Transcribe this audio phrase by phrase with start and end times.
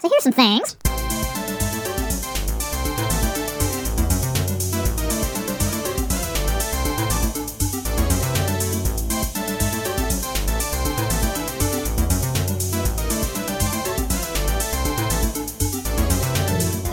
[0.00, 0.76] So here's some things.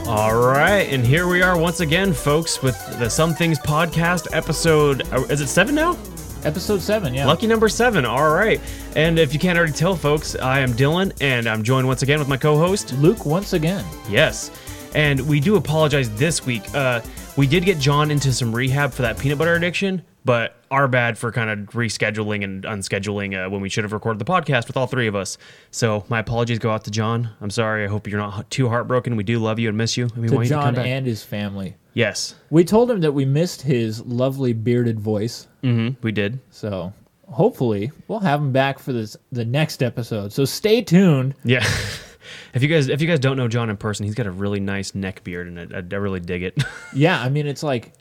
[0.08, 5.02] All right, and here we are once again, folks, with the Some Things podcast episode.
[5.12, 5.98] uh, Is it seven now?
[6.46, 7.26] Episode seven, yeah.
[7.26, 8.06] Lucky number seven.
[8.06, 8.62] All right.
[8.96, 12.20] And if you can't already tell, folks, I am Dylan, and I'm joined once again
[12.20, 12.94] with my co host.
[13.00, 13.84] Luke once again.
[14.08, 14.52] Yes.
[14.94, 16.64] And we do apologize this week.
[16.76, 17.02] Uh,
[17.36, 21.18] we did get John into some rehab for that peanut butter addiction, but are bad
[21.18, 24.78] for kind of rescheduling and unscheduling uh, when we should have recorded the podcast with
[24.78, 25.38] all three of us.
[25.72, 27.32] So my apologies go out to John.
[27.42, 27.84] I'm sorry.
[27.84, 29.16] I hope you're not too heartbroken.
[29.16, 30.10] We do love you and miss you.
[30.10, 30.86] To want you to come John back.
[30.86, 31.76] and his family.
[31.96, 32.36] Yes.
[32.52, 36.40] We told him that we missed his lovely bearded voice, hmm we did.
[36.52, 36.94] so
[37.28, 40.32] hopefully we'll have him back for this the next episode.
[40.32, 41.34] So stay tuned.
[41.44, 41.66] Yeah.
[42.54, 44.60] if you guys if you guys don't know John in person, he's got a really
[44.60, 46.64] nice neck beard, and I, I really dig it.
[46.94, 47.94] Yeah, I mean it's like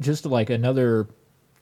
[0.00, 1.06] just like another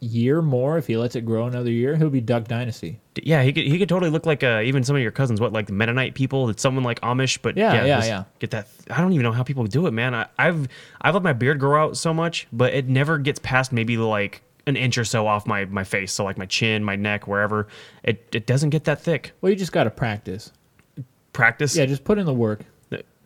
[0.02, 3.00] year more if he lets it grow another year, he'll be Duck Dynasty.
[3.22, 5.40] yeah, he could he could totally look like uh, even some of your cousins.
[5.40, 6.46] What like the Mennonite people?
[6.48, 8.24] that someone like Amish, but Yeah, yeah, just yeah.
[8.40, 8.68] Get that?
[8.90, 10.14] I don't even know how people do it, man.
[10.14, 10.68] I, I've
[11.00, 14.42] I've let my beard grow out so much, but it never gets past maybe like
[14.66, 16.12] an inch or so off my my face.
[16.12, 17.68] So like my chin, my neck, wherever.
[18.02, 19.32] It it doesn't get that thick.
[19.40, 20.52] Well, you just got to practice.
[21.32, 21.76] Practice.
[21.76, 22.60] Yeah, just put in the work.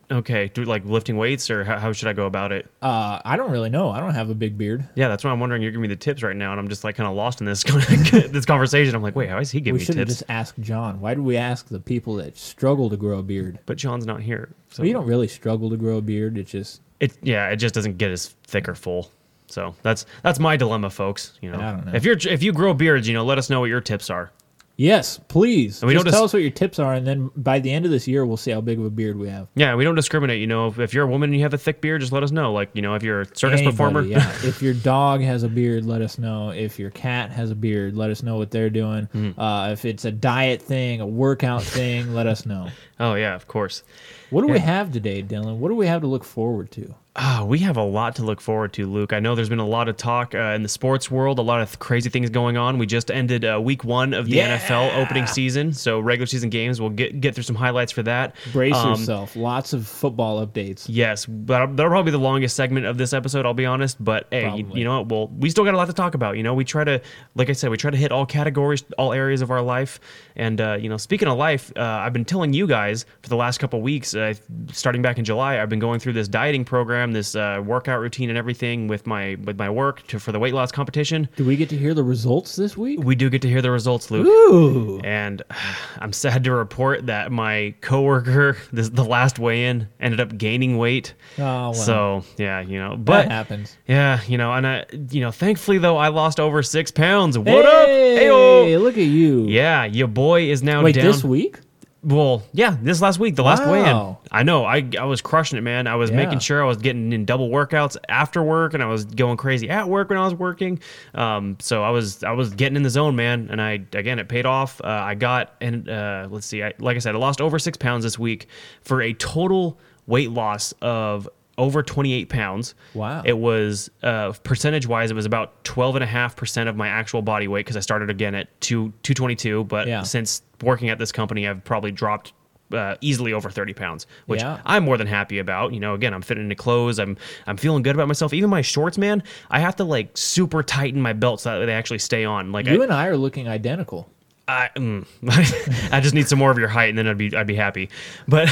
[0.09, 0.47] Okay.
[0.47, 2.65] Do like lifting weights, or how, how should I go about it?
[2.81, 3.89] Uh, I don't really know.
[3.89, 4.87] I don't have a big beard.
[4.95, 5.61] Yeah, that's why I'm wondering.
[5.61, 7.45] You're giving me the tips right now, and I'm just like kind of lost in
[7.45, 7.63] this
[8.31, 8.95] this conversation.
[8.95, 10.19] I'm like, wait, how is he giving We me should have tips?
[10.19, 11.01] just asked John.
[11.01, 13.59] Why did we ask the people that struggle to grow a beard?
[13.65, 16.37] But John's not here, so Well, you don't really struggle to grow a beard.
[16.37, 17.17] It's just it.
[17.21, 19.11] Yeah, it just doesn't get as thick or full.
[19.47, 21.37] So that's that's my dilemma, folks.
[21.41, 21.91] You know, I don't know.
[21.93, 24.31] if you're if you grow beards, you know, let us know what your tips are.
[24.77, 25.81] Yes, please.
[25.81, 27.85] And we just don't tell us what your tips are, and then by the end
[27.85, 29.47] of this year, we'll see how big of a beard we have.
[29.55, 30.39] Yeah, we don't discriminate.
[30.39, 32.21] You know, if, if you're a woman and you have a thick beard, just let
[32.21, 32.53] us know.
[32.53, 34.31] Like, you know, if you're a circus Anybody, performer, yeah.
[34.43, 36.51] if your dog has a beard, let us know.
[36.51, 39.07] If your cat has a beard, let us know what they're doing.
[39.07, 39.39] Mm-hmm.
[39.39, 42.69] Uh, if it's a diet thing, a workout thing, let us know.
[42.99, 43.81] oh yeah, of course.
[44.29, 45.57] What do we have today, Dylan?
[45.57, 46.93] What do we have to look forward to?
[47.19, 49.11] Ah, we have a lot to look forward to, Luke.
[49.11, 51.61] I know there's been a lot of talk uh, in the sports world, a lot
[51.61, 52.77] of crazy things going on.
[52.77, 54.59] We just ended uh, week one of the Yeah.
[54.59, 56.79] NFL opening season, so regular season games.
[56.79, 58.35] We'll get get through some highlights for that.
[58.53, 59.35] Brace Um, yourself.
[59.35, 60.85] Lots of football updates.
[60.87, 63.47] Yes, but that'll probably be the longest segment of this episode.
[63.47, 65.09] I'll be honest, but hey, you, you know what?
[65.09, 66.37] Well, we still got a lot to talk about.
[66.37, 67.01] You know, we try to,
[67.33, 69.99] like I said, we try to hit all categories, all areas of our life.
[70.35, 73.35] And uh, you know, speaking of life, uh, I've been telling you guys for the
[73.37, 74.35] last couple weeks, uh,
[74.71, 78.29] starting back in July, I've been going through this dieting program, this uh, workout routine,
[78.29, 81.27] and everything with my with my work to, for the weight loss competition.
[81.35, 82.99] Do we get to hear the results this week?
[83.03, 84.27] We do get to hear the results, Luke.
[84.27, 84.99] Ooh.
[85.03, 85.41] And
[85.99, 91.13] I'm sad to report that my coworker, this the last weigh-in, ended up gaining weight.
[91.37, 91.73] Oh, well.
[91.73, 93.77] So yeah, you know, that but happens.
[93.87, 97.37] yeah, you know, and I, you know, thankfully though, I lost over six pounds.
[97.37, 97.87] What up?
[97.87, 99.45] Hey, look at you.
[99.47, 101.05] Yeah, your boy is now Wait, down.
[101.05, 101.59] this week?
[102.03, 104.15] Well, yeah, this last week, the last weigh-in.
[104.31, 105.87] I know, I I was crushing it, man.
[105.87, 106.17] I was Yeah.
[106.17, 109.69] making sure I was getting in double workouts after work, and I was going crazy
[109.69, 110.79] at work when I was working.
[111.15, 113.47] Um, so I was I was getting in the zone, man.
[113.51, 114.79] And I again, it paid off.
[114.81, 117.77] Uh, I got and uh, let's see, I, like I said, I lost over six
[117.77, 118.47] pounds this week
[118.81, 122.75] for a total weight loss of over 28 pounds.
[122.93, 123.23] Wow.
[123.25, 127.77] It was uh, percentage wise, it was about 12.5% of my actual body weight because
[127.77, 129.63] I started again at two, 222.
[129.63, 130.03] But Yeah.
[130.03, 132.33] since working at this company, I've probably dropped
[132.73, 134.59] uh, easily over 30 pounds, which Yeah.
[134.65, 135.73] I'm more than happy about.
[135.73, 136.99] You know, again, I'm fitting into clothes.
[136.99, 137.15] I'm
[137.47, 138.33] I'm feeling good about myself.
[138.33, 141.73] Even my shorts, man, I have to like super tighten my belt so that they
[141.73, 142.51] actually stay on.
[142.51, 144.09] Like You I, and I are looking identical.
[144.47, 145.05] I, mm,
[145.91, 147.89] I just need some more of your height, and then I'd be I'd be happy.
[148.27, 148.49] But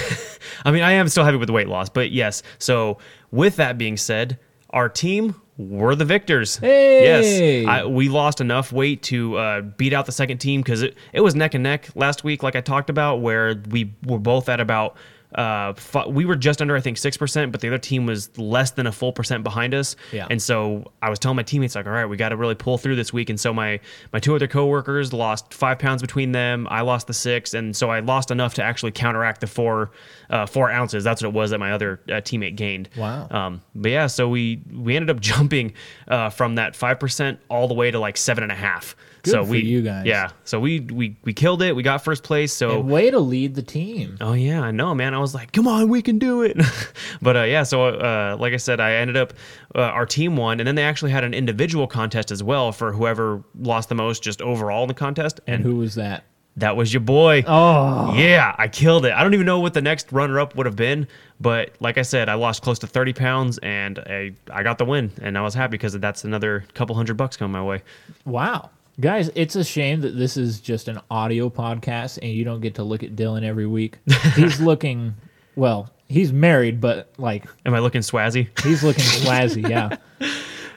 [0.65, 1.89] I mean, I am still happy with the weight loss.
[1.89, 2.97] But yes, so
[3.31, 4.37] with that being said,
[4.71, 6.57] our team were the victors.
[6.57, 7.63] Hey!
[7.63, 10.97] Yes, I, we lost enough weight to uh, beat out the second team because it,
[11.13, 14.49] it was neck and neck last week, like I talked about, where we were both
[14.49, 14.97] at about
[15.35, 18.35] uh, fu- we were just under I think six percent, but the other team was
[18.37, 19.95] less than a full percent behind us.
[20.11, 20.27] Yeah.
[20.29, 22.77] And so I was telling my teammates like, all right, we got to really pull
[22.77, 23.29] through this week.
[23.29, 23.79] And so my
[24.13, 26.67] my two other coworkers lost five pounds between them.
[26.69, 29.91] I lost the six, and so I lost enough to actually counteract the four
[30.29, 31.03] uh, four ounces.
[31.03, 32.89] That's what it was that my other uh, teammate gained.
[32.97, 33.27] Wow.
[33.29, 35.73] Um, but yeah, so we we ended up jumping
[36.07, 38.95] uh, from that five percent all the way to like seven and a half.
[39.25, 40.05] Good so we you guys.
[40.05, 40.29] Yeah.
[40.43, 41.75] So we we we killed it.
[41.75, 42.53] We got first place.
[42.53, 44.17] So And way to lead the team.
[44.21, 45.13] Oh yeah, I know, man.
[45.13, 46.57] I was like, "Come on, we can do it."
[47.21, 49.33] but uh, yeah, so uh, like I said, I ended up
[49.75, 52.93] uh, our team won, and then they actually had an individual contest as well for
[52.93, 55.41] whoever lost the most, just overall in the contest.
[55.47, 56.23] And who was that?
[56.57, 57.43] That was your boy.
[57.45, 59.11] Oh, Yeah, I killed it.
[59.11, 61.05] I don't even know what the next runner up would have been,
[61.41, 64.85] but like I said, I lost close to 30 pounds and I, I got the
[64.85, 67.83] win, and I was happy because that's another couple hundred bucks coming my way.
[68.23, 68.69] wow.
[68.99, 72.75] Guys, it's a shame that this is just an audio podcast and you don't get
[72.75, 73.97] to look at Dylan every week.
[74.35, 75.15] He's looking,
[75.55, 78.47] well, he's married, but like Am I looking swazzy?
[78.63, 79.67] he's looking swazzy.
[79.69, 79.97] Yeah.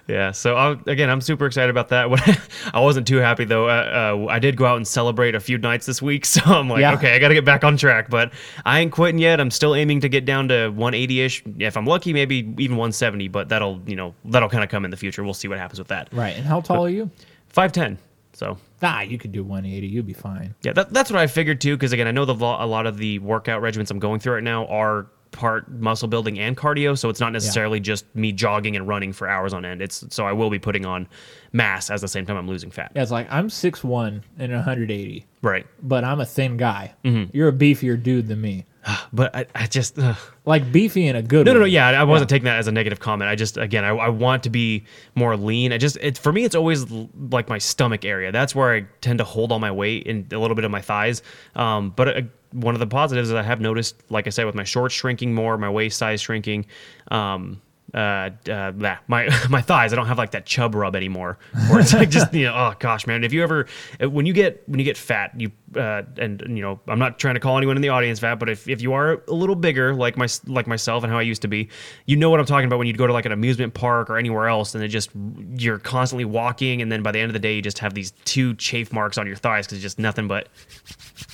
[0.09, 0.31] Yeah.
[0.33, 2.41] So I, again, I'm super excited about that.
[2.75, 3.69] I wasn't too happy though.
[3.69, 6.67] Uh, uh, I did go out and celebrate a few nights this week, so I'm
[6.69, 6.95] like, Yeah.
[6.95, 8.09] okay, I got to get back on track.
[8.09, 8.33] But
[8.65, 9.39] I ain't quitting yet.
[9.39, 11.61] I'm still aiming to get down to 180ish.
[11.63, 13.29] If I'm lucky, maybe even 170.
[13.29, 15.23] But that'll you know that'll kind of come in the future.
[15.23, 16.09] We'll see what happens with that.
[16.11, 16.35] Right.
[16.37, 17.11] And how tall are you?
[17.55, 17.99] 5'10.
[18.39, 19.87] So Ah, you could do 180.
[19.89, 20.55] You'd be fine.
[20.63, 21.77] Yeah, that, that's what I figured too.
[21.77, 24.43] Because again, I know the a lot of the workout regimens I'm going through right
[24.45, 28.87] now are part muscle building and cardio, so it's not necessarily just me jogging and
[28.89, 29.83] running for hours on end.
[29.83, 31.09] It's so I will be putting on
[31.53, 32.93] mass as the same time I'm losing fat.
[32.95, 35.67] Yeah, it's like I'm 6'1 and 180, Right.
[35.83, 36.95] but I'm a thin guy.
[37.05, 37.37] Mm-hmm.
[37.37, 38.65] You're a beefier dude than me.
[39.13, 39.99] But I, I just.
[40.45, 41.65] Like beefy in a good no, no, no.
[41.67, 43.29] Yeah, I wasn't taking that as a negative comment.
[43.29, 45.73] I just again, I, I want to be more lean.
[45.73, 48.33] I just it for me, it's always l- like my stomach area.
[48.33, 50.81] That's where I tend to hold all my weight and a little bit of my
[50.81, 51.23] thighs.
[51.55, 54.55] Um, but uh, one of the positives is I have noticed, like I said, with
[54.55, 56.65] my shorts shrinking more, my waist size shrinking.
[57.11, 57.61] Um,
[57.95, 58.73] uh, uh,
[59.07, 59.93] my my thighs.
[59.93, 61.39] I don't have like that chub rub anymore.
[61.69, 63.25] Where it's like just you know, oh gosh, man.
[63.25, 63.67] If you ever
[64.03, 67.19] uh, when you get when you get fat, you uh, and you know, I'm not
[67.19, 69.57] trying to call anyone in the audience fat, but if, if you are a little
[69.57, 71.69] bigger, like my like myself and how I used to be,
[72.07, 74.19] you know what I'm talking about when you'd go to like an amusement park or
[74.19, 75.11] anywhere else, and it just
[75.57, 78.13] you're constantly walking, and then by the end of the day, you just have these
[78.25, 80.49] two chafe marks on your thighs because it's just nothing but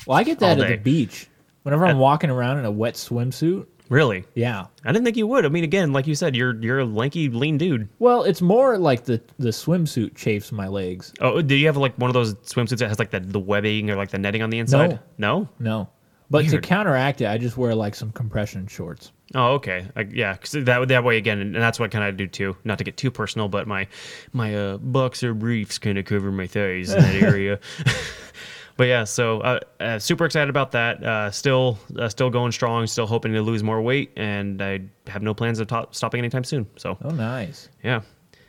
[0.07, 1.29] Well, I get that at the beach.
[1.63, 4.25] Whenever I'm walking around in a wet swimsuit, really.
[4.35, 4.67] yeah.
[4.85, 5.45] I didn't think you would.
[5.47, 7.89] I mean, again, like you said, you're you're a lanky, lean dude.
[7.99, 11.13] Well, it's more like the the swimsuit chafes my legs.
[11.21, 13.91] Oh, do you have like one of those swimsuits that has like the, the webbing
[13.91, 15.01] or like the netting on the inside?
[15.19, 15.49] No.
[15.59, 15.89] No.
[16.31, 19.13] But to counteract it, I just wear like some compression shorts.
[19.35, 19.87] Oh, okay.
[20.11, 22.57] Yeah, because that that way again, and that's what kind of do too.
[22.65, 23.87] Not to get too personal, but my
[24.33, 27.61] my uh, boxer briefs kind of cover my thighs in that area.
[28.77, 31.03] but yeah, so uh, uh, super excited about that.
[31.03, 32.87] Uh, still uh, still going strong.
[32.87, 36.45] Still hoping to lose more weight, and I have no plans of to- stopping anytime
[36.45, 36.67] soon.
[36.77, 37.69] So Oh, nice.
[37.83, 38.01] yeah.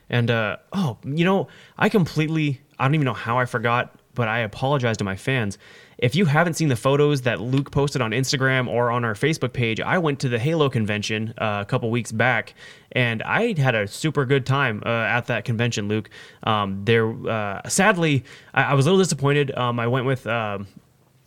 [0.10, 4.28] And uh oh, you know, I completely I don't even know how I forgot, but
[4.28, 5.58] I apologize to my fans.
[5.98, 9.54] If you haven't seen the photos that Luke posted on Instagram or on our Facebook
[9.54, 12.54] page, I went to the Halo convention uh, a couple weeks back,
[12.92, 15.88] and I had a super good time uh, at that convention.
[15.88, 16.10] Luke,
[16.44, 17.10] um, there.
[17.12, 19.56] Uh, sadly, I, I was a little disappointed.
[19.58, 20.28] Um, I went with.
[20.28, 20.68] Um,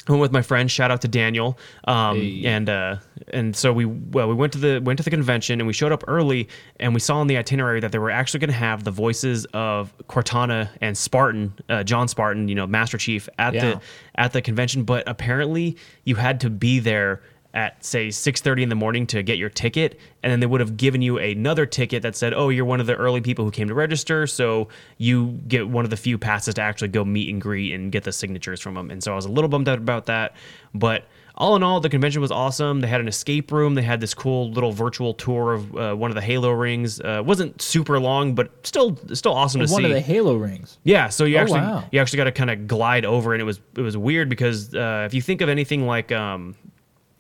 [0.09, 0.71] went with my friend.
[0.71, 1.59] Shout out to Daniel.
[1.85, 2.43] Um, Hey.
[2.47, 2.97] and uh,
[3.33, 5.93] and so we well we went to the went to the convention and we showed
[5.93, 6.49] up early
[6.81, 9.45] and we saw on the itinerary that they were actually going to have the voices
[9.55, 13.61] of Cortana and Spartan, uh, John Spartan, you know, Master Chief at Yeah.
[13.75, 13.81] the
[14.15, 14.85] at the convention.
[14.85, 17.21] But apparently you had to be there
[17.55, 20.77] at say 6:30 in the morning to get your ticket and then they would have
[20.77, 23.67] given you another ticket that said oh you're one of the early people who came
[23.69, 24.69] to register so
[24.99, 28.05] you get one of the few passes to actually go meet and greet and get
[28.05, 30.35] the signatures from them and so I was a little bummed out about that.
[30.75, 31.05] But
[31.37, 32.81] all in all the convention was awesome.
[32.81, 33.77] They had an escape room.
[33.77, 37.01] They had this cool little virtual tour of uh, one of the halo rings.
[37.01, 39.75] Uh, it wasn't super long but still still awesome to One see.
[39.75, 40.79] One of the Halo rings.
[40.85, 41.85] yeah, so you Oh, actually wow.
[41.93, 44.75] you actually got to kind of glide over, and it was it was weird because
[44.75, 46.57] uh, if you think of anything like um,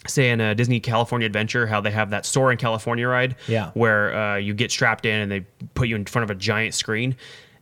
[0.08, 3.70] say in a Disney California Adventure, how they have that Soarin' California ride, Yeah.
[3.74, 5.40] where uh, you get strapped in and they
[5.74, 7.16] put you in front of a giant screen.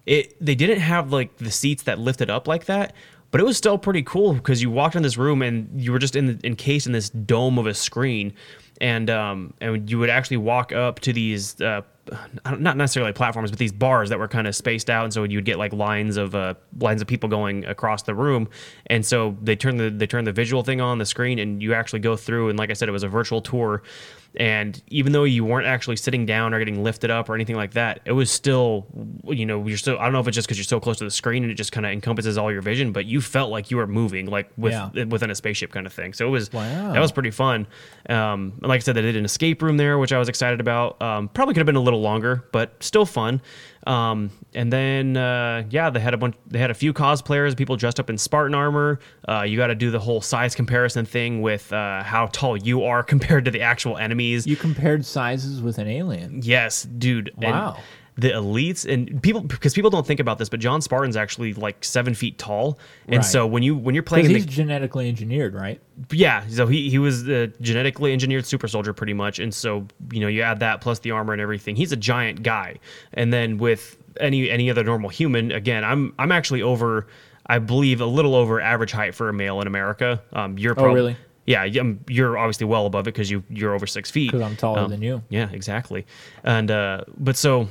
[0.06, 2.94] It they didn't have like the seats that lifted up like that.
[3.32, 5.98] But it was still pretty cool because you walked in this room and you were
[5.98, 8.32] just in the, encased in this dome of a screen,
[8.80, 11.82] and um, and you would actually walk up to these uh,
[12.58, 15.38] not necessarily platforms, but these bars that were kind of spaced out, and so you
[15.38, 18.48] would get like lines of uh, lines of people going across the room,
[18.86, 21.74] and so they turn the they turn the visual thing on the screen, and you
[21.74, 23.82] actually go through, and like I said, it was a virtual tour,
[24.38, 27.72] and even though you weren't actually sitting down or getting lifted up or anything like
[27.72, 28.86] that, it was still,
[29.26, 29.98] you know, you're still.
[29.98, 31.54] I don't know if it's just because you're so close to the screen and it
[31.56, 34.50] just kind of encompasses all your vision, but you felt like you were moving, like
[34.56, 35.04] with Yeah.
[35.04, 36.12] within a spaceship kind of thing.
[36.12, 36.92] So it was Wow.
[36.92, 37.66] that was pretty fun.
[38.08, 40.60] Um, and like I said, they did an escape room there, which I was excited
[40.60, 41.00] about.
[41.02, 43.40] Um, probably could have been a little longer, but still fun.
[43.86, 46.34] Um, and then uh, yeah, they had a bunch.
[46.46, 48.98] They had a few cosplayers, people dressed up in Spartan armor.
[49.28, 52.84] Uh, you got to do the whole size comparison thing with uh, how tall you
[52.84, 54.46] are compared to the actual enemies.
[54.46, 56.40] You compared sizes with an alien.
[56.42, 57.32] Yes, dude.
[57.40, 57.78] And Wow.
[58.18, 61.84] The elites and people because people don't think about this, but John Spartan's actually like
[61.84, 63.24] seven feet tall, and Right.
[63.24, 65.80] so when you when you're playing Because in he's the genetically engineered, right?
[66.10, 70.20] yeah, so he he was a genetically engineered super soldier pretty much, and so you
[70.20, 71.76] know you add that plus the armor and everything.
[71.76, 72.76] He's a giant guy,
[73.12, 77.06] and then with any any other normal human, again, I'm I'm actually over.
[77.48, 80.20] I believe, a little over average height for a male in America.
[80.32, 81.16] Um, you're Oh, really?
[81.46, 84.32] Yeah, um, you're obviously well above it because you you're over six feet.
[84.32, 85.22] 'Cause I'm taller Um, than you.
[85.28, 86.06] Yeah, exactly.
[86.42, 87.68] And uh, but so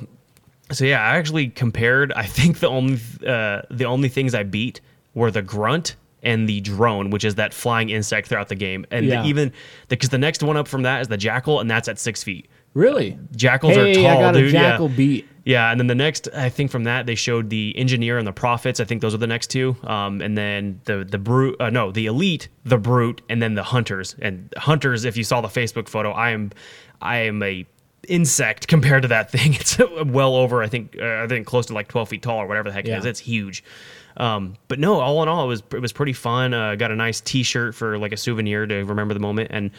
[0.71, 2.11] so yeah, I actually compared.
[2.13, 4.81] I think the only uh, the only things I beat
[5.13, 8.85] were the grunt and the drone, which is that flying insect throughout the game.
[8.89, 9.21] And Yeah.
[9.21, 9.53] the, even
[9.87, 12.47] because the next one up from that is the jackal, and that's at six feet.
[12.73, 13.17] Really?
[13.35, 14.47] Jackals hey, are tall, I got dude.
[14.47, 14.95] a jackal yeah.
[14.95, 15.27] beat.
[15.45, 18.33] Yeah, and then the next, I think from that they showed the engineer and the
[18.33, 18.79] prophets.
[18.79, 19.77] I think those are the next two.
[19.83, 23.61] Um, and then the the brute, uh, no, the elite, the brute, and then the
[23.63, 24.15] hunters.
[24.19, 26.51] And hunters, if you saw the Facebook photo, I am,
[26.99, 27.67] I am a
[28.07, 29.53] insect compared to that thing.
[29.59, 32.47] It's well over, I think, uh, I think close to like twelve feet tall or
[32.47, 32.99] whatever the heck it Yeah.
[32.99, 33.05] is.
[33.05, 33.63] It's huge.
[34.17, 36.53] Um, but no, all in all, it was it was pretty fun.
[36.53, 39.71] Uh, got a nice T-shirt for like a souvenir to remember the moment, and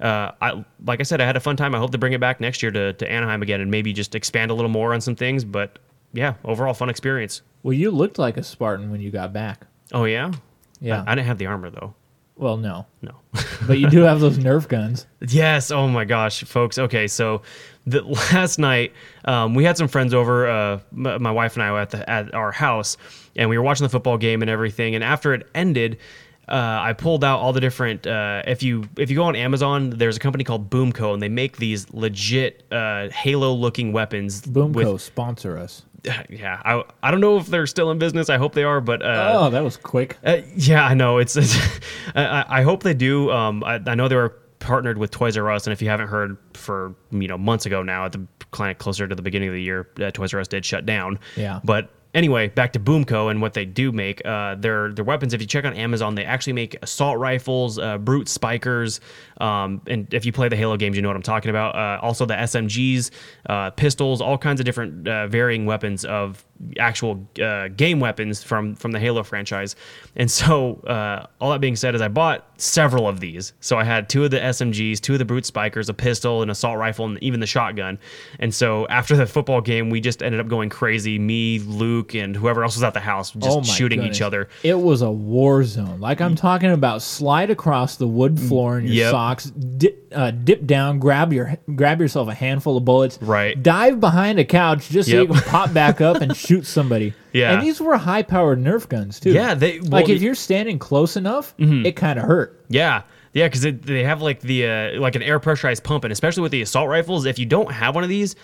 [0.00, 1.74] uh, I like I said, I had a fun time.
[1.74, 4.14] I hope to bring it back next year to, to Anaheim again, and maybe just
[4.14, 5.44] expand a little more on some things.
[5.44, 5.78] But
[6.14, 7.42] yeah, overall fun experience.
[7.62, 9.66] Well, you looked like a Spartan when you got back.
[9.92, 10.32] Oh yeah,
[10.80, 11.04] Yeah.
[11.06, 11.94] I, I didn't have the armor though.
[12.36, 13.12] Well, no, No.
[13.66, 15.06] but you do have those Nerf guns.
[15.28, 15.70] Yes.
[15.70, 16.78] Oh my gosh, folks.
[16.78, 17.42] Okay, so
[17.86, 18.92] the last night
[19.24, 20.48] um, we had some friends over.
[20.48, 22.96] Uh, m- my wife and I were at the at our house,
[23.36, 24.94] and we were watching the football game and everything.
[24.94, 25.98] And after it ended.
[26.46, 28.06] Uh, I pulled out all the different.
[28.06, 31.30] Uh, if you if you go on Amazon, there's a company called Boomco, and they
[31.30, 34.42] make these legit uh, Halo-looking weapons.
[34.42, 35.86] Boomco with- sponsor us.
[36.28, 38.28] yeah, I, I don't know if they're still in business.
[38.28, 40.16] I hope they are, but uh, oh, that was quick.
[40.24, 41.18] uh, yeah, I know.
[41.18, 41.56] It's, it's
[42.14, 43.30] I, I hope they do.
[43.30, 46.08] Um, I, I know they were partnered with Toys R Us, and if you haven't
[46.08, 49.54] heard, for you know months ago now, at the client closer to the beginning of
[49.54, 51.18] the year, uh, Toys R Us did shut down.
[51.36, 51.60] Yeah.
[51.64, 54.24] But anyway, back to Boomco and what they do make.
[54.24, 55.34] Uh, their their weapons.
[55.34, 59.00] If you check on Amazon, they actually make assault rifles, uh, brute spikers,
[59.40, 61.74] um, and if you play the Halo games, you know what I'm talking about.
[61.74, 63.10] Uh, also the SMGs,
[63.48, 66.44] uh, pistols, all kinds of different uh, varying weapons of
[66.78, 69.76] actual uh, game weapons from from the Halo franchise.
[70.16, 73.52] And so, uh, all that being said, is I bought several of these.
[73.60, 76.50] So I had two of the SMGs, two of the brute spikers, a pistol, an
[76.50, 77.98] assault rifle, and even the shotgun.
[78.38, 81.18] And so after the football game, we just ended up going crazy.
[81.18, 84.18] Me, Luke, and whoever else was at the house, just oh shooting goodness.
[84.18, 84.48] each other.
[84.62, 86.00] It was a war zone.
[86.00, 89.10] Like I'm talking about, slide across the wood floor in your Yep.
[89.10, 93.60] socks, dip, uh, dip down, grab your grab yourself a handful of bullets, Right.
[93.60, 95.28] Dive behind a couch just so Yep.
[95.28, 97.14] you can pop back up and shoot somebody.
[97.32, 97.52] Yeah.
[97.52, 99.32] and these were high powered Nerf guns too.
[99.32, 100.24] Yeah, they- like if Mm-hmm.
[100.24, 102.64] you're standing close enough, it kind of hurt.
[102.68, 103.02] Yeah.
[103.32, 106.52] Yeah, because they have like the uh, like an air pressurized pump, and especially with
[106.52, 108.36] the assault rifles, if you don't have one of these,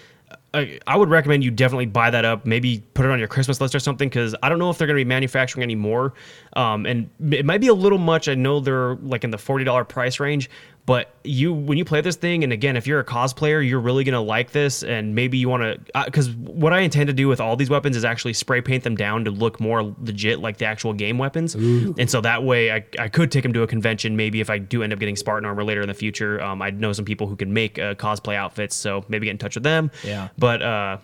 [0.52, 2.44] I, I would recommend you definitely buy that up.
[2.44, 4.88] Maybe put it on your Christmas list or something, because I don't know if they're
[4.88, 6.14] going to be manufacturing anymore.
[6.54, 8.28] Um, and it might be a little much.
[8.28, 10.50] I know they're like in the forty dollar price range,
[10.86, 14.02] but you when you play this thing, and again, if you're a cosplayer, you're really
[14.02, 16.04] going to like this, and maybe you want to.
[16.04, 18.96] Because what I intend to do with all these weapons is actually spray paint them
[18.96, 22.84] down to look more legit like the actual game weapons, and so that way I,
[22.98, 24.16] I could take them to a convention.
[24.16, 26.70] Maybe if I do end up getting Spartan armor later in the future, um, I
[26.70, 29.64] know some people who can make uh, cosplay outfits, so maybe get in touch with
[29.64, 29.90] them.
[30.02, 30.28] Yeah.
[30.38, 30.98] But uh,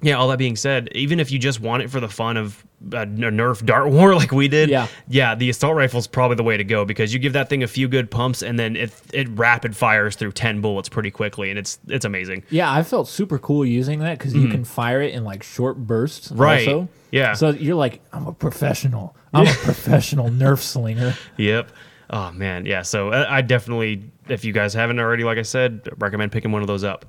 [0.00, 2.64] yeah, all that being said, even if you just want it for the fun of
[2.86, 4.86] a Nerf Dart War like we did, Yeah.
[5.08, 7.62] yeah, the assault rifle is probably the way to go because you give that thing
[7.62, 11.50] a few good pumps and then it it rapid fires through ten bullets pretty quickly,
[11.50, 12.42] and it's it's amazing.
[12.50, 15.76] Yeah, I felt super cool using that because you can fire it in like short
[15.78, 16.28] bursts.
[16.28, 16.40] Mm-hmm.
[16.40, 16.68] Right.
[16.68, 16.88] Also.
[17.10, 17.34] Yeah.
[17.34, 19.14] So you're like, I'm a professional.
[19.34, 21.14] I'm a professional Nerf slinger.
[21.36, 21.70] Yep.
[22.10, 22.82] Oh man, yeah.
[22.82, 26.60] So uh, I definitely, if you guys haven't already, like I said, recommend picking one
[26.62, 27.06] of those up.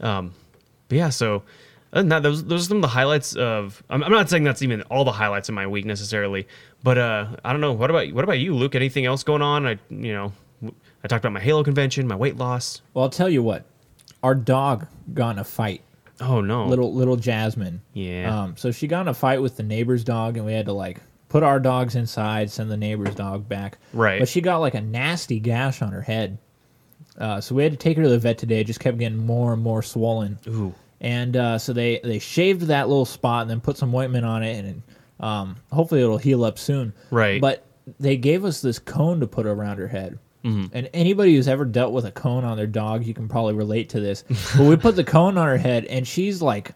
[0.00, 0.32] Um,
[0.88, 1.42] but yeah, so
[1.92, 3.82] other than that, those those are some of the highlights of.
[3.90, 6.48] I'm, I'm not saying that's even all the highlights of my week necessarily,
[6.82, 7.72] but uh, I don't know.
[7.72, 8.74] What about what about you, Luke?
[8.74, 9.66] Anything else going on?
[9.66, 10.32] I you know,
[10.64, 12.80] I talked about my Halo convention, my weight loss.
[12.94, 13.64] Well, I'll tell you what.
[14.22, 15.82] Our dog got in a fight.
[16.20, 17.82] Oh no, Little little Jasmine.
[17.92, 18.42] Yeah.
[18.42, 18.56] Um.
[18.56, 21.00] So she got in a fight with the neighbor's dog, and we had to like
[21.28, 23.78] put our dogs inside, send the neighbor's dog back.
[23.92, 24.18] Right.
[24.20, 26.38] But she got like a nasty gash on her head.
[27.18, 28.60] Uh, so we had to take her to the vet today.
[28.60, 30.38] It just kept getting more and more swollen.
[30.48, 30.74] Ooh.
[31.02, 34.42] And uh, so they they shaved that little spot and then put some ointment on
[34.42, 34.82] it, and
[35.20, 36.94] um, hopefully it'll heal up soon.
[37.10, 37.40] Right.
[37.40, 37.66] But
[37.98, 40.18] they gave us this cone to put around her head.
[40.44, 40.66] Mm-hmm.
[40.72, 43.88] And anybody who's ever dealt with a cone on their dog, you can probably relate
[43.90, 44.22] to this.
[44.56, 46.72] but we put the cone on her head, and she's like,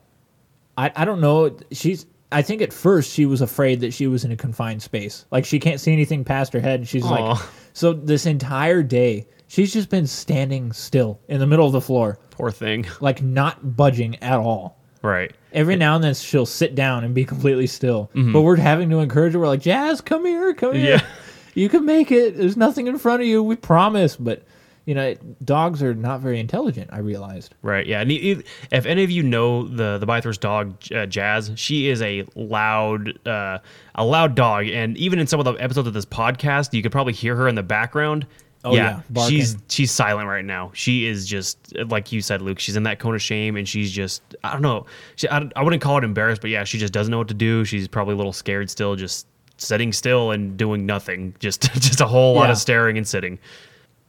[0.76, 1.56] I, I don't know.
[1.71, 5.25] She's I think at first she was afraid that she was in a confined space,
[5.30, 7.38] like she can't see anything past her head, and she's like,
[7.73, 12.19] so this entire day she's just been standing still in the middle of the floor,
[12.31, 12.87] Poor thing.
[13.00, 14.79] like not budging at all.
[15.03, 15.33] Right.
[15.53, 18.11] Every now and then she'll sit down and be completely still.
[18.15, 19.38] But we're having to encourage her.
[19.38, 20.99] We're like, Jazz, come here, come here.
[20.99, 21.07] Mm-hmm.
[21.07, 21.12] Yeah.
[21.57, 22.37] You can make it.
[22.37, 23.43] There's nothing in front of you.
[23.43, 24.15] We promise.
[24.15, 24.43] But
[24.85, 26.91] you know, dogs are not very intelligent.
[26.93, 27.55] I realized.
[27.62, 27.87] Right.
[27.87, 28.03] Yeah.
[28.03, 32.03] And e- if any of you know the the Bythorst dog uh, Jazz, she is
[32.03, 33.61] a loud, uh,
[33.95, 36.93] a loud dog, and even in some of the episodes of this podcast, you could
[36.93, 38.26] probably hear her in the background.
[38.66, 39.37] Oh, yeah, barking.
[39.38, 40.70] she's she's silent right now.
[40.75, 42.58] She is just like you said, Luke.
[42.58, 44.87] She's in that cone of shame, and she's just I don't know.
[45.14, 47.35] She, I, I wouldn't call it embarrassed, but yeah, she just doesn't know what to
[47.35, 47.64] do.
[47.64, 49.26] She's probably a little scared still, just
[49.58, 51.35] sitting still and doing nothing.
[51.40, 53.38] Just just a whole lot of staring and sitting.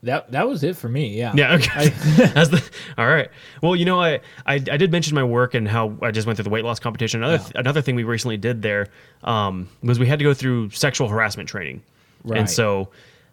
[0.02, 1.08] That that was it for me.
[1.16, 1.32] Yeah.
[1.34, 1.54] Yeah.
[1.54, 1.88] Okay.
[2.16, 2.62] That's the,
[2.96, 3.30] all right.
[3.62, 6.36] Well, you know, I, I I did mention my work and how I just went
[6.36, 7.22] through the weight loss competition.
[7.22, 7.60] Another Yeah.
[7.60, 8.88] another thing we recently did there
[9.24, 11.82] um, was we had to go through sexual harassment training,
[12.24, 12.38] Right.
[12.40, 12.90] and so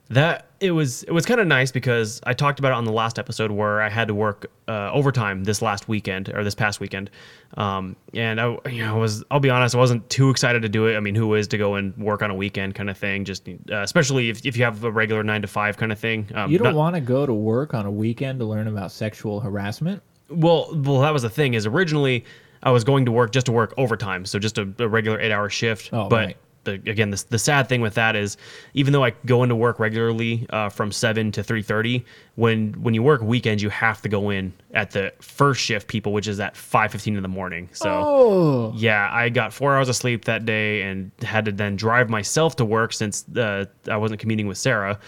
[0.10, 2.92] that it was it was kind of nice because I talked about it on the
[2.92, 6.80] last episode where I had to work uh, overtime this last weekend or this past
[6.80, 7.10] weekend,
[7.58, 10.70] um, and I you know I was I'll be honest I wasn't too excited to
[10.70, 10.96] do it.
[10.96, 13.26] I mean, who is to go and work on a weekend kind of thing?
[13.26, 16.30] Just uh, especially if, if you have a regular nine to five kind of thing.
[16.36, 18.92] Um, You don't not- want to go to work on a weekend to learn about
[18.92, 20.02] sexual harassment.
[20.30, 21.54] Well, well, that was the thing.
[21.56, 22.26] Is originally
[22.64, 25.50] I was going to work just to work overtime, so just a, a regular eight-hour
[25.50, 25.90] shift.
[25.94, 26.38] Oh, but right.
[26.66, 28.38] The, again, the, the sad thing with that is,
[28.74, 32.06] even though I go into work regularly uh, from seven to three thirty,
[32.36, 36.12] when when you work weekends, you have to go in at the first shift people,
[36.12, 37.70] which is at five fifteen in the morning.
[37.72, 37.90] So.
[37.90, 38.74] Oh.
[38.76, 42.56] Yeah, I got four hours of sleep that day and had to then drive myself
[42.56, 45.00] to work since uh, I wasn't commuting with Sarah.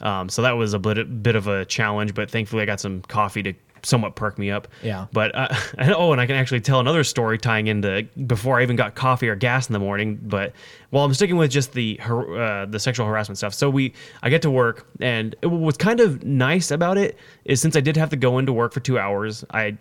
[0.00, 3.00] Um, so that was a bit, bit of a challenge, but thankfully I got some
[3.02, 4.68] coffee to somewhat perk me up.
[4.82, 5.06] Yeah.
[5.12, 5.48] But uh,
[5.96, 9.28] oh, and I can actually tell another story tying into before I even got coffee
[9.28, 10.18] or gas in the morning.
[10.22, 10.52] But
[10.90, 14.42] while I'm sticking with just the uh, the sexual harassment stuff, so we I get
[14.42, 18.10] to work, and it, what's kind of nice about it is since I did have
[18.10, 19.76] to go into work for two hours, I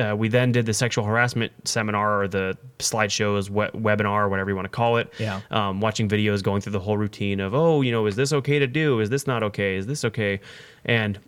[0.00, 4.56] uh, we then did the sexual harassment seminar or the slideshows, we- webinar, whatever you
[4.56, 5.12] want to call it.
[5.18, 5.40] Yeah.
[5.50, 8.58] Um, watching videos, going through the whole routine of, oh, you know, is this okay
[8.58, 9.00] to do?
[9.00, 9.76] Is this not okay?
[9.76, 10.40] Is this okay?
[10.84, 11.18] And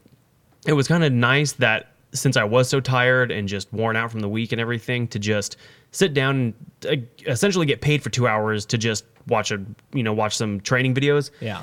[0.66, 4.10] it was kind of nice that since I was so tired and just worn out
[4.10, 5.56] from the week and everything, to just
[5.90, 6.54] sit down
[6.86, 10.36] and uh, essentially get paid for two hours to just watch a, you know, watch
[10.36, 11.62] some training videos Yeah.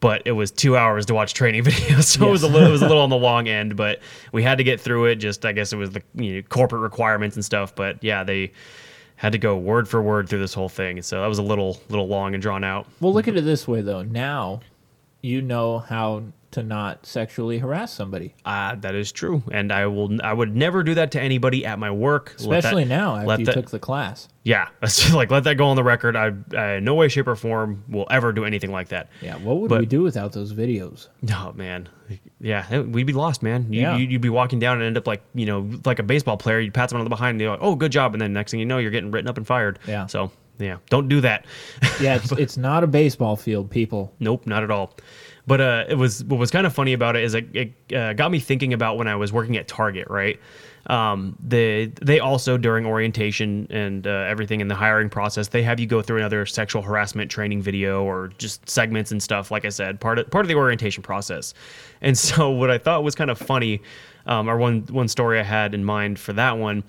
[0.00, 2.72] but it was two hours to watch training videos, so it was a little, it
[2.72, 3.76] was a little on the long end.
[3.76, 4.00] But
[4.32, 5.16] we had to get through it.
[5.16, 7.74] Just I guess it was the you know, corporate requirements and stuff.
[7.74, 8.52] But yeah, they
[9.16, 11.80] had to go word for word through this whole thing, so that was a little
[11.88, 12.86] little long and drawn out.
[13.00, 14.02] Well, look at it this way though.
[14.02, 14.60] Now,
[15.22, 16.22] you know how
[16.54, 20.82] to not sexually harass somebody, Uh, that is true, and I will I would never
[20.82, 23.70] do that to anybody at my work, Let that- especially now after you that- took
[23.70, 24.28] the class.
[24.42, 24.68] Yeah,
[25.14, 26.16] like let that go on the record.
[26.16, 29.08] I, I no way, shape, or form will ever do anything like that.
[29.22, 29.36] Yeah.
[29.36, 31.08] What would But- we do without those videos?
[31.32, 31.88] Oh man,
[32.40, 33.72] yeah, we'd be lost, man.
[33.72, 33.96] You, Yeah.
[33.96, 36.60] you, you'd be walking down and end up like you know, like a baseball player.
[36.60, 38.50] You'd pat someone on the behind, and they're like, "Oh, good job," and then next
[38.50, 39.78] thing you know, you're getting written up and fired.
[39.88, 40.06] Yeah.
[40.06, 41.46] So yeah, don't do that.
[42.00, 44.12] Yeah, it's, it's not a baseball field, people.
[44.20, 44.94] nope, not at all.
[45.46, 48.14] But uh, it was what was kind of funny about it is it, it uh,
[48.14, 50.40] got me thinking about when I was working at Target, right?
[50.86, 55.80] Um, they they also during orientation and uh, everything in the hiring process, they have
[55.80, 59.50] you go through another sexual harassment training video or just segments and stuff.
[59.50, 61.54] Like I said, part of part of the orientation process.
[62.00, 63.82] And so what I thought was kind of funny,
[64.26, 66.84] um, or one one story I had in mind for that one,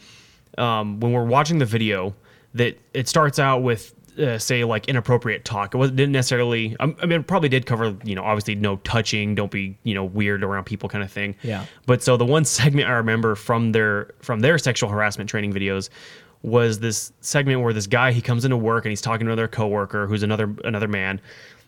[0.57, 2.15] um, when we're watching the video,
[2.53, 5.73] that it starts out with uh, say like inappropriate talk.
[5.73, 6.75] It wasn't didn't necessarily.
[6.79, 9.93] I I mean, it probably did cover you know obviously no touching, don't be you
[9.93, 11.35] know weird around people kind of thing.
[11.43, 11.65] Yeah.
[11.85, 15.89] But so the one segment I remember from their from their sexual harassment training videos
[16.41, 19.47] was this segment where this guy he comes into work and he's talking to another
[19.47, 21.19] coworker who's another another man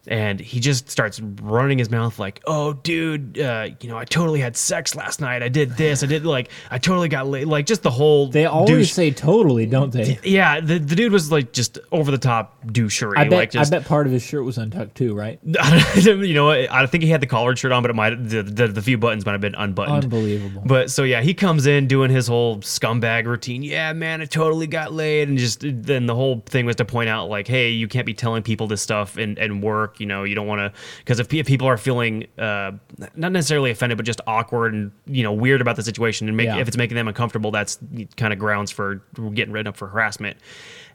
[0.07, 4.39] and he just starts running his mouth like oh dude uh, you know i totally
[4.39, 7.65] had sex last night i did this i did like i totally got laid like
[7.65, 10.19] just the whole They always douche- say totally, don't they?
[10.23, 13.37] yeah the, the dude was like just over the top douchery I bet.
[13.37, 15.39] like just I bet part of his shirt was untucked too, right?
[15.43, 16.49] you know?
[16.51, 18.97] I think he had the collared shirt on, but it might the, the, the few
[18.97, 20.03] buttons might have been unbuttoned.
[20.05, 20.63] Unbelievable.
[20.65, 23.63] But so yeah, he comes in doing his whole scumbag routine.
[23.63, 27.09] Yeah, man, I totally got laid, and just then the whole thing was to point
[27.09, 29.96] out like, hey, you can't be telling people this stuff and, and work.
[29.99, 32.71] You know, you don't want to because if, if people are feeling uh,
[33.15, 36.45] not necessarily offended, but just awkward and you know weird about the situation, and make
[36.47, 36.57] Yeah.
[36.57, 37.79] if it's making them uncomfortable, that's
[38.15, 39.01] kind of grounds for
[39.33, 40.37] getting written up for harassment.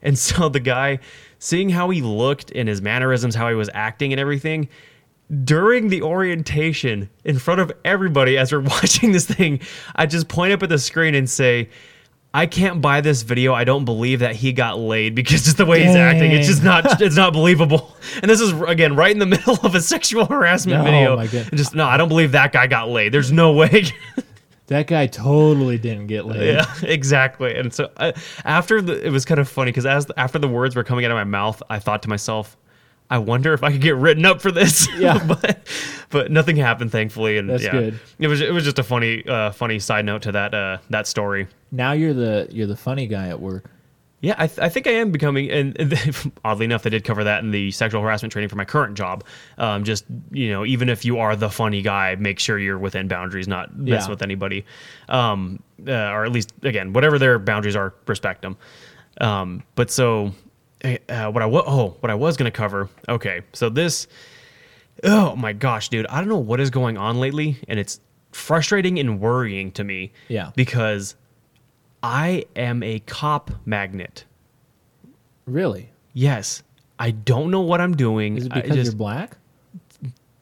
[0.01, 0.99] And so the guy,
[1.39, 4.67] seeing how he looked and his mannerisms, how he was acting and everything,
[5.43, 9.59] during the orientation in front of everybody as we're watching this thing,
[9.95, 11.69] I just point up at the screen and say,
[12.35, 13.53] I can't buy this video.
[13.53, 16.63] I don't believe that he got laid because just the way he's acting, it's just
[16.63, 17.95] not it's not believable.
[18.21, 21.15] And this is again right in the middle of a sexual harassment Oh, video.
[21.15, 21.49] my goodness.
[21.59, 23.11] Just no, I don't believe that guy got laid.
[23.11, 23.85] There's no way.
[24.67, 26.53] That guy totally didn't get laid.
[26.55, 27.53] yeah, exactly.
[27.53, 28.13] And so I,
[28.45, 31.11] after the, it was kind of funny because as after the words were coming out
[31.11, 32.55] of my mouth, I thought to myself,
[33.09, 34.87] I wonder if I could get written up for this.
[34.97, 35.23] Yeah.
[35.25, 35.67] but
[36.09, 37.37] but nothing happened, thankfully.
[37.37, 37.99] And That's yeah, good.
[38.19, 41.07] It was it was just a funny uh, funny side note to that uh, that
[41.07, 41.47] story.
[41.71, 43.69] Now you're the you're the funny guy at work.
[44.21, 47.25] Yeah, I, th- I think I am becoming, and, and oddly enough, they did cover
[47.25, 49.25] that in the sexual harassment training for my current job.
[49.57, 53.09] Um, just you know, even if you are the funny guy, make sure you're within
[53.09, 54.09] boundaries, not mess Yeah.
[54.11, 54.63] with anybody,
[55.09, 58.55] um, uh, or at least again, whatever their boundaries are, respect them.
[59.19, 60.31] Um, but so,
[60.83, 62.89] uh, what I wa- oh, what I was gonna cover.
[63.07, 64.07] Okay, so this,
[65.03, 67.99] oh my gosh, dude, I don't know what is going on lately, and it's
[68.31, 70.11] frustrating and worrying to me.
[70.27, 70.51] Yeah.
[70.55, 71.15] because
[72.01, 74.25] I am a cop magnet.
[75.45, 75.91] Really?
[76.13, 76.63] Yes.
[76.99, 78.37] I don't know what I'm doing.
[78.37, 79.37] Is it because just, you're black?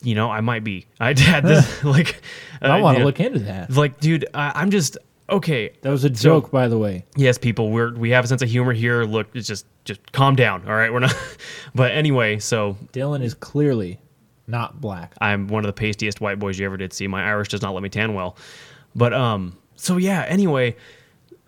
[0.04, 0.88] you know, I might be.
[1.00, 2.22] I had this like.
[2.62, 3.72] I uh, want you to know, look into that.
[3.72, 4.98] Like, dude, I, I'm just
[5.32, 5.72] okay.
[5.82, 7.06] That was a So- joke, by the way.
[7.16, 9.04] Yes, people, we're we have a sense of humor here.
[9.04, 10.68] Look, it's just just calm down.
[10.68, 11.16] All right, we're not.
[11.76, 14.00] but anyway, so Dylan is clearly
[14.48, 15.14] not black.
[15.22, 17.08] I'm one of the pastiest white boys you ever did see.
[17.08, 18.38] My Irish does not let me tan well.
[18.96, 20.26] But um, so yeah.
[20.28, 20.76] Anyway,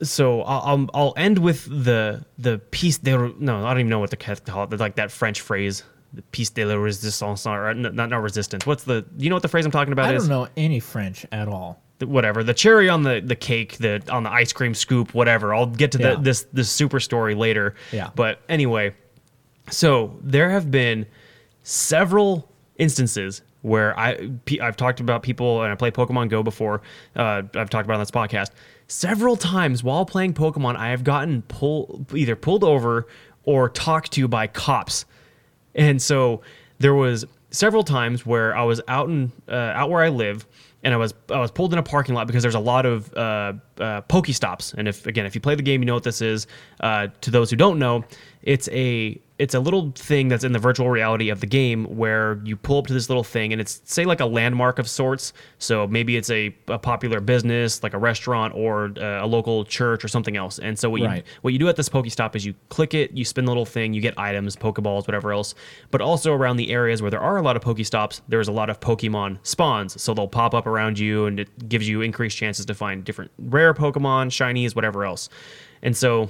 [0.02, 4.00] so I'll I'll, I'll end with the the piece de no I don't even know
[4.00, 4.80] what ca- call it.
[4.80, 8.66] Like that French phrase, the piece de la resistance or not not resistance.
[8.66, 10.24] What's the you know what the phrase I'm talking about I is?
[10.28, 11.83] don't know any French at all.
[12.06, 15.54] Whatever the cherry on the the cake, the on the ice cream scoop, whatever.
[15.54, 16.16] I'll get to Yeah.
[16.16, 17.76] the, this this super story later.
[17.92, 18.10] Yeah.
[18.16, 18.94] But anyway,
[19.70, 21.06] so there have been
[21.64, 24.18] several instances where i
[24.62, 26.82] i've talked about people and I play Pokemon Go before.
[27.16, 28.50] Uh, I've talked about on this podcast
[28.88, 30.76] several times while playing Pokemon.
[30.76, 33.08] I have gotten pull either pulled over
[33.46, 35.06] or talked to by cops,
[35.76, 36.42] and so
[36.80, 40.46] there was several times where I was out in uh, out where I live.
[40.84, 43.14] And I was I was pulled in a parking lot because there's a lot of
[43.16, 46.22] uh, uh, Pokestops, and if again if you play the game, you know what this
[46.22, 46.48] is.
[46.80, 48.04] Uh, to those who don't know,
[48.44, 52.40] it's a it's a little thing that's in the virtual reality of the game where
[52.44, 55.34] you pull up to this little thing and it's say like a landmark of sorts.
[55.58, 60.06] So maybe it's a, a popular business like a restaurant or uh, a local church
[60.06, 60.60] or something else.
[60.60, 61.08] And so what you
[61.42, 63.94] what you do at this pokestop is you click it you spin the little thing
[63.94, 65.56] you get items pokeballs whatever else.
[65.90, 68.70] But also around the areas where there are a lot of pokestops there's a lot
[68.70, 70.00] of pokemon spawns.
[70.02, 73.32] So they'll pop up around you and it gives you increased chances to find different
[73.40, 75.30] rare pokemon shinies whatever else
[75.84, 76.30] and so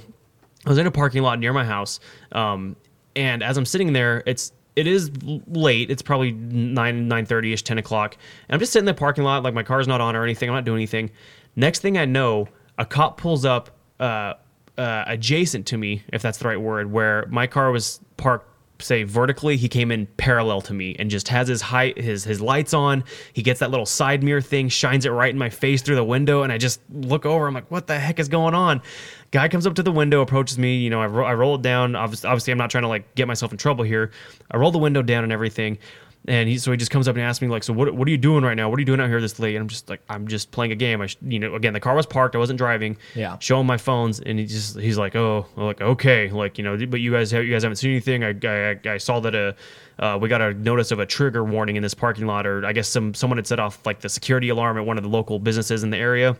[0.66, 2.00] I was in a parking lot near my house,
[2.32, 2.76] um,
[3.16, 5.10] and as I'm sitting there, it's it is
[5.46, 5.90] late.
[5.90, 8.16] It's probably nine nine thirty ish, ten o'clock.
[8.48, 10.48] And I'm just sitting in the parking lot, like my car's not on or anything.
[10.48, 11.10] I'm not doing anything.
[11.54, 13.70] Next thing I know, a cop pulls up
[14.00, 14.34] uh,
[14.76, 18.48] uh, adjacent to me, if that's the right word, where my car was parked
[18.80, 22.40] say vertically he came in parallel to me and just has his height his his
[22.40, 23.04] lights on.
[23.32, 26.04] He gets that little side mirror thing shines it right in my face through the
[26.04, 27.46] window and i just look over.
[27.46, 28.82] I'm like what the heck is going on?
[29.30, 30.76] Guy comes up to the window approaches me.
[30.76, 31.96] You know i, ro- I roll it down.
[31.96, 34.10] Obviously, obviously i'm not trying to like get myself in trouble here.
[34.50, 35.78] I roll the window down and everything
[36.26, 38.10] and he so he just comes up and asks me like so what, what are
[38.10, 39.90] you doing right now what are you doing out here this late and i'm just
[39.90, 42.34] like i'm just playing a game i sh- you know again the car was parked
[42.34, 43.36] i wasn't driving Yeah.
[43.40, 46.64] show him my phones and he just he's like oh I'm like okay like you
[46.64, 49.34] know but you guys have you guys haven't seen anything i i, I saw that
[49.34, 49.52] uh
[49.96, 52.72] uh, we got a notice of a trigger warning in this parking lot or i
[52.72, 55.38] guess some someone had set off like the security alarm at one of the local
[55.38, 56.36] businesses in the area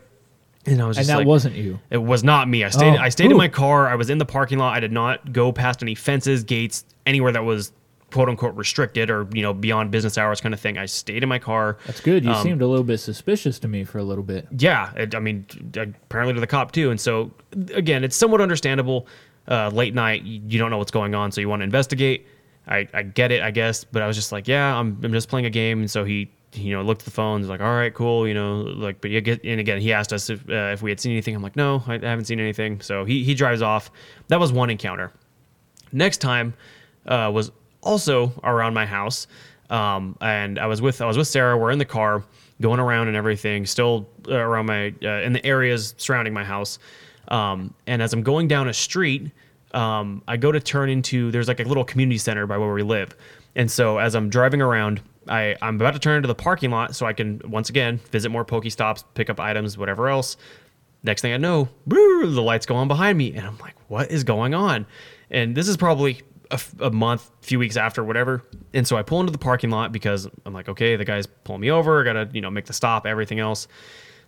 [0.65, 1.79] and i was And that like wasn't you.
[1.91, 2.63] it was not me.
[2.63, 2.95] I stayed.
[2.95, 2.99] Oh.
[2.99, 3.87] I stayed in my car.
[3.87, 4.73] I was in the parking lot.
[4.75, 7.71] I did not go past any fences, gates, anywhere that was
[8.15, 10.77] quote unquote restricted or you know beyond business hours kind of thing.
[10.77, 11.77] I stayed in my car.
[11.85, 12.23] That's good.
[12.23, 14.47] You Um, seemed a little bit suspicious to me for a little bit.
[14.57, 16.91] Yeah, it, I mean, apparently to the cop too.
[16.91, 17.31] And so
[17.73, 19.07] again, it's somewhat understandable.
[19.47, 22.25] Uh, late night, you don't know what's going on, so you want to investigate.
[22.67, 25.29] I, I get it, I guess, but I was just like, yeah, I'm, I'm just
[25.29, 27.75] playing a game, and so he, you know, looked at the phone, he's like, all
[27.75, 30.71] right, cool, you know, like, but you get, and again, he asked us if, uh,
[30.73, 31.35] if we had seen anything.
[31.35, 32.81] I'm like, no, I, I haven't seen anything.
[32.81, 33.91] So he he drives off.
[34.29, 35.11] That was one encounter.
[35.91, 36.55] Next time
[37.05, 37.51] uh, was
[37.85, 39.27] also around my house,
[39.69, 41.57] um, and I was with I was with Sarah.
[41.57, 42.23] We're in the car
[42.61, 46.79] going around and everything, still uh, around my uh, in the areas surrounding my house.
[47.29, 49.31] Um, and as I'm going down a street,
[49.73, 52.83] um, I go to turn into there's like a little community center by where we
[52.83, 53.15] live,
[53.55, 55.01] and so as I'm driving around.
[55.27, 58.29] I, I'm about to turn into the parking lot so I can once again visit
[58.29, 60.37] more Pokestops, pick up items, whatever else.
[61.01, 64.23] Next thing I know, the lights go on behind me, and I'm like, "What is
[64.23, 64.85] going on?"
[65.31, 68.43] And this is probably a, a month, few weeks after, whatever.
[68.73, 71.61] And so I pull into the parking lot because I'm like, "Okay, the guy's pulling
[71.61, 72.01] me over.
[72.01, 73.67] I gotta, you know, make the stop, everything else."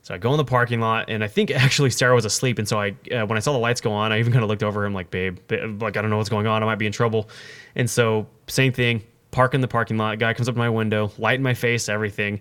[0.04, 2.68] So I go in the parking lot, and I think actually Sarah was asleep, and
[2.68, 4.64] so I, uh, when I saw the lights go on, I even kind of looked
[4.64, 6.64] over him like, "Babe, ba- like I don't know what's going on.
[6.64, 7.30] I might be in trouble."
[7.76, 10.18] And so same thing, park in the parking lot.
[10.20, 12.40] Guy comes up to my window, light in my face, everything.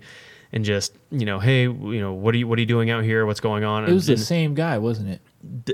[0.52, 3.02] And just you know, hey, you know, what are you what are you doing out
[3.02, 3.26] here?
[3.26, 3.84] What's going on?
[3.84, 5.20] It was the And- same guy, wasn't it?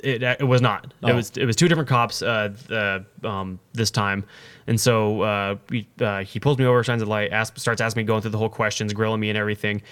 [0.03, 0.93] It, it was not.
[1.03, 1.09] Oh.
[1.09, 4.25] It was it was two different cops uh, uh, um, this time,
[4.67, 8.03] and so uh, we, uh, he pulls me over, shines a light, asks, starts asking
[8.03, 9.83] me, going through the whole questions, grilling me and everything.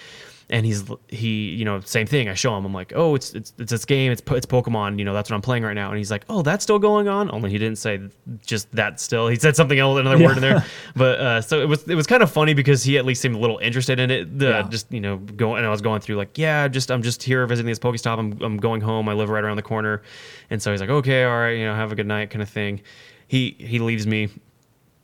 [0.51, 2.27] And he's he you know same thing.
[2.27, 2.65] I show him.
[2.65, 4.11] I'm like, oh, it's it's it's this game.
[4.11, 4.99] It's it's Pokemon.
[4.99, 5.89] You know that's what I'm playing right now.
[5.89, 7.31] And he's like, oh, that's still going on.
[7.31, 8.01] Only he didn't say
[8.45, 8.99] just that.
[8.99, 10.65] Still, he said something else, another word in there.
[10.93, 13.35] But uh, so it was it was kind of funny because he at least seemed
[13.35, 14.37] a little interested in it.
[14.37, 14.61] The, Yeah.
[14.63, 17.47] Just you know going and I was going through like yeah, just I'm just here
[17.47, 18.19] visiting this Pokestop.
[18.19, 19.07] I'm I'm going home.
[19.07, 20.01] I live right around the corner.
[20.49, 22.49] And so he's like, okay, all right, you know, have a good night, kind of
[22.49, 22.81] thing.
[23.27, 24.27] He he leaves me,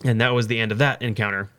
[0.03, 1.49] and that was the end of that encounter.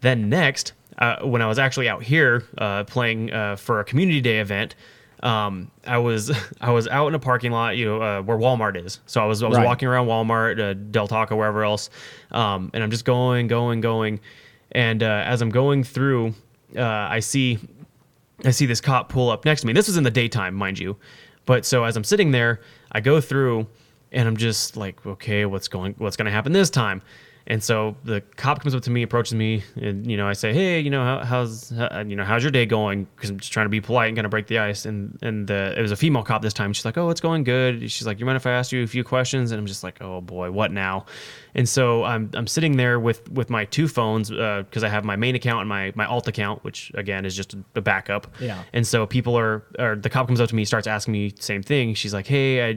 [0.00, 4.20] Then next, uh, when I was actually out here uh, playing uh, for a community
[4.20, 4.74] day event,
[5.22, 6.30] um, I was
[6.60, 9.00] I was out in a parking lot, you know, uh, where Walmart is.
[9.06, 9.64] So I was I was Right.
[9.64, 11.90] walking around Walmart, uh, Del Taco, wherever else,
[12.32, 14.20] um, and I'm just going, going, going,
[14.72, 16.34] and uh, as I'm going through,
[16.76, 17.58] uh, I see
[18.44, 19.72] I see this cop pull up next to me.
[19.72, 20.96] This was in the daytime, mind you.
[21.46, 22.60] But so as I'm sitting there,
[22.92, 23.66] I go through
[24.12, 27.02] and I'm just like, okay, what's going what's going to happen this time?
[27.50, 30.52] And so the cop comes up to me, approaches me, and you know, I say,
[30.52, 33.54] "Hey, you know, how, how's how, you know, how's your day going?" Because I'm just
[33.54, 34.84] trying to be polite and kind of break the ice.
[34.84, 36.74] And and uh, it was a female cop this time.
[36.74, 38.86] She's like, "Oh, it's going good." She's like, "You mind if I ask you a
[38.86, 41.06] few questions?" And I'm just like, "Oh boy, what now?"
[41.54, 45.04] And so I'm I'm sitting there with with my two phones uh, because I have
[45.04, 48.26] my main account and my my alt account, which again is just a, backup.
[48.40, 48.62] Yeah.
[48.72, 51.42] And so people are, or the cop comes up to me, starts asking me the
[51.42, 51.94] same thing.
[51.94, 52.68] She's like, "Hey, I,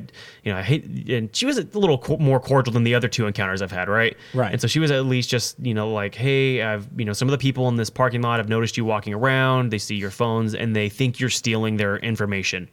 [0.44, 3.08] you know, I hate," and she was a little co- more cordial than the other
[3.08, 4.16] two encounters I've had, right?
[4.34, 4.52] Right.
[4.52, 7.28] And so she was at least just, you know, like, "Hey, I've, you know, some
[7.28, 9.72] of the people in this parking lot have noticed you walking around.
[9.72, 12.70] They see your phones and they think you're stealing their information."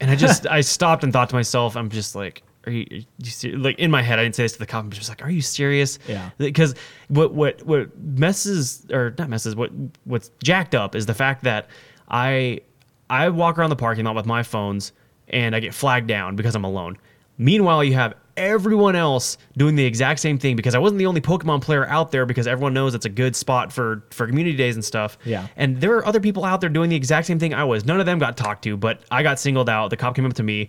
[0.00, 2.42] And I just, I stopped and thought to myself, I'm just like.
[2.66, 4.18] Are you, are you ser- like in my head?
[4.18, 4.84] I didn't say this to the cop.
[4.84, 6.30] I'm just like, "Are you serious?" Yeah.
[6.38, 6.74] because
[7.08, 9.70] what what what messes or not messes what
[10.04, 11.68] what's jacked up is the fact that
[12.08, 12.60] I
[13.08, 14.92] I walk around the parking lot with my phones
[15.28, 16.98] and I get flagged down because I'm alone.
[17.38, 21.20] Meanwhile, you have everyone else doing the exact same thing because I wasn't the only
[21.20, 24.74] Pokemon player out there because everyone knows it's a good spot for for community days
[24.74, 25.18] and stuff.
[25.24, 25.46] Yeah.
[25.56, 27.84] And there are other people out there doing the exact same thing I was.
[27.84, 29.90] None of them got talked to, but I got singled out.
[29.90, 30.68] The cop came up to me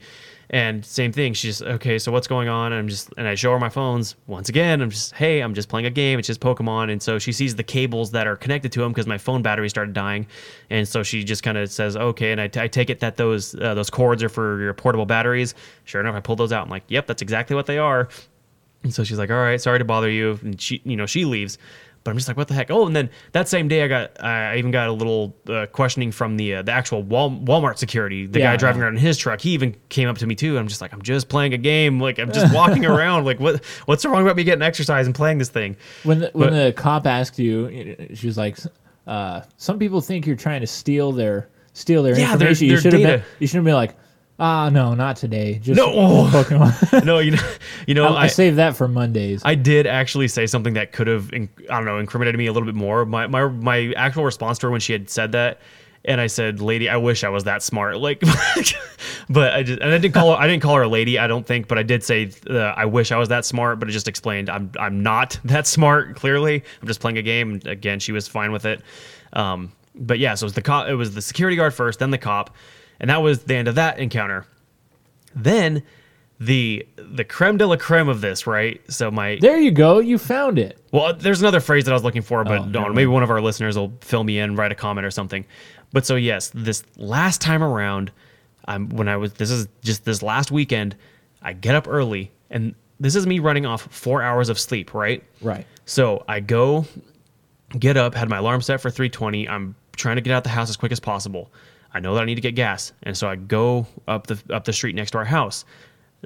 [0.50, 1.34] and same thing.
[1.34, 2.72] She's okay, so what's going on?
[2.72, 4.16] And I'm just and I show her my phones.
[4.28, 6.20] Once again, I'm just, hey, I'm just playing a game.
[6.20, 6.92] It's just Pokemon.
[6.92, 9.70] And so she sees the cables that are connected to them because my phone battery
[9.70, 10.26] started dying.
[10.70, 12.32] And so she just kind of says, okay.
[12.32, 15.54] And I, I take it that those uh, those cords are for your portable batteries.
[15.84, 16.64] Sure enough, I pull those out.
[16.64, 18.08] I'm like, yep, that's exactly what they are.
[18.84, 21.26] And so she's like, "All right, sorry to bother you." And she, you know, she
[21.26, 21.58] leaves.
[22.08, 24.24] But I'm just like, "What the heck?" Oh, and then that same day, I got,
[24.24, 28.26] I even got a little uh, questioning from the uh, the actual Wal- Walmart security,
[28.26, 29.42] the Yeah, guy driving around in his truck.
[29.42, 30.58] He even came up to me too.
[30.58, 32.00] I'm just like, "I'm just playing a game.
[32.00, 33.26] Like, I'm just walking around.
[33.26, 36.50] Like, what what's wrong about me getting exercise and playing this thing?" When the, when
[36.52, 38.58] But- the cop asked you, she was like,
[39.06, 42.68] uh, "Some people think you're trying to steal their steal their Yeah, their- information.
[42.68, 43.96] you should have been you should have been like,
[44.40, 45.60] ah, no, not today.
[45.60, 45.88] Just No.
[46.32, 47.04] Pokemon.
[47.06, 47.52] no, you know,
[47.88, 49.42] you know, I, I saved that for Mondays.
[49.44, 52.68] I did actually say something that could have, I don't know, incriminated me a little
[52.68, 53.06] bit more.
[53.06, 55.62] My my my actual response to her when she had said that,
[56.06, 58.22] and I said, "Lady, I wish I was that smart." Like,
[59.30, 60.42] but I just and I didn't call her.
[60.42, 61.20] I didn't call her a lady.
[61.20, 63.90] I don't think, but I did say, uh, "I wish I was that smart." But
[63.90, 66.16] it just explained I'm I'm not that smart.
[66.16, 67.54] Clearly, I'm just playing a game.
[67.54, 68.82] And again, she was fine with it.
[69.34, 70.88] Um, but yeah, so it was the cop.
[70.88, 72.56] It was the security guard first, then the cop,
[73.00, 74.46] and that was the end of that encounter.
[75.36, 75.84] Then.
[76.40, 78.80] The the creme de la creme of this, right?
[78.94, 79.98] So my there you go.
[79.98, 80.78] You found it.
[80.92, 82.94] well, there's another phrase that I was looking for, but Oh, don't.
[82.94, 85.46] Maybe one of our listeners will fill me in, write a comment or something.
[85.94, 88.12] But so yes, this last time around,
[88.68, 89.34] I'm when I was.
[89.34, 90.96] This is just this last weekend.
[91.42, 94.94] I get up early, and this is me running off four hours of sleep.
[94.94, 95.24] Right.
[95.42, 95.66] Right.
[95.86, 96.86] So I go,
[97.80, 99.50] get up, had my alarm set for 3:20.
[99.50, 101.52] I'm trying to get out the house as quick as possible.
[101.98, 104.66] I know that I need to get gas, and so I go up the up
[104.66, 105.66] the street next to our house.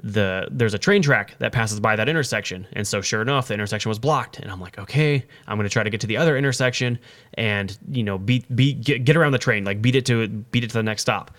[0.02, 3.54] The there's a train track that passes by that intersection, and so sure enough, the
[3.54, 4.38] intersection was blocked.
[4.38, 6.98] And I'm like, okay, I'm gonna try to get to the other intersection,
[7.34, 10.62] and you know, beat beat get, get around the train, like beat it to beat
[10.62, 11.30] it to the next stop.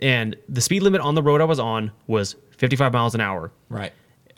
[0.00, 3.52] And the speed limit on the road I was on was 55 miles an hour.
[3.68, 3.92] Right.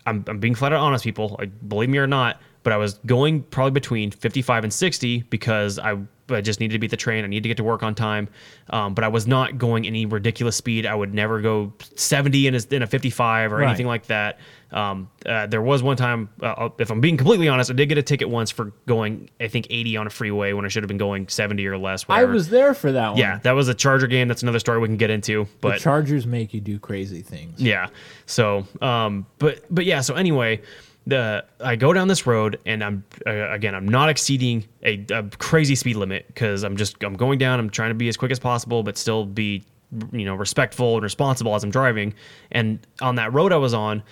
[0.07, 1.37] I'm, I'm being flat out honest, people.
[1.39, 5.79] Like, believe me or not, but I was going probably between 55 and 60 because
[5.79, 5.99] I,
[6.29, 7.25] I just needed to beat the train.
[7.25, 8.29] I needed to get to work on time.
[8.71, 10.85] Um, but I was not going any ridiculous speed.
[10.87, 13.69] I would never go 70 in a, in a 55 or Right.
[13.69, 14.39] anything like that.
[14.73, 17.99] Um, uh, there was one time, uh, if I'm being completely honest, I did get
[17.99, 20.89] a ticket once for going, I think, 80 on a freeway when I should have
[20.89, 22.05] been going 70 or less.
[22.09, 23.19] I was there for that one.
[23.19, 24.27] Yeah, that was a Charger game.
[24.27, 25.45] That's another story we can get into.
[25.45, 27.63] The But Chargers make you do crazy things.
[27.63, 27.89] yeah.
[28.27, 30.01] So, um, but but yeah.
[30.01, 30.61] So anyway,
[31.07, 35.23] the I go down this road and I'm uh, again I'm not exceeding a, a
[35.39, 37.61] crazy speed limit because I'm just I'm going down.
[37.61, 39.65] I'm trying to be as quick as possible, but still be
[40.13, 42.15] you know respectful and responsible as I'm driving.
[42.51, 44.03] And on that road I was on,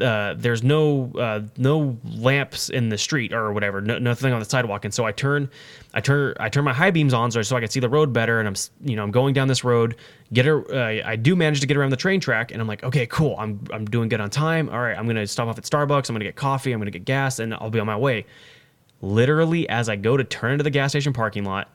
[0.00, 4.44] uh, there's no uh, no lamps in the street or whatever, no, nothing on the
[4.44, 4.84] sidewalk.
[4.84, 5.50] And so I turn,
[5.94, 8.12] I turn, I turn my high beams on so, so I can see the road
[8.12, 8.38] better.
[8.38, 9.96] And I'm, you know, I'm going down this road.
[10.32, 12.82] Get a, uh, I do manage to get around the train track, and I'm like,
[12.82, 13.36] okay, cool.
[13.38, 14.68] I'm I'm doing good on time.
[14.70, 16.08] All right, I'm gonna stop off at Starbucks.
[16.08, 16.72] I'm gonna get coffee.
[16.72, 18.24] I'm gonna get gas, and I'll be on my way.
[19.02, 21.68] Literally, as I go to turn into the gas station parking lot,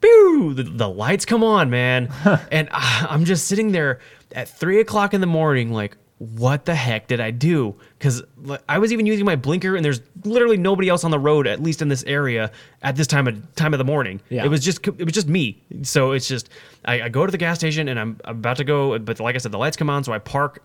[0.00, 0.54] Boo!
[0.54, 2.10] The, the lights come on, man.
[2.50, 4.00] and uh, I'm just sitting there
[4.32, 7.74] at three o'clock in the morning, like, what the heck did I do?
[7.98, 8.22] Because
[8.68, 11.62] I was even using my blinker, and there's literally nobody else on the road, at
[11.62, 12.52] least in this area,
[12.82, 14.20] at this time of time of the morning.
[14.28, 14.44] Yeah.
[14.44, 15.62] It was just it was just me.
[15.82, 16.50] So it's just
[16.84, 19.38] I, I go to the gas station, and I'm about to go, but like I
[19.38, 20.62] said, the lights come on, so I park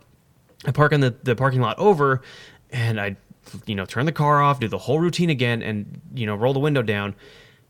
[0.66, 2.22] I park in the, the parking lot over
[2.72, 3.16] and I,
[3.66, 6.54] you know, turn the car off, do the whole routine again, and, you know, roll
[6.54, 7.16] the window down.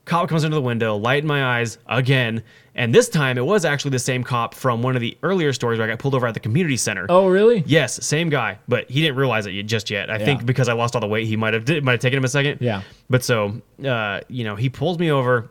[0.06, 2.44] Cop comes into the window, light in my eyes again.
[2.76, 5.80] And this time it was actually the same cop from one of the earlier stories
[5.80, 7.06] where I got pulled over at the community center.
[7.10, 7.64] Oh, really?
[7.66, 10.12] Yes, same guy, but he didn't realize it just yet.
[10.12, 10.26] I Yeah.
[10.26, 12.28] think because I lost all the weight, he might have might have taken him a
[12.30, 12.60] second.
[12.62, 12.82] Yeah.
[13.10, 15.50] But so, uh, you know, he pulls me over,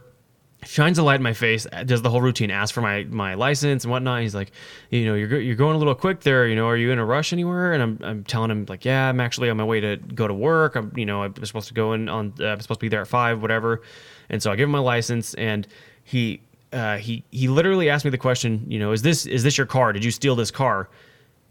[0.67, 3.85] shines a light in my face, does the whole routine, asks for my my license
[3.85, 4.21] and whatnot.
[4.23, 4.53] He's like,
[4.91, 6.47] you know, you're you're going a little quick there.
[6.47, 7.73] You know, are you in a rush anywhere?
[7.73, 10.35] And I'm I'm telling him like, yeah, I'm actually on my way to go to
[10.35, 10.77] work.
[10.77, 13.01] I'm you know I'm supposed to go in on uh, I'm supposed to be there
[13.01, 13.83] at five, whatever.
[14.31, 15.67] And so I give him my license, and
[16.03, 16.41] he.
[16.73, 19.67] Uh, he he literally asked me the question, you know, is this is this your
[19.67, 19.93] car?
[19.93, 20.89] Did you steal this car?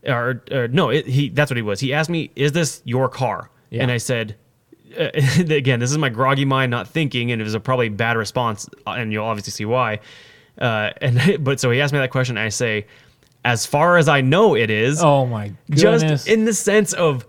[0.05, 1.79] Or, or no, it, he that's what he was.
[1.79, 3.83] He asked me, "Is this your car?" Yeah.
[3.83, 4.35] And I said,
[4.99, 5.11] uh,
[5.49, 8.67] again, this is my groggy mind not thinking, and it was a probably bad response,
[8.85, 10.01] uh, and you'll obviously see why.
[10.59, 12.85] Uh, and but so he asked me that question, and I say,
[13.45, 16.01] as far as I know, it is Oh my goodness.
[16.01, 17.25] just in the sense of,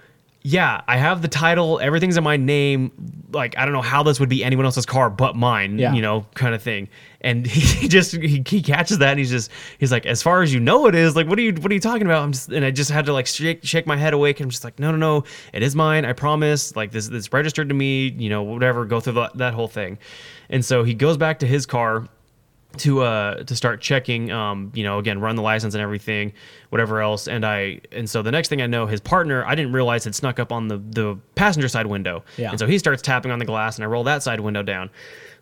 [0.46, 2.92] yeah, I have the title, everything's in my name.
[3.32, 5.94] Like I don't know how this would be anyone else's car but mine, Yeah.
[5.94, 6.88] you know, kind of thing.
[7.22, 10.52] And he just he, he catches that, and he's just he's like, as far as
[10.52, 11.16] you know, it is.
[11.16, 12.22] Like, what are you what are you talking about?
[12.22, 14.38] I'm just and I just had to like shake shake my head awake.
[14.38, 16.04] And I'm just like, no, no, no, it is mine.
[16.04, 16.76] I promise.
[16.76, 18.08] Like this, it's registered to me.
[18.08, 18.84] You know, whatever.
[18.84, 19.98] Go through that, that whole thing.
[20.50, 22.06] And so he goes back to his car
[22.78, 26.32] to uh to start checking um you know again run the license and everything
[26.70, 27.28] whatever else.
[27.28, 30.14] And i and so the next thing i know his partner i didn't realize had
[30.14, 32.24] snuck up on the the passenger side window.
[32.36, 32.50] Yeah.
[32.50, 34.90] and so he starts tapping on the glass and i roll that side window down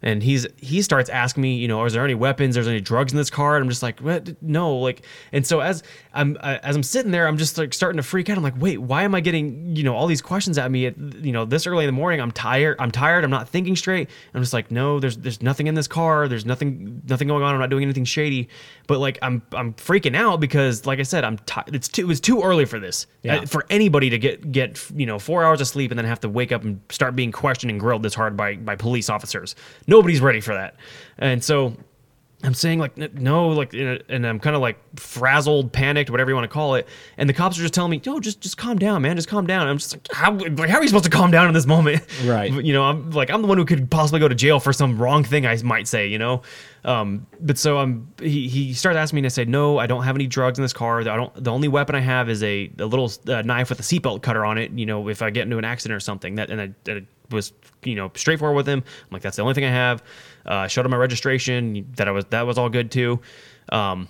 [0.02, 2.54] and he's he starts asking me you know is there any weapons?
[2.54, 3.56] There's any drugs in this car?
[3.56, 4.42] And i'm just like what?
[4.42, 7.96] No like and so as i'm uh, as i'm sitting there i'm just like starting
[7.96, 8.36] to freak out.
[8.36, 10.98] I'm like wait why am i getting you know all these questions at me at
[10.98, 12.20] you know this early in the morning?
[12.20, 14.08] I'm tired i'm tired i'm not thinking straight.
[14.34, 16.28] I'm just like no there's there's nothing in this car.
[16.28, 17.54] There's nothing nothing going on.
[17.54, 18.48] I'm not doing anything shady.
[18.86, 22.06] But like i'm i'm freaking out because like i said i'm ti it's too it
[22.06, 23.36] was too early for this Yeah.
[23.36, 26.20] Uh, for anybody to get get you know four hours of sleep and then have
[26.20, 29.54] to wake up and start being questioned and grilled this hard by by police officers
[29.92, 30.74] nobody's ready for that
[31.18, 31.76] and so
[32.44, 36.50] I'm saying like no, like, and I'm kind of like frazzled, panicked, whatever you want
[36.50, 36.88] to call it.
[37.16, 39.14] And the cops are just telling me, "Yo, just just calm down, man.
[39.14, 41.46] Just calm down." I'm just like, how like how are you supposed to calm down
[41.46, 42.02] in this moment?
[42.24, 42.52] Right.
[42.62, 44.98] You know, I'm like I'm the one who could possibly go to jail for some
[44.98, 46.06] wrong thing I might say.
[46.06, 46.42] You know,
[46.84, 50.02] um, but so I'm he he started asking me, and I said, "No, I don't
[50.02, 51.00] have any drugs in this car.
[51.00, 51.44] I don't.
[51.44, 54.44] The only weapon I have is a a little uh, knife with a seatbelt cutter
[54.44, 54.70] on it.
[54.72, 56.36] You know, if I get into an accident or something.
[56.36, 57.52] That and I, I was
[57.84, 58.82] you know straightforward with him.
[58.86, 60.02] I'm like, that's the only thing I have.
[60.44, 61.92] Uh, showed him my registration.
[61.96, 63.20] That I was that was all good too.
[63.70, 64.08] Um,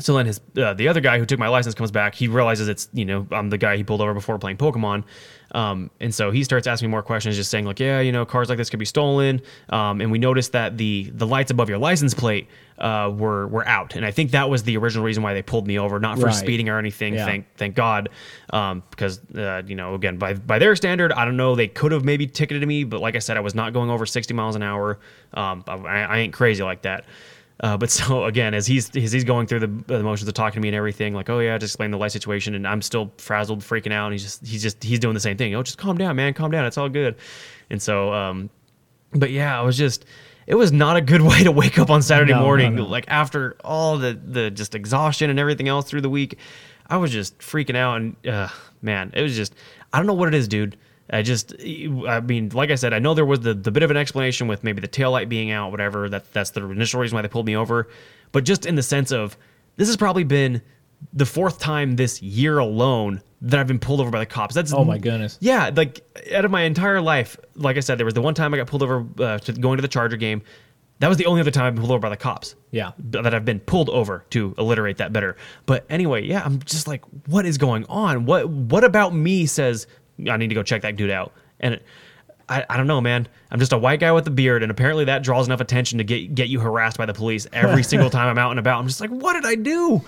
[0.00, 2.14] so then his uh, the other guy who took my license comes back.
[2.14, 5.04] He realizes it's you know I'm the guy he pulled over before playing Pokemon,
[5.52, 8.26] um, and so he starts asking me more questions, just saying like yeah you know
[8.26, 11.68] cars like this could be stolen, um, and we noticed that the the lights above
[11.68, 15.22] your license plate uh, were were out, and I think that was the original reason
[15.22, 16.34] why they pulled me over, not for Right.
[16.34, 17.14] speeding or anything.
[17.14, 17.26] Yeah.
[17.26, 18.08] Thank thank God,
[18.50, 21.92] um, because uh, you know again by by their standard, I don't know they could
[21.92, 24.56] have maybe ticketed me, but like I said, I was not going over 60 miles
[24.56, 24.98] an hour.
[25.34, 27.04] Um, I, I ain't crazy like that.
[27.60, 30.54] Uh, but so again, as he's as he's going through the, the motions of talking
[30.54, 33.12] to me and everything, like, oh yeah, just explain the life situation, and I'm still
[33.18, 35.54] frazzled, freaking out, and he's just he's just he's doing the same thing.
[35.54, 37.16] Oh, just calm down, man, calm down, it's all good.
[37.70, 38.50] And so, um,
[39.12, 40.04] but yeah, I was just
[40.46, 42.84] it was not a good way to wake up on Saturday No, no, morning, no.
[42.84, 46.38] like after all the the just exhaustion and everything else through the week.
[46.86, 48.48] I was just freaking out, and uh,
[48.82, 49.54] man, it was just
[49.92, 50.76] I don't know what it is, dude.
[51.10, 53.90] I just, I mean, like I said, I know there was the, the bit of
[53.90, 56.08] an explanation with maybe the taillight being out, whatever.
[56.08, 57.88] That that's the initial reason why they pulled me over.
[58.32, 59.36] But just in the sense of
[59.76, 60.62] this has probably been
[61.12, 64.54] the fourth time this year alone that I've been pulled over by the cops.
[64.54, 65.36] That's Oh my goodness.
[65.40, 66.00] yeah, like
[66.34, 68.66] out of my entire life, like I said, there was the one time I got
[68.66, 70.40] pulled over uh, to going to the Charger game.
[71.00, 72.54] That was the only other time I've been pulled over by the cops.
[72.70, 72.92] Yeah.
[73.10, 75.36] that I've been pulled over to alliterate that better.
[75.66, 78.24] But anyway, yeah, I'm just like, what is going on?
[78.24, 79.86] What what about me says
[80.28, 81.32] I need to go check that dude out?
[81.60, 81.80] And
[82.48, 83.26] I, I don't know, man.
[83.50, 86.04] I'm just a white guy with a beard, and apparently that draws enough attention to
[86.04, 88.78] get get you harassed by the police every single time I'm out and about.
[88.80, 90.02] I'm just like, what did I do?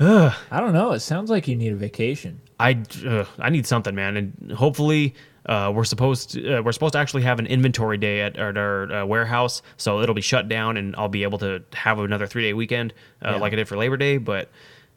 [0.00, 0.92] I don't know.
[0.92, 2.40] It sounds like you need a vacation.
[2.58, 5.14] I uh, I need something, man, and hopefully.
[5.44, 8.56] Uh, we're supposed to, uh, we're supposed to actually have an inventory day at, at
[8.56, 12.28] our uh, warehouse, so it'll be shut down, and I'll be able to have another
[12.28, 12.94] three day weekend
[13.24, 13.36] uh, Yeah.
[13.38, 14.18] like I did for Labor Day.
[14.18, 14.50] But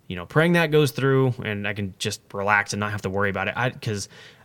[0.08, 3.10] you know, praying that goes through, and I can just relax and not have to
[3.10, 3.56] worry about it.
[3.58, 3.72] I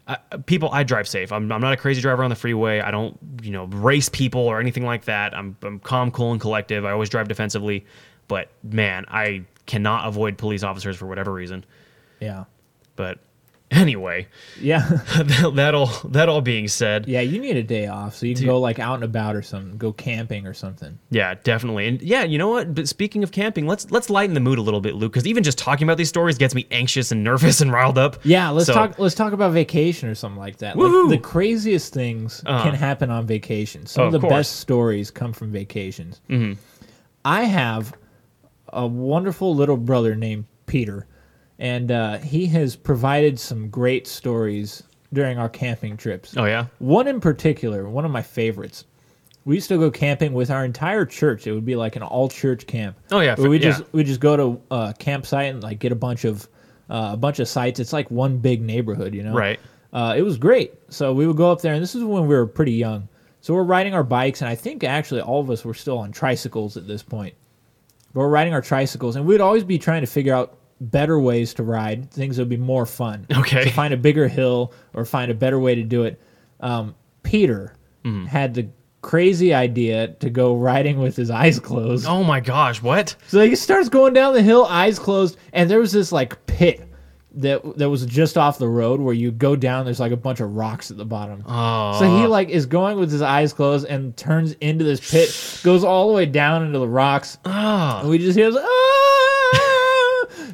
[0.06, 1.32] because people, I drive safe.
[1.32, 2.80] I'm, I'm not a crazy driver on the freeway.
[2.80, 5.36] I don't you know race people or anything like that.
[5.36, 6.84] I'm I'm calm, cool, and collective.
[6.84, 7.84] I always drive defensively,
[8.28, 11.64] but man, I cannot avoid police officers for whatever reason.
[12.20, 12.44] Yeah.
[12.96, 13.18] But
[13.70, 14.26] anyway,
[14.60, 14.80] Yeah.
[15.54, 18.44] that all that all being said, yeah, you need a day off so you can
[18.46, 20.98] go like out and about or something, go camping or something.
[21.10, 22.74] yeah, definitely, and yeah, you know what?
[22.74, 25.42] But speaking of camping, let's let's lighten the mood a little bit, Luke, because even
[25.42, 28.18] just talking about these stories gets me anxious and nervous and riled up.
[28.24, 30.76] Yeah, let's So- talk let's talk about vacation or something like that.
[30.76, 32.64] Like, the craziest things Uh-huh.
[32.64, 33.86] can happen on vacation.
[33.86, 34.38] Some Oh, of of the course.
[34.38, 36.20] best stories come from vacations.
[36.28, 36.60] Mm-hmm.
[37.24, 37.92] I have
[38.72, 41.06] a wonderful little brother named Peter,
[41.60, 44.82] and uh, he has provided some great stories
[45.12, 46.36] during our camping trips.
[46.36, 48.86] Oh yeah, One in particular, one of my favorites.
[49.44, 51.46] We used to go camping with our entire church.
[51.46, 52.96] It would be like an all church camp.
[53.10, 53.70] Oh, yeah, we yeah.
[53.70, 56.48] just we just go to a campsite and like get a bunch of
[56.88, 57.78] uh, a bunch of sites.
[57.78, 59.34] It's like one big neighborhood, you know.
[59.34, 59.60] Right.
[59.92, 60.74] Uh, it was great.
[60.88, 63.08] So we would go up there, and this is when we were pretty young.
[63.40, 66.12] So we're riding our bikes, and I think actually all of us were still on
[66.12, 67.34] tricycles at this point.
[68.12, 71.54] But we're riding our tricycles, and we'd always be trying to figure out better ways
[71.54, 73.26] to ride, things that would be more fun.
[73.36, 73.64] Okay.
[73.64, 76.20] To find a bigger hill or find a better way to do it.
[76.60, 77.74] Um, Peter
[78.04, 78.24] Mm-hmm.
[78.26, 78.66] had the
[79.02, 82.06] crazy idea to go riding with his eyes closed.
[82.08, 83.14] oh my gosh, what?
[83.28, 86.86] So he starts going down the hill, eyes closed, and there was this like pit
[87.34, 89.84] that that was just off the road where you go down.
[89.84, 91.44] There's like a bunch of rocks at the bottom.
[91.46, 95.60] Oh, So he like is going with his eyes closed and turns into this pit,
[95.62, 98.79] goes all the way down into the rocks, oh, and we just hear this, "Ah!"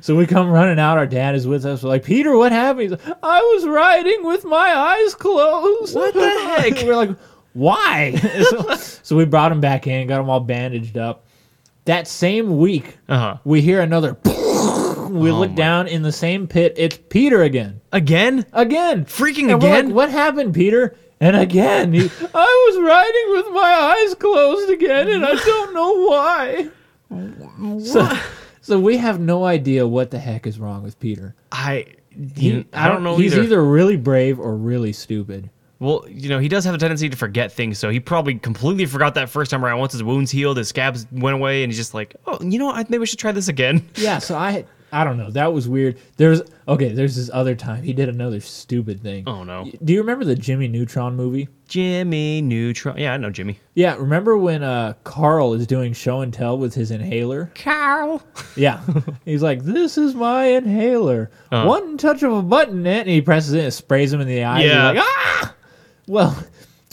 [0.06, 0.98] So we come running out.
[0.98, 1.82] Our dad is with us.
[1.82, 2.82] We're like, Peter, what happened?
[2.82, 5.96] He's like, I was riding with my eyes closed.
[5.96, 6.20] What the
[6.60, 6.74] heck?
[6.86, 7.16] We're like,
[7.54, 8.14] why?
[8.50, 11.24] so, so we brought him back in, got him all bandaged up.
[11.86, 13.36] That same week, uh huh.
[13.44, 14.16] we hear another.
[15.06, 16.74] We Oh look my- down in the same pit.
[16.76, 17.80] It's Peter again.
[17.92, 18.46] Again?
[18.52, 19.06] Again.
[19.06, 19.94] Freaking And we're like, again?
[19.94, 20.96] what happened, Peter?
[21.20, 22.00] And again, he,
[22.34, 23.72] I was riding with my
[24.04, 27.80] eyes closed again, and I don't know why.
[27.84, 28.08] So,
[28.66, 31.34] so we have no idea what the heck is wrong with Peter.
[31.52, 31.86] I
[32.34, 33.42] He- I don't know He's either.
[33.42, 35.50] either really brave or really stupid.
[35.78, 38.86] Well, you know, he does have a tendency to forget things, so he probably completely
[38.86, 39.78] forgot that first time around.
[39.78, 42.66] Once his wounds healed, his scabs went away, and he's just like, "Oh, you know,
[42.66, 42.88] what?
[42.88, 44.18] Maybe we should try this again." Yeah.
[44.26, 44.64] So I,
[44.96, 45.30] I don't know.
[45.30, 45.98] That was weird.
[46.16, 46.88] There's okay.
[46.92, 49.24] There's this other time he did another stupid thing.
[49.26, 51.48] Oh no, Do you remember the Jimmy Neutron movie?
[51.68, 52.96] Jimmy Neutron.
[52.96, 53.58] Yeah, I know Jimmy.
[53.74, 57.50] Yeah, remember when uh, Carl is doing show and tell with his inhaler?
[57.54, 58.22] Carl.
[58.56, 58.80] Yeah,
[59.26, 61.30] he's like, "This is my inhaler.
[61.52, 61.68] Uh-huh.
[61.68, 64.62] One touch of a button, and he presses it, and sprays him in the eyes.
[64.62, 64.86] He's Yeah.
[64.92, 65.54] like, ah!
[66.08, 66.38] Well,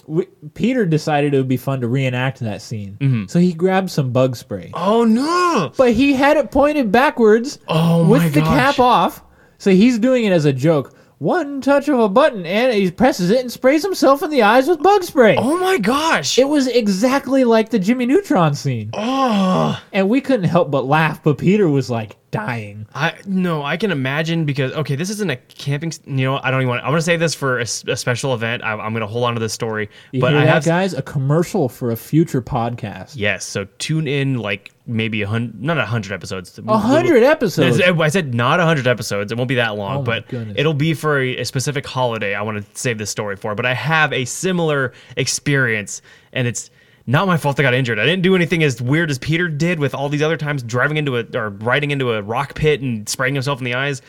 [0.06, 3.26] we, Peter decided it would be fun to reenact that scene, Mm-hmm.
[3.28, 5.72] so he grabbed some bug spray, Oh no.
[5.78, 8.76] but he had it pointed backwards Oh with my the gosh.
[8.76, 9.24] cap off.
[9.58, 10.93] So he's doing it as a joke.
[11.24, 14.67] One touch of a button, and he presses it and sprays himself in the eyes
[14.67, 15.38] with bug spray.
[15.39, 16.38] Oh my gosh.
[16.38, 18.89] It was exactly like the Jimmy Neutron scene.
[18.93, 19.82] oh.
[19.93, 22.88] And we couldn't help but laugh, but Peter was like dying.
[22.93, 25.93] I no, I can imagine because okay, this isn't a camping.
[26.05, 26.84] You know, I don't even want.
[26.84, 28.61] I want to say this for a special event.
[28.63, 30.93] I, I'm going to hold on to this story, You but I that, have guys?
[30.93, 33.13] A commercial for a future podcast.
[33.15, 33.45] yes.
[33.45, 36.59] So tune in, like maybe a hundred, not a hundred episodes.
[36.67, 37.79] A hundred episodes.
[37.81, 39.31] I said not a hundred episodes.
[39.31, 40.55] It won't be that long, Oh but goodness.
[40.57, 42.36] it'll be for a, a specific holiday.
[42.36, 43.55] I want to save this story for.
[43.55, 46.01] But I have a similar experience,
[46.34, 46.69] and it's
[47.07, 47.99] not my fault I got injured.
[47.99, 50.97] I didn't do anything as weird as Peter did with all these other times driving
[50.97, 54.01] into a or riding into a rock pit and spraying himself in the eyes.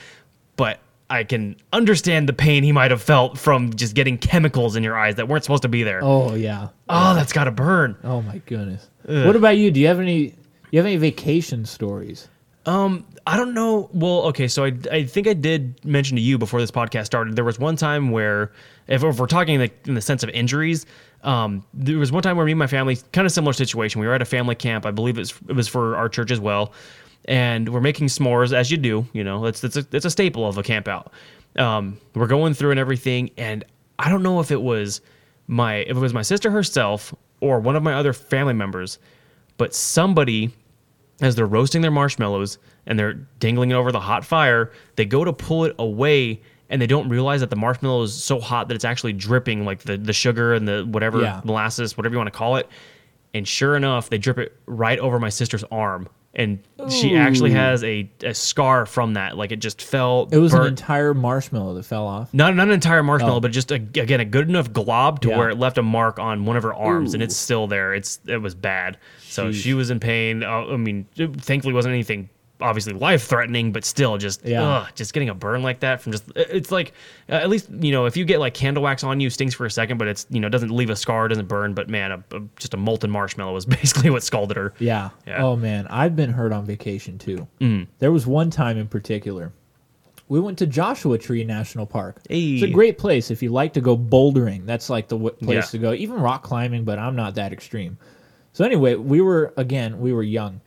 [0.56, 0.78] But
[1.10, 4.96] I can understand the pain he might have felt from just getting chemicals in your
[4.96, 6.00] eyes that weren't supposed to be there.
[6.02, 6.68] Oh, yeah.
[6.88, 7.14] Oh yeah.
[7.14, 7.96] that's got to burn.
[8.04, 8.88] Oh my goodness.
[9.04, 9.70] What about you?
[9.70, 10.34] Do you have any?
[10.74, 12.28] You have any vacation stories?
[12.66, 13.88] Um, I don't know.
[13.92, 17.36] Well, okay, so I, I think I did mention to you before this podcast started.
[17.36, 18.50] There was one time where,
[18.88, 20.84] if, if we're talking like in the sense of injuries,
[21.22, 24.00] um, there was one time where me and my family, kind of similar situation.
[24.00, 24.84] We were at a family camp.
[24.84, 26.72] I believe it was for our church as well,
[27.26, 29.06] and we're making s'mores as you do.
[29.12, 31.12] You know, that's that's a, it's a staple of a camp out.
[31.54, 33.62] Um, we're going through and everything, and
[34.00, 35.02] I don't know if it was
[35.46, 38.98] my if it was my sister herself or one of my other family members,
[39.56, 40.52] but somebody
[41.20, 45.24] as they're roasting their marshmallows and they're dangling it over the hot fire, they go
[45.24, 46.40] to pull it away
[46.70, 49.80] and they don't realize that the marshmallow is so hot that it's actually dripping like
[49.80, 51.40] the, the sugar and the whatever Yeah.
[51.44, 52.68] molasses, whatever you want to call it.
[53.32, 56.08] And sure enough, they drip it right over my sister's arm.
[56.36, 56.58] And
[56.90, 59.36] she actually has a, a scar from that.
[59.36, 60.28] Like it just fell.
[60.32, 62.34] It was an entire marshmallow that fell off.
[62.34, 63.40] not, not an entire marshmallow, Oh.
[63.40, 65.38] but just a, again a good enough glob to Yeah.
[65.38, 67.94] where it left a mark on one of her arms, and it's still there.
[67.94, 68.98] It's it was bad.
[69.20, 69.62] So Sheesh.
[69.62, 70.42] she was in pain.
[70.42, 72.28] Uh, I mean, it thankfully it wasn't anything
[72.60, 74.62] obviously life threatening, but still just Yeah.
[74.62, 76.92] ugh, just getting a burn like that from just it's like
[77.28, 79.66] uh, at least you know if you get like candle wax on you stings for
[79.66, 81.74] a second, but it's you know doesn't leave a scar, doesn't burn.
[81.74, 84.72] But man, a, a, just a molten marshmallow was basically what scalded her.
[84.78, 85.10] Yeah.
[85.26, 85.38] Yeah.
[85.38, 85.42] Mm.
[85.42, 87.46] Oh man, I've been hurt on vacation too.
[87.98, 89.52] There was one time in particular.
[90.28, 92.16] We went to Joshua Tree National Park.
[92.30, 94.64] It's a great place if you like to go bouldering.
[94.64, 95.60] That's like the w- place Yeah.
[95.72, 95.92] to go.
[95.92, 97.98] Even rock climbing, but I'm not that extreme.
[98.54, 100.62] So anyway, we were again, we were young,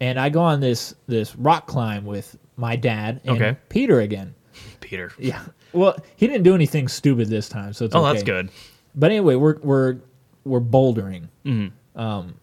[0.00, 3.56] and I go on this this rock climb with my dad and Okay.
[3.68, 4.34] Peter again.
[4.80, 5.12] Peter.
[5.18, 5.42] Yeah.
[5.72, 8.12] Well, he didn't do anything stupid this time, so it's Oh, okay.
[8.12, 8.50] that's good.
[8.94, 9.96] But anyway, we're we're
[10.44, 12.00] we're bouldering, Mm-hmm.
[12.00, 12.34] um,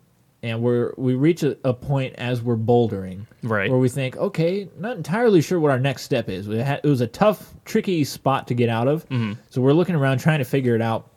[0.44, 3.70] and we're we reach a, a point as we're bouldering, Right.
[3.70, 6.48] where we think, okay, not entirely sure what our next step is.
[6.48, 9.34] We had, it was a tough, tricky spot to get out of, Mm-hmm.
[9.50, 11.10] so we're looking around trying to figure it out.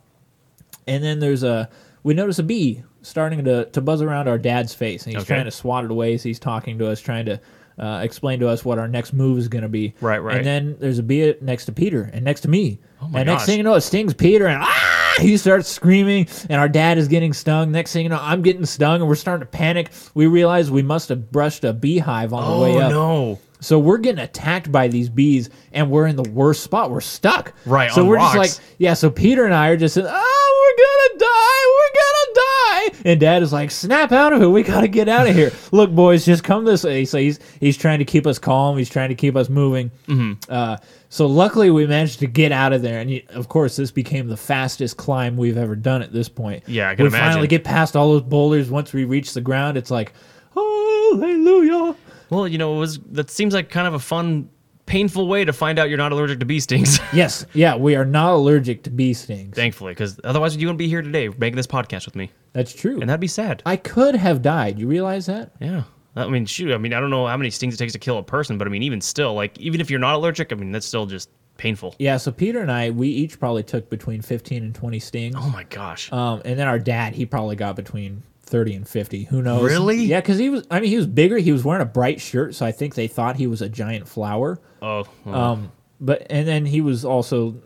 [0.87, 1.69] And then there's a
[2.03, 5.35] we notice a bee starting to to buzz around our dad's face, and he's Okay.
[5.35, 6.17] trying to swat it away.
[6.17, 7.41] So he's talking to us, trying to.
[7.79, 9.95] Uh, explain to us what our next move is going to be.
[10.03, 10.37] Right, right.
[10.37, 12.79] And then there's a bee next to Peter and next to me.
[13.01, 16.29] Oh my and next thing you know, it stings Peter, and ah, he starts screaming,
[16.51, 17.73] and our dad is getting stung.
[17.73, 19.89] Next thing you know, I'm getting stung, and we're starting to panic.
[20.13, 22.91] We realize we must have brushed a beehive on the Oh way up.
[22.91, 23.39] no.
[23.61, 26.91] So we're getting attacked by these bees, and we're in the worst spot.
[26.91, 27.55] We're stuck.
[27.65, 28.35] Right, So we're rocks.
[28.37, 28.93] just like, yeah.
[28.93, 31.67] So Peter and I are just, oh, we're gonna die.
[31.67, 32.91] We're gonna die.
[33.05, 34.47] And Dad is like, snap out of it.
[34.47, 35.53] We gotta get out of here.
[35.73, 37.05] Look, boys, just come this way.
[37.05, 38.77] So he's he's trying to keep us calm.
[38.79, 39.91] He's trying to keep us moving.
[40.07, 40.53] Mm-hmm.
[40.53, 40.77] Uh,
[41.09, 44.37] so luckily, we managed to get out of there, and of course, this became the
[44.37, 46.63] fastest climb we've ever done at this point.
[46.69, 47.33] Yeah, I can we imagine.
[47.33, 48.71] finally get past all those boulders.
[48.71, 50.13] Once we reach the ground, it's like,
[50.55, 51.97] hallelujah.
[52.31, 54.49] Well, you know, it was that seems like kind of a fun,
[54.91, 56.99] painful way to find out you're not allergic to bee stings.
[57.13, 59.55] Yes, yeah, we are not allergic to bee stings.
[59.55, 63.01] Thankfully, because otherwise you wouldn't be here today making this podcast with me, That's true.
[63.01, 63.63] and that'd be sad.
[63.65, 64.79] I could have died.
[64.79, 65.53] You realize that?
[65.61, 65.85] yeah.
[66.17, 66.73] I mean, shoot.
[66.75, 68.67] I mean, I don't know how many stings it takes to kill a person, but
[68.67, 71.31] I mean, even still, like, even if you're not allergic, I mean, that's still just
[71.57, 71.95] painful.
[72.01, 72.17] Yeah.
[72.17, 75.37] So Peter and I, we each probably took between fifteen and twenty stings.
[75.39, 76.13] Oh my gosh.
[76.13, 79.25] Um, and then our dad, he probably got between thirty and fifty.
[79.25, 79.63] Who knows?
[79.63, 80.05] Really?
[80.05, 80.67] Yeah, because he was.
[80.71, 81.39] I mean, he was bigger.
[81.39, 84.09] He was wearing a bright shirt, so I think they thought he was a giant
[84.09, 84.61] flower.
[84.83, 85.07] oh.
[85.25, 87.63] Um, but and then he was also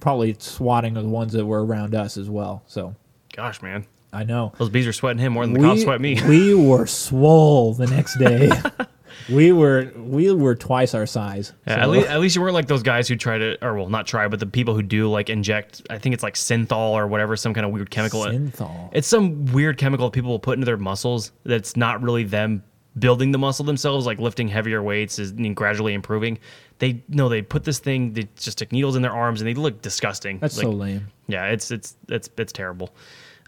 [0.00, 2.62] probably swatting the ones that were around us as well.
[2.66, 2.94] So
[3.34, 3.86] gosh, man.
[4.12, 4.52] I know.
[4.56, 6.18] Those bees are sweating him more than the cops sweat me.
[6.28, 8.50] we were swole the next day.
[9.28, 11.52] we were we were twice our size.
[11.66, 13.74] Yeah, So- at, least, at least you weren't like those guys who try to, or
[13.76, 15.82] well, not try, but the people who do like inject.
[15.90, 18.20] I think it's like synthol or whatever, some kind of weird chemical.
[18.22, 18.90] Synthol.
[18.92, 21.32] It's some weird chemical people will put into their muscles.
[21.44, 22.62] That's not really them
[22.98, 26.38] building the muscle themselves, like lifting heavier weights is and gradually improving.
[26.80, 28.12] They no, they put this thing.
[28.12, 30.38] They just stick needles in their arms and they look disgusting.
[30.38, 31.06] That's Like, so lame.
[31.26, 32.94] yeah, it's it's it's it's terrible.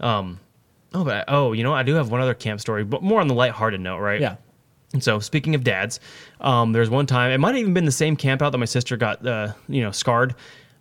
[0.00, 0.40] Um,
[0.94, 3.28] oh, but oh, you know, I do have one other camp story, but more on
[3.28, 4.20] the lighthearted note, right?
[4.20, 4.36] Yeah.
[4.93, 6.01] And so, speaking of dads,
[6.41, 8.64] um, there's one time it might have even been the same camp out that my
[8.64, 10.34] sister got, uh, you know, scarred.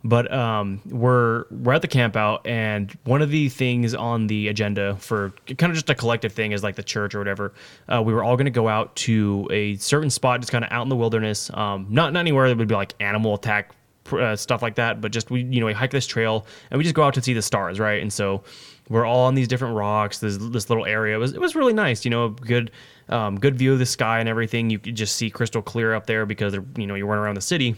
[0.04, 4.48] But um, we're we're at the camp out, and one of the things on the
[4.48, 7.54] agenda for kind of just a collective thing is like the church or whatever.
[7.88, 10.72] Uh, we were all going to go out to a certain spot, just kind of
[10.72, 13.74] out in the wilderness, um, not not anywhere that would be like animal attack
[14.14, 16.84] uh, stuff like that, but just we you know we hike this trail and we
[16.84, 18.02] just go out to see the stars, right?
[18.02, 18.44] And so
[18.90, 20.20] we're all on these different rocks.
[20.20, 22.72] This this little area it was it was really nice, you know, good
[23.10, 24.70] um, good view of the sky and everything.
[24.70, 27.42] You could just see crystal clear up there because you know you weren't around the
[27.42, 27.76] city.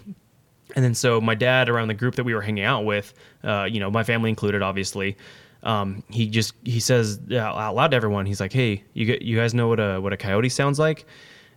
[0.75, 3.13] And then so my dad around the group that we were hanging out with,
[3.43, 5.17] uh, you know, my family included, obviously.
[5.63, 9.37] Um, he just he says out loud to everyone, he's like, "Hey, you get, you
[9.37, 11.05] guys know what a what a coyote sounds like?"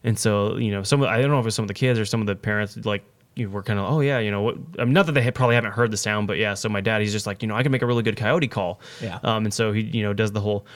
[0.03, 1.99] And so you know, some of, I don't know if it's some of the kids
[1.99, 3.05] or some of the parents like
[3.37, 4.57] you were kind of, oh yeah, you know what?
[4.79, 6.55] I mean, not that they had, probably haven't heard the sound, but yeah.
[6.55, 8.47] So my dad, he's just like, you know, I can make a really good coyote
[8.47, 8.81] call.
[9.03, 9.19] Yeah.
[9.23, 10.67] Um, and so he you know does the whole.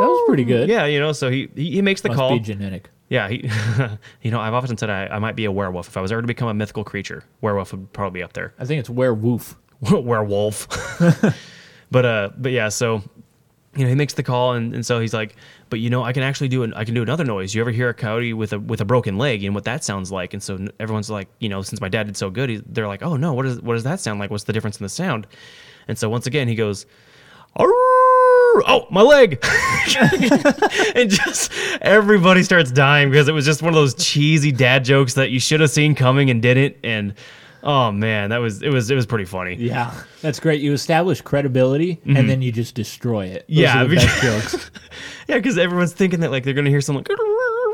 [0.00, 0.68] That was pretty good.
[0.68, 2.30] Yeah, you know, so he he, he makes the Must call.
[2.32, 2.90] be genetic.
[3.08, 3.48] Yeah, he,
[4.22, 5.88] you know, I've often said I, I might be a werewolf.
[5.88, 8.52] If I was ever to become a mythical creature, werewolf would probably be up there.
[8.58, 9.56] I think it's werewolf.
[9.90, 10.66] werewolf.
[11.90, 13.02] but uh, but yeah, so
[13.76, 15.36] you know, he makes the call, and, and so he's like,
[15.70, 17.54] but you know, I can actually do an, I can do another noise.
[17.54, 20.10] You ever hear a coyote with a with a broken leg and what that sounds
[20.10, 20.34] like?
[20.34, 23.02] And so everyone's like, you know, since my dad did so good, he, they're like,
[23.02, 24.30] oh no, what is what does that sound like?
[24.30, 25.26] What's the difference in the sound?
[25.88, 26.86] And so once again, he goes.
[27.58, 27.72] "Arrrr!"
[28.66, 29.38] Oh my leg
[30.94, 35.14] and just everybody starts dying because it was just one of those cheesy dad jokes
[35.14, 37.14] that you should have seen coming and didn't and
[37.62, 40.60] oh man that was it was it was pretty funny Yeah, that's great.
[40.60, 42.26] You establish credibility and mm-hmm.
[42.28, 43.46] then you just destroy it.
[43.48, 44.70] Those Yeah, because- best jokes.
[45.28, 47.08] yeah because everyone's thinking that like they're gonna hear some like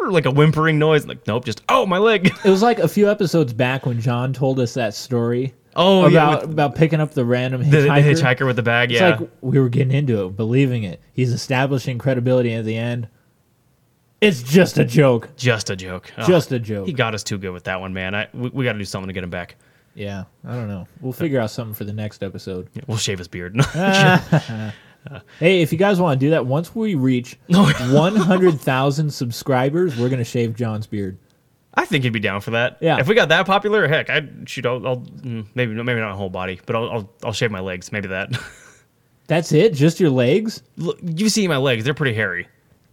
[0.08, 3.10] like a whimpering noise like nope just oh my leg It was like a few
[3.10, 5.54] episodes back when John told us that story.
[5.74, 8.02] Oh, yeah, about with- about picking up the random the, hitchhiker.
[8.04, 11.00] the hitchhiker with the bag Yeah, It's like we were getting into it, believing it.
[11.12, 13.08] He's establishing credibility at the end.
[14.20, 15.30] It's just a joke.
[15.36, 16.86] just a joke Oh, Just a joke.
[16.86, 18.84] he got us too good with that one man I we, we got to do
[18.84, 19.56] something to get him back
[19.96, 20.86] Yeah, I don't know.
[21.00, 22.68] We'll figure out something for the next episode.
[22.74, 23.56] Yeah, we'll shave his beard
[25.40, 26.20] Hey, if you guys want
[31.74, 32.78] I think he'd be down for that.
[32.80, 32.98] Yeah.
[33.00, 34.66] If we got that popular, heck, I'd shoot.
[34.66, 37.60] I'll, I'll mm, maybe maybe not a whole body, but I'll, I'll I'll shave my
[37.60, 37.92] legs.
[37.92, 38.30] Maybe that.
[39.26, 39.72] That's it?
[39.74, 40.62] Just your legs?
[40.76, 42.48] Look, you see my legs; they're pretty hairy.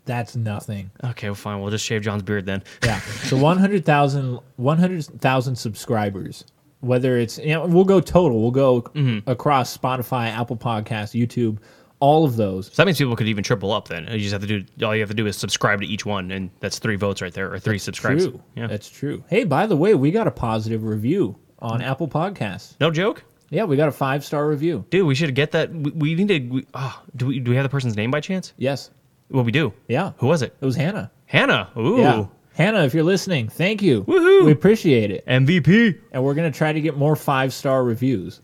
[0.06, 0.90] That's nothing.
[1.04, 1.60] Okay, well, fine.
[1.62, 2.64] We'll just shave John's beard then.
[2.84, 3.00] Yeah.
[3.26, 6.46] So 100,000 100,000 subscribers.
[6.82, 8.42] Whether it's you know, we'll go total.
[8.42, 9.30] We'll go Mm-hmm.
[9.30, 11.58] across Spotify, Apple Podcasts, YouTube,
[12.00, 12.68] all of those.
[12.68, 13.88] So that means people could even triple up.
[13.88, 14.86] Then you just have to do.
[14.86, 17.34] All you have to do is subscribe to each one, and that's three votes right
[17.34, 18.26] there, or three subscribes.
[18.28, 18.42] True.
[18.56, 18.68] Yeah.
[18.68, 19.24] That's true.
[19.30, 22.76] Hey, by the way, we got a positive review on Apple Podcasts.
[22.80, 24.86] no joke, Yeah, we got a five star review.
[24.90, 25.06] dude.
[25.06, 25.74] We should get that.
[25.74, 26.40] We, we need to.
[26.40, 28.54] We, oh, do we do we have the person's name by chance?
[28.58, 28.92] Yes.
[29.30, 29.74] Well, we do.
[29.88, 30.14] Yeah.
[30.18, 30.56] Who was it?
[30.60, 31.12] It was Hannah.
[31.26, 31.70] Hannah.
[31.78, 32.00] Ooh.
[32.00, 32.26] Yeah.
[32.54, 34.04] Hannah, if you're listening, thank you.
[34.04, 34.46] Woohoo.
[34.46, 35.26] We appreciate it.
[35.28, 36.00] MVP.
[36.12, 38.42] And we're going to try to get more five star reviews.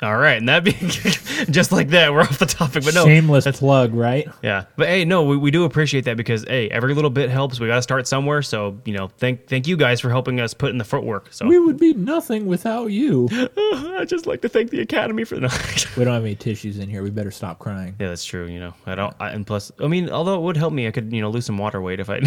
[0.00, 0.72] All right, and that be
[1.50, 2.12] just like that.
[2.12, 3.04] We're off the topic, but no.
[3.04, 4.28] Shameless plug, right?
[4.42, 7.58] Yeah, but hey, no, we, we do appreciate that because hey, every little bit helps.
[7.58, 10.54] We got to start somewhere, so you know, thank thank you guys for helping us
[10.54, 11.32] put in the footwork.
[11.32, 13.28] So We would be nothing without you.
[13.32, 15.48] I just like to thank the Academy for the.
[15.96, 17.02] we don't have any tissues in here.
[17.02, 17.96] We better stop crying.
[17.98, 18.46] yeah, that's true.
[18.46, 19.16] You know, I don't.
[19.18, 21.46] I, and plus, I mean, although it would help me, I could you know lose
[21.46, 22.20] some water weight if I.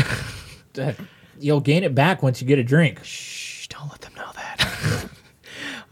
[1.39, 2.99] You'll gain it back once you get a drink.
[3.03, 5.09] Shh, don't let them know that.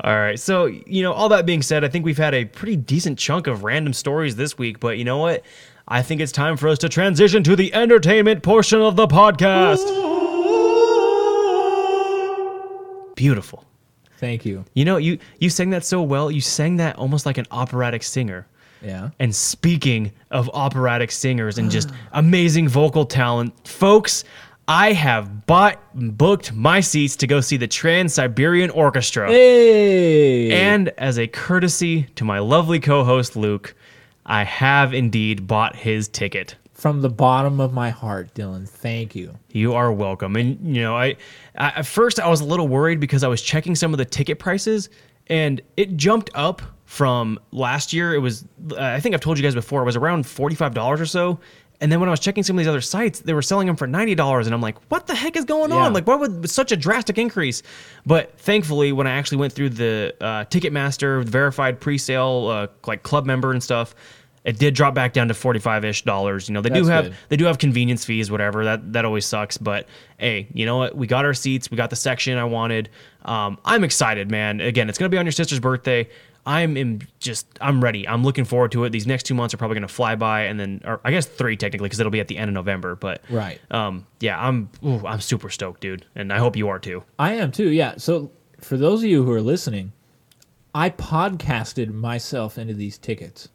[0.02, 2.78] All right, so you know, all that being said, I think we've had a pretty
[2.78, 5.44] decent chunk of random stories this week, but you know what?
[5.88, 9.86] I think it's time for us to transition to the entertainment portion of the podcast.
[13.16, 13.66] Beautiful.
[14.18, 14.64] Thank you.
[14.74, 16.30] You know, you you sang that so well.
[16.32, 18.48] You sang that almost like an operatic singer.
[18.82, 19.10] Yeah.
[19.20, 24.24] And speaking of operatic singers and just amazing vocal talent, folks,
[24.70, 29.28] I have bought booked my seats to go see the Trans Siberian Orchestra.
[29.28, 30.52] Hey.
[30.52, 33.74] And as a courtesy to my lovely co-host Luke,
[34.28, 36.56] I have indeed bought his ticket.
[36.76, 39.36] from the bottom of my heart, Dylan, thank you.
[39.52, 40.36] You are welcome.
[40.36, 41.16] And you know, I,
[41.56, 44.06] I at first I was a little worried because I was checking some of the
[44.06, 44.92] ticket prices
[45.26, 48.14] and it jumped up from last year.
[48.14, 48.46] It was
[48.78, 51.40] I think I've told you guys before, it was around $45 or so.
[51.82, 53.78] And then when I was checking some of these other sites, they were selling them
[53.78, 55.78] for $90 and I'm like, "What the heck is going Yeah.
[55.86, 55.94] on?
[55.94, 57.64] Like why would such a drastic increase?"
[58.06, 63.26] But thankfully, when I actually went through the uh, Ticketmaster verified pre-sale uh, like club
[63.26, 63.96] member and stuff,
[64.46, 66.48] it did drop back down to 45ish dollars.
[66.50, 67.16] You know, they do have good.
[67.30, 68.64] they do have convenience fees, whatever.
[68.66, 69.58] That that always sucks.
[69.58, 70.98] But hey, you know what?
[70.98, 71.72] We got our seats.
[71.72, 72.90] We got the section I wanted.
[73.26, 74.60] Um, I'm excited, man.
[74.60, 76.10] Again, it's gonna be on your sister's birthday.
[76.50, 78.08] I'm in just I'm ready.
[78.08, 78.90] I'm looking forward to it.
[78.90, 81.56] These next two months are probably gonna fly by, and then or I guess three
[81.56, 82.96] technically because it'll be at the end of November.
[82.96, 83.60] But Right.
[83.72, 87.04] um, yeah, I'm ooh, I'm super stoked, dude, and I hope you are too.
[87.20, 87.70] I am too.
[87.70, 87.94] Yeah.
[87.98, 89.92] So for those of you who are listening,
[90.74, 93.50] I podcasted myself into these tickets.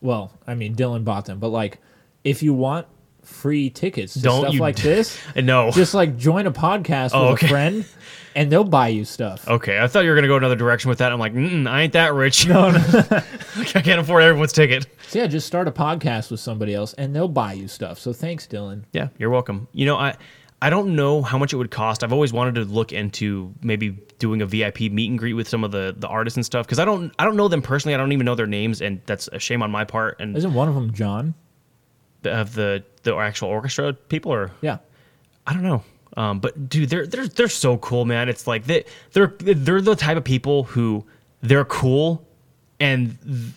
[0.00, 1.80] Well, I mean, Dylan bought them, but like,
[2.24, 2.86] if you want
[3.28, 5.70] free tickets to Don't stuff you like d- this, No.
[5.70, 7.46] just like join a podcast Oh, with okay.
[7.46, 7.84] a friend,
[8.34, 9.46] and they'll buy you stuff.
[9.46, 11.12] Okay, I thought you were gonna go another direction with that.
[11.12, 12.46] I'm like, Mm-mm, I ain't that rich.
[12.48, 12.78] No, no.
[13.56, 14.86] I can't afford everyone's ticket.
[15.08, 17.98] So yeah, just start a podcast with somebody else, and they'll buy you stuff.
[17.98, 18.84] So thanks, Dylan.
[18.92, 19.68] Yeah, you're welcome.
[19.72, 20.16] You know, I
[20.60, 22.02] I don't know how much it would cost.
[22.02, 25.62] I've always wanted to look into maybe doing a VIP meet and greet with some
[25.62, 27.94] of the the artists and stuff because I don't I don't know them personally.
[27.94, 30.16] I don't even know their names, and that's a shame on my part.
[30.20, 31.34] And Isn't one of them John?
[32.24, 34.78] Of the the actual orchestra people, or Yeah.
[35.46, 35.82] I don't know.
[36.16, 38.28] Um, but dude, they're they're they're so cool, man.
[38.28, 41.04] It's like they they're they're the type of people who
[41.42, 42.26] they're cool,
[42.80, 43.16] and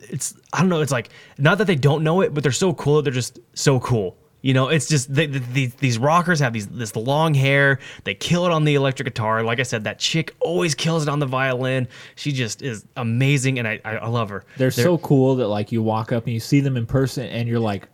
[0.09, 0.81] it's I don't know.
[0.81, 3.39] It's like not that they don't know it, but they're so cool that they're just
[3.53, 4.15] so cool.
[4.41, 7.79] You know, it's just they, they, these rockers have these this long hair.
[8.03, 9.43] They kill it on the electric guitar.
[9.43, 11.87] Like I said, that chick always kills it on the violin.
[12.15, 14.43] She just is amazing, and I I, I love her.
[14.57, 17.47] They're, so cool that like you walk up and you see them in person, and
[17.47, 17.87] you're like,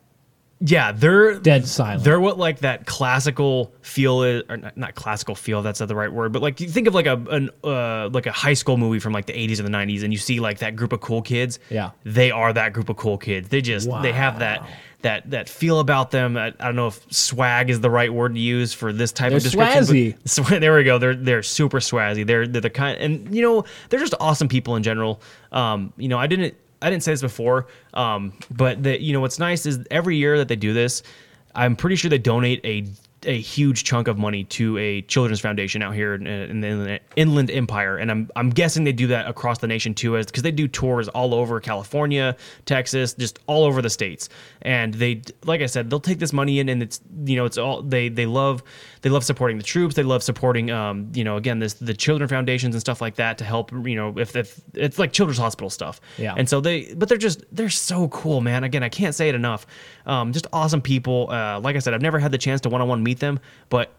[0.59, 2.03] yeah, they're Dead silent.
[2.03, 5.61] They're what like that classical feel is, or not, not classical feel.
[5.61, 8.25] That's not the right word, but like you think of like a an uh, like
[8.25, 10.59] a high school movie from like the 80s or the 90s, and you see like
[10.59, 11.59] that group of cool kids.
[11.69, 11.91] Yeah.
[12.03, 13.49] they are that group of cool kids.
[13.49, 14.67] They just they have that
[15.03, 16.35] that that feel about them.
[16.37, 19.29] I, I don't know if swag is the right word to use for this type
[19.29, 19.83] They're of description.
[19.83, 20.17] swazzy.
[20.23, 20.97] Swa- there we go.
[20.97, 22.25] They're they're super swazzy.
[22.25, 25.21] They're they're the kind, and you know they're just awesome people in general.
[25.51, 29.39] Um, you know, I didn't I didn't say this before, um, but you know what's
[29.39, 31.03] nice is every year that they do this,
[31.55, 32.85] I'm pretty sure they donate a
[33.27, 37.51] a huge chunk of money to a children's foundation out here in, the Inland- Inland
[37.51, 40.51] Empire, and I'm I'm guessing they do that across the nation too, as because they
[40.51, 44.29] do tours all over California, Texas, just all over the states,
[44.61, 47.57] and they like I said, they'll take this money in, and it's you know it's
[47.57, 48.63] all they they love
[49.01, 52.27] they love supporting the troops, they love supporting um you know again this the children
[52.27, 55.69] foundations and stuff like that to help you know if, if it's like children's hospital
[55.69, 56.33] stuff, Yeah.
[56.37, 58.63] and so they but they're just they're so cool, man.
[58.63, 59.67] Again, I can't say it enough.
[60.05, 61.29] Um, just awesome people.
[61.29, 63.39] Uh, like I said, I've never had the chance to one on one meet them,
[63.69, 63.91] but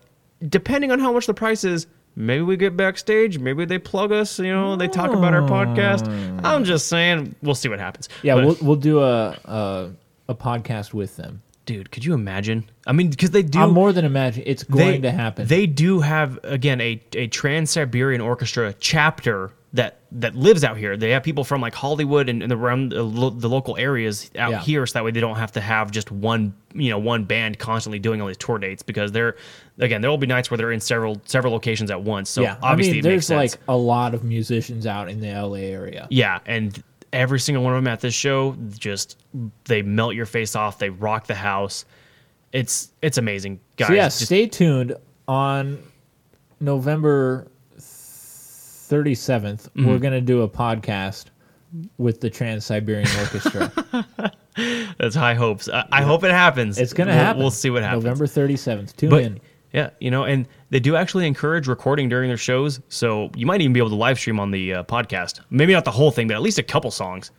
[0.48, 3.38] depending on how much the price is, maybe we get backstage.
[3.38, 4.38] Maybe they plug us.
[4.38, 6.06] You know, they talk about our podcast.
[6.06, 6.44] Hmm.
[6.44, 8.08] I'm just saying, we'll see what happens.
[8.22, 9.90] yeah, But, we'll we'll do a a,
[10.28, 11.42] a podcast with them.
[11.68, 12.68] Dude, could you imagine?
[12.86, 13.60] I mean, because they do.
[13.60, 15.46] I'm more than imagine it's going to happen.
[15.46, 20.96] They do have again a a Trans Siberian Orchestra chapter that that lives out here.
[20.96, 24.50] They have people from like Hollywood and, and around the, lo- the local areas out
[24.50, 24.60] Yeah.
[24.60, 27.58] here, so that way they don't have to have just one you know one band
[27.58, 29.36] constantly doing all these tour dates because they're
[29.78, 32.30] again there will be nights where they're in several several locations at once.
[32.30, 35.20] So yeah, I obviously mean, it makes there's like a lot of musicians out in
[35.20, 36.06] the LA area.
[36.10, 36.82] Yeah, and
[37.12, 39.18] every single one of them at this show just
[39.64, 40.78] they melt your face off.
[40.78, 41.84] They rock the house.
[42.52, 43.88] It's it's amazing, guys.
[43.88, 44.94] so yeah, just- stay tuned
[45.26, 45.78] on
[46.60, 47.48] November
[47.78, 49.62] 37th.
[49.70, 49.86] Mm-hmm.
[49.86, 51.26] We're gonna do a podcast
[51.98, 53.72] with the Trans Siberian Orchestra.
[54.98, 55.68] that's high hopes.
[55.68, 56.78] I, I hope it happens.
[56.78, 57.42] It's gonna We'll- happen.
[57.42, 58.04] We'll see what happens.
[58.04, 58.96] November 37th.
[58.96, 59.40] Tune but in.
[59.72, 63.60] Yeah, you know, and they do actually encourage recording during their shows, so you might
[63.60, 65.40] even be able to live stream on the uh, podcast.
[65.50, 67.30] Maybe not the whole thing, but at least a couple songs.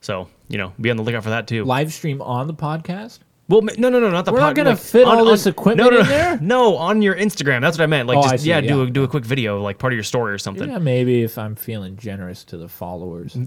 [0.00, 1.64] So you know, be on the lookout for that too.
[1.64, 3.20] Live stream on the podcast.
[3.50, 4.32] Well, no, no, no, not the.
[4.32, 6.38] We're not gonna fit all this equipment no, no, in there?
[6.40, 7.60] No, on your Instagram.
[7.60, 8.06] That's what I meant.
[8.06, 10.04] Like, Oh, just see, yeah, do a do a quick video, like part of your
[10.04, 10.70] story or something.
[10.70, 13.36] Yeah, maybe if I'm feeling generous to the followers.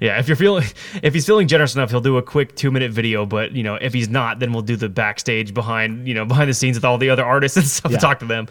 [0.00, 0.64] Yeah, if you're feeling
[1.02, 3.26] if he's feeling generous enough, he'll do a quick two minute video.
[3.26, 6.48] But you know, if he's not, then we'll do the backstage behind you know behind
[6.48, 7.96] the scenes with all the other artists and stuff Yeah.
[7.96, 8.48] and talk to them.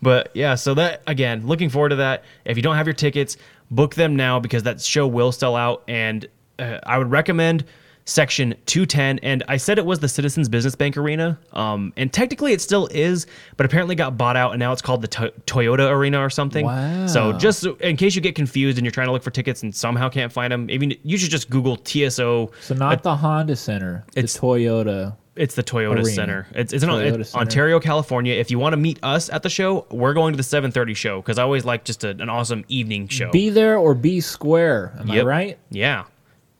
[0.00, 2.24] But yeah, so that again, looking forward to that.
[2.44, 3.36] If you don't have your tickets,
[3.70, 5.82] book them now because that show will sell out.
[5.88, 6.26] And
[6.58, 7.64] uh, I would recommend
[8.04, 12.52] section 210 and i said it was the citizens business bank arena um, and technically
[12.52, 13.26] it still is
[13.56, 16.66] but apparently got bought out and now it's called the to- toyota arena or something
[16.66, 17.06] Wow.
[17.06, 19.72] so just in case you get confused and you're trying to look for tickets and
[19.74, 24.04] somehow can't find them even you should just google tso So not the Honda Center,
[24.14, 25.16] the It's- Toyota.
[25.36, 26.04] it's the Toyota Arena.
[26.06, 26.46] Center.
[26.54, 27.40] It's, it's, in Toyota it's Center.
[27.40, 28.34] Ontario, California.
[28.34, 31.22] If you want to meet us at the show, we're going to the 7:30 show
[31.22, 33.30] because I always like just a, an awesome evening show.
[33.30, 34.92] Be there or be square.
[34.98, 35.22] Am Yep.
[35.24, 35.58] I right?
[35.70, 36.04] Yeah,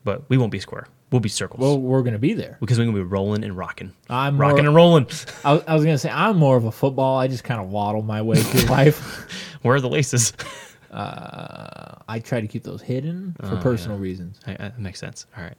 [0.03, 0.87] but we won't be square.
[1.13, 2.57] We'll be circles Well, we're gonna be there.
[2.59, 5.07] because we're gonna be rolling and rocking, I'm rocking more- and rolling.
[5.45, 7.17] I, was- I was gonna say I'm more of a football.
[7.19, 9.57] I just kind of waddle my way through life.
[9.61, 10.33] Where are the laces?
[10.91, 14.39] I try to keep those hidden Oh, for personal reasons.
[14.45, 15.25] I- I- that makes sense.
[15.37, 15.57] All right,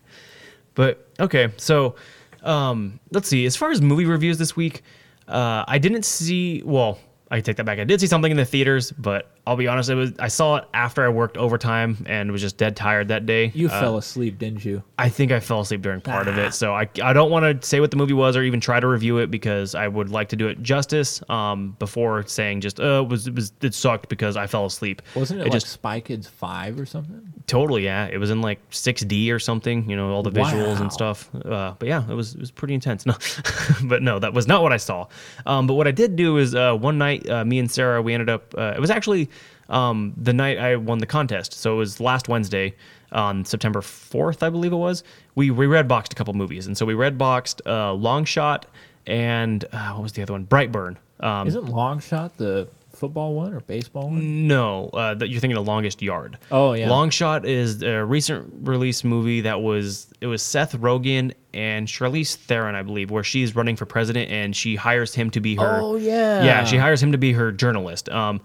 [0.74, 1.52] but okay.
[1.56, 1.96] So
[2.42, 3.46] um, let's see.
[3.46, 4.82] As far as movie reviews this week,
[5.28, 6.62] uh, I didn't see.
[6.64, 6.98] Well,
[7.30, 7.78] I take that back.
[7.78, 9.90] I did see something in the theaters, but I'll be honest.
[9.90, 13.26] It was I saw it after I worked overtime and was just dead tired that
[13.26, 13.52] day.
[13.54, 14.82] You Uh, fell asleep, didn't you?
[14.98, 16.42] I think I fell asleep during part of Ah.
[16.46, 18.80] it, so I, I don't want to say what the movie was or even try
[18.80, 22.80] to review it because I would like to do it justice um, before saying just
[22.80, 25.02] uh it was it was it sucked because I fell asleep.
[25.14, 27.20] Wasn't it, it like just Spy Kids Five or something?
[27.46, 30.82] totally yeah it was in like 6D or something you know all the visuals Wow.
[30.82, 33.12] and stuff uh, but yeah it was it was pretty intense no
[33.84, 35.06] but no that was not what I saw
[35.44, 38.14] um, but what I did do is uh, one night uh, me and Sarah we
[38.14, 39.28] ended up uh, it was actually
[39.68, 42.74] um, the night I won the contest so it was last Wednesday
[43.12, 45.04] on September 4th I believe it was
[45.34, 48.66] we we red boxed a couple movies and so we red boxed uh, Long Shot
[49.06, 53.52] and uh, what was the other one Brightburn um, Isn't Long Shot the football one
[53.52, 54.46] or baseball one?
[54.46, 56.38] no, uh, that you're thinking of Longest Yard.
[56.52, 56.88] Oh, yeah.
[56.88, 62.36] Long Shot is a recent release movie that was it was Seth Rogen and Charlize
[62.36, 65.80] Theron, I believe, where she's running for president and she hires him to be her.
[65.80, 66.44] Oh, yeah.
[66.44, 68.08] Yeah, she hires him to be her journalist.
[68.08, 68.40] Um,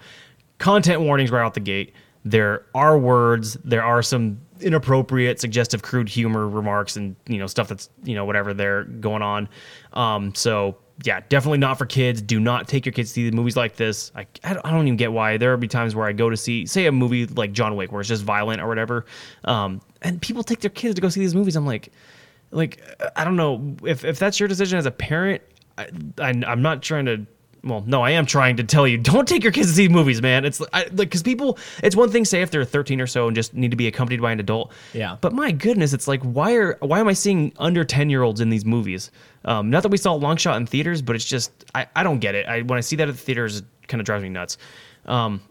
[0.60, 1.94] content warnings right out the gate.
[2.24, 3.56] There are words.
[3.64, 8.26] There are some inappropriate, suggestive, crude humor remarks, and you know stuff that's you know
[8.26, 9.50] whatever they're going on.
[9.94, 12.22] Um, so yeah, definitely not for kids.
[12.22, 14.12] Do not take your kids to see movies like this.
[14.16, 15.38] I, I, don't, I don't even get why.
[15.38, 17.92] There will be times where I go to see, say, a movie like John Wick,
[17.92, 19.06] where it's just violent or whatever,
[19.46, 21.56] um, and people take their kids to go see these movies.
[21.56, 21.92] I'm like,
[22.52, 22.82] like
[23.16, 25.42] I don't know if if that's your decision as a parent.
[25.78, 25.88] I,
[26.20, 27.26] I I'm not trying to.
[27.64, 30.22] Well, no, I am trying to tell you, don't take your kids to see movies,
[30.22, 30.46] man.
[30.46, 33.36] It's I, like because people, it's one thing say if they're 13 or so and
[33.36, 34.72] just need to be accompanied by an adult.
[34.94, 35.18] Yeah.
[35.20, 38.42] But my goodness, it's like why are why am I seeing under 10 year olds
[38.42, 39.12] in these movies?
[39.46, 42.20] Um, not that we saw Long Shot in theaters, but it's just I, I don't
[42.20, 42.46] get it.
[42.46, 44.58] I when I see that at the theaters, it kind of drives me nuts.
[45.06, 45.42] Um,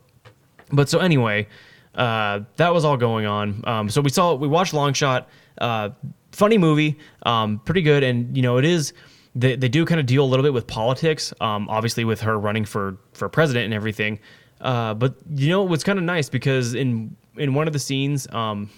[0.70, 1.48] but so anyway,
[1.94, 3.62] uh, that was all going on.
[3.66, 5.28] Um, so we saw we watched Long Shot.
[5.58, 5.90] Uh,
[6.32, 8.92] funny movie, um, pretty good, and you know it is.
[9.38, 12.38] They, they do kind of deal a little bit with politics, um, obviously with her
[12.38, 14.18] running for for president and everything.
[14.60, 18.26] Uh, but you know was kind of nice because in in one of the scenes,
[18.32, 18.68] um,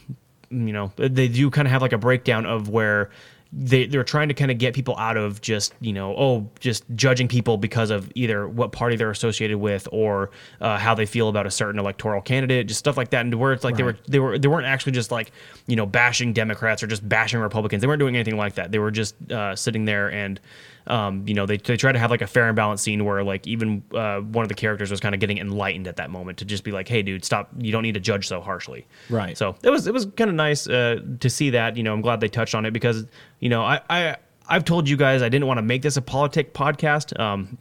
[0.50, 3.10] you know they do kind of have like a breakdown of where
[3.52, 6.84] they they're trying to kind of get people out of just you know oh just
[6.94, 10.30] judging people because of either what party they're associated with or
[10.60, 13.52] uh, how they feel about a certain electoral candidate just stuff like that and where
[13.52, 15.32] it's like they were they were they weren't actually just like
[15.66, 18.78] you know bashing Democrats or just bashing Republicans they weren't doing anything like that they
[18.78, 20.38] were just uh, sitting there and
[20.86, 23.22] um, you know they, they try to have like a fair and balanced scene where
[23.22, 26.38] like even uh, one of the characters was kind of getting enlightened at that moment
[26.38, 29.36] to just be like hey dude stop you don't need to judge so harshly Right.
[29.36, 31.76] so it was it was kind of nice uh, to see that.
[31.76, 33.06] You know, I'm glad they touched on it because
[33.40, 34.16] you know I I
[34.48, 37.18] I've told you guys I didn't want to make this a politic podcast.
[37.18, 37.58] Um,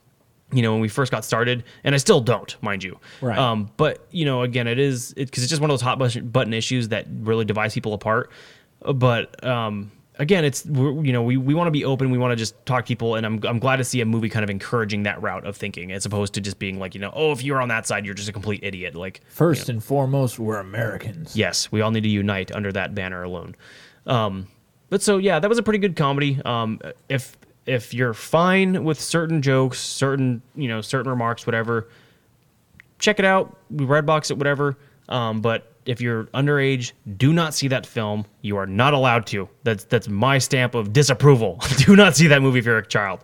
[0.52, 3.00] you know, when we first got started, and I still don't, mind you.
[3.22, 3.38] Right.
[3.38, 5.98] Um, but you know, again, it is because it's just one of those hot
[6.32, 8.32] button issues that really divides people apart.
[8.82, 12.10] But um, again, it's we're, you know we, we want to be open.
[12.10, 14.30] We want to just talk to people, and I'm I'm glad to see a movie
[14.30, 17.12] kind of encouraging that route of thinking as opposed to just being like you know
[17.14, 20.40] oh if you're on that side you're just a complete idiot like First and foremost,
[20.40, 21.36] we're Americans.
[21.36, 23.56] yes, we all need to unite under that banner alone.
[24.08, 24.48] Um,
[24.90, 26.40] but so yeah, that was a pretty good comedy.
[26.46, 26.80] Um,
[27.10, 31.88] if if you're fine with certain jokes, certain you know certain remarks, whatever,
[33.00, 33.56] check it out.
[33.70, 34.78] We redbox it, whatever.
[35.08, 38.26] Um, but if you're underage, do not see that film.
[38.42, 39.50] You are not allowed to.
[39.64, 41.60] That's that's my stamp of disapproval.
[41.78, 43.22] do not see that movie if you're a child.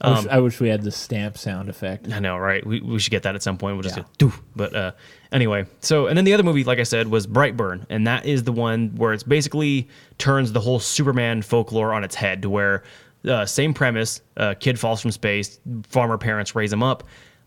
[0.00, 2.10] I, Um, wish, I wish we had the stamp sound effect.
[2.12, 2.66] I know, right?
[2.66, 3.76] We, we should get that at some point.
[3.76, 4.04] We'll just Yeah.
[4.18, 4.40] doof.
[4.56, 4.92] But uh,
[5.32, 8.44] anyway, so and then the other movie, like I said, was Brightburn, and that is
[8.44, 12.82] the one where it's basically turns the whole Superman folklore on its head, to where
[13.28, 15.58] uh, same premise: uh, kid falls from space,
[15.88, 17.04] farmer parents raise him up,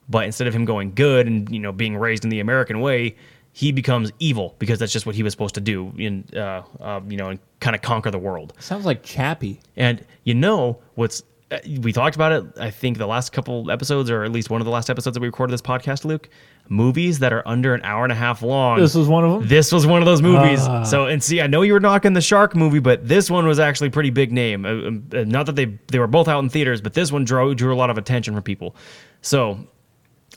[0.10, 3.16] but instead of him going good and you know being raised in the American way,
[3.54, 7.00] he becomes evil because that's just what he was supposed to do, in uh, uh,
[7.08, 8.54] you know, and kind of conquer the world.
[8.60, 9.62] Sounds like Chappie.
[9.78, 12.44] And you know what's uh, we talked about it.
[12.60, 15.22] I think the last couple episodes, or at least one of the last episodes that
[15.22, 16.30] we recorded this podcast, Luke.
[16.68, 18.80] Movies that are under an hour and a half long.
[18.80, 19.48] This was one of them.
[19.48, 20.60] This was one of those movies.
[20.62, 20.84] Ah.
[20.84, 23.60] So and see, I know you were knocking the shark movie, but this one was
[23.60, 24.66] actually pretty big name.
[24.66, 27.24] Uh, um, uh, not that they they were both out in theaters, but this one
[27.24, 28.76] drew drew a lot of attention from people.
[29.22, 29.60] So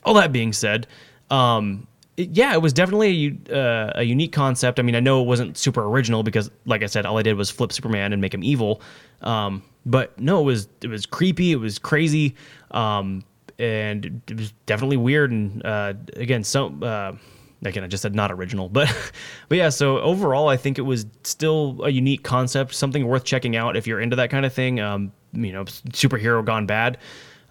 [0.03, 0.87] all that being said,
[1.31, 4.79] um, yeah, it was definitely a, uh, a unique concept.
[4.79, 7.35] I mean, I know it wasn't super original because, like I said, all I did
[7.35, 8.81] was flip Superman and make him evil.
[9.21, 11.53] Um, but no, it was it was creepy.
[11.53, 12.35] It was crazy,
[12.71, 13.23] um,
[13.59, 15.31] and it was definitely weird.
[15.31, 17.15] And uh, again, so uh,
[17.63, 18.87] again, I just said not original, but
[19.49, 19.69] but yeah.
[19.69, 23.85] So overall, I think it was still a unique concept, something worth checking out if
[23.85, 24.79] you're into that kind of thing.
[24.79, 26.97] Um, you know, superhero gone bad.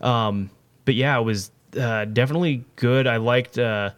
[0.00, 0.50] Um,
[0.84, 3.06] but yeah, it was uh, definitely good.
[3.06, 3.58] I liked.
[3.58, 3.90] Uh,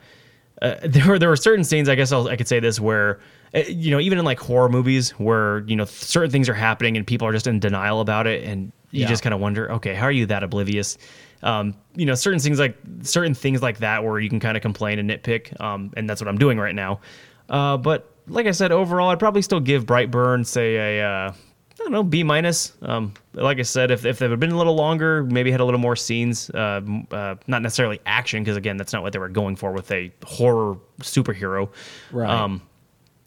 [0.60, 1.88] uh, there were there were certain scenes.
[1.88, 3.20] I guess I'll, I could say this where.
[3.54, 6.96] uh, You know, even in like horror movies, where you know certain things are happening
[6.96, 9.08] and people are just in denial about it, and you Yeah.
[9.08, 10.98] just kind of wonder, okay, how are you that oblivious?
[11.42, 14.62] Um, you know, certain things like certain things like that, where you can kind of
[14.62, 17.00] complain and nitpick, um, and that's what I'm doing right now.
[17.48, 21.32] Uh, but like I said, overall, I'd probably still give Brightburn say a uh,
[21.80, 22.74] I don't know, B minus.
[22.82, 25.64] Um, like I said, if, if they had been a little longer, maybe had a
[25.64, 29.30] little more scenes, uh, uh, not necessarily action, because again, that's not what they were
[29.30, 31.70] going for with a horror superhero.
[32.12, 32.28] Right.
[32.28, 32.60] Um,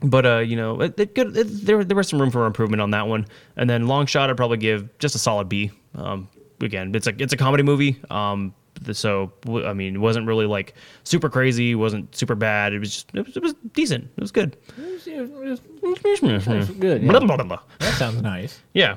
[0.03, 2.80] but uh, you know, it, it could, it, there there was some room for improvement
[2.80, 3.26] on that one.
[3.55, 5.72] And then long shot, I'd probably give just a solid B.
[5.95, 6.30] Um,
[6.64, 7.99] again, it's a it's a comedy movie.
[8.09, 8.53] Um,
[8.91, 9.32] so
[9.66, 12.74] I mean, it wasn't really like super crazy, wasn't super bad.
[12.74, 14.05] It was just it was, it was decent.
[14.18, 14.57] It was good.
[14.78, 15.61] It was-
[16.22, 17.03] it was good.
[17.03, 17.09] Yeah.
[17.11, 17.59] blah, blah, blah.
[17.80, 18.61] That sounds nice.
[18.74, 18.95] Yeah.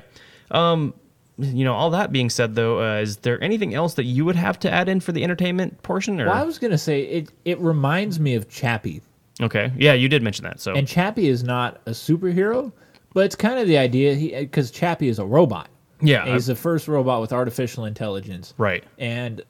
[0.51, 0.93] Um,
[1.39, 4.35] you know, all that being said, though, uh, is there anything else that you would
[4.35, 6.19] have to add in for the entertainment portion?
[6.19, 7.31] Or Well, I was gonna say it.
[7.45, 9.01] It reminds me of Chappie,
[9.41, 10.59] okay, yeah, you did mention that.
[10.59, 12.71] So and Chappie is not a superhero,
[13.13, 14.15] but it's kind of the idea.
[14.15, 15.69] He because Chappie is a robot.
[16.01, 18.53] Yeah, And he's the first robot with artificial intelligence.
[18.57, 18.83] right.
[18.97, 19.41] and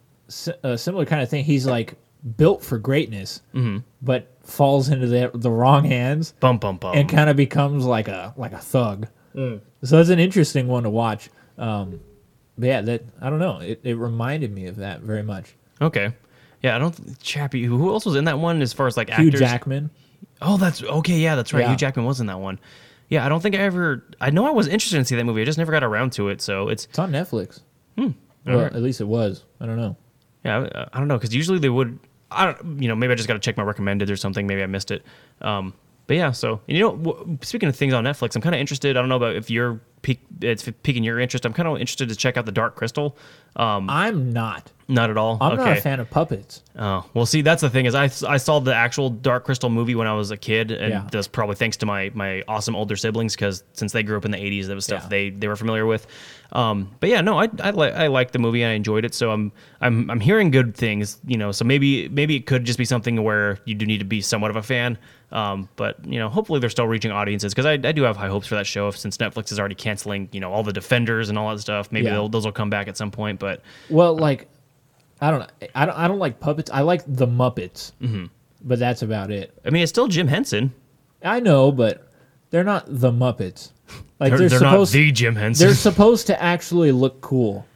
[0.64, 1.44] a similar kind of thing.
[1.46, 1.96] He's like
[2.36, 3.78] built for greatness, Mm-hmm.
[4.02, 6.96] but falls into the the wrong hands Bum bum bum.
[6.98, 9.08] and kind of becomes like a like a thug.
[9.36, 9.62] So
[10.00, 11.30] it's an interesting one to watch.
[11.58, 12.00] Um,
[12.58, 13.60] but yeah, that I don't know.
[13.60, 15.54] It, it reminded me of that very much.
[15.82, 16.14] okay.
[16.64, 17.20] Yeah, I don't.
[17.22, 17.64] Chappie.
[17.66, 18.62] Who else was in that one?
[18.64, 19.24] As far as like actors.
[19.26, 19.40] Hugh actors.
[19.42, 19.90] Jackman.
[20.42, 21.20] Oh, that's okay.
[21.20, 21.62] Yeah, that's right.
[21.62, 21.70] Yeah.
[21.70, 22.60] Hugh Jackman was in that one.
[23.10, 24.04] Yeah, I don't think I ever.
[24.20, 25.42] I know I was interested in seeing that movie.
[25.42, 26.42] I just never got around to it.
[26.42, 27.62] So it's It's on Netflix.
[27.98, 28.10] Hmm.
[28.46, 29.44] Well, at least it was.
[29.60, 29.96] I don't know.
[30.44, 32.00] yeah, I, I don't know because usually they would.
[32.32, 32.82] I don't.
[32.82, 34.46] You know, maybe I just got to check my recommended or something.
[34.48, 35.06] Maybe I missed it.
[35.42, 35.74] Um,
[36.08, 38.62] but yeah, so and you know, w- speaking of things on Netflix, I'm kind of
[38.62, 38.96] interested.
[38.98, 41.46] I don't know about if you're peak, it's piquing your interest.
[41.46, 43.18] I'm kind of interested to check out the Dark Crystal.
[43.58, 44.72] Um, I'm not.
[44.90, 45.38] Not at all.
[45.42, 45.64] I'm okay.
[45.70, 46.64] not a fan of puppets.
[46.80, 49.96] Oh well, see that's the thing is I, I saw the actual Dark Crystal movie
[49.96, 51.08] when I was a kid, and Yeah.
[51.12, 54.32] that's probably thanks to my my awesome older siblings because since they grew up in
[54.32, 55.10] the '80s, that was stuff Yeah.
[55.10, 56.08] they they were familiar with.
[56.54, 59.14] Um, but yeah, no, I I, li- I liked the movie and I enjoyed it,
[59.14, 61.52] so I'm I'm I'm hearing good things, you know.
[61.52, 64.52] So maybe maybe it could just be something where you do need to be somewhat
[64.52, 64.98] of a fan.
[65.30, 68.30] Um, but you know, hopefully they're still reaching audiences because I, I do have high
[68.30, 68.90] hopes for that show.
[68.92, 72.06] Since Netflix is already canceling, you know, all the Defenders and all that stuff, maybe
[72.08, 72.26] Yeah.
[72.32, 73.38] those will come back at some point.
[73.40, 74.48] But Well, like,
[75.22, 75.68] I don't know.
[75.76, 75.98] I don't.
[75.98, 76.70] I don't like puppets.
[76.72, 78.26] I like the Muppets, Mm-hmm.
[78.62, 79.52] but that's about it.
[79.66, 80.74] I mean, it's still Jim Henson.
[81.24, 82.08] I know, but
[82.52, 83.72] they're not the Muppets.
[84.20, 84.94] Like They're, they're, they're supposed.
[84.96, 85.68] not the Jim Henson.
[85.68, 87.68] they're supposed to actually look cool.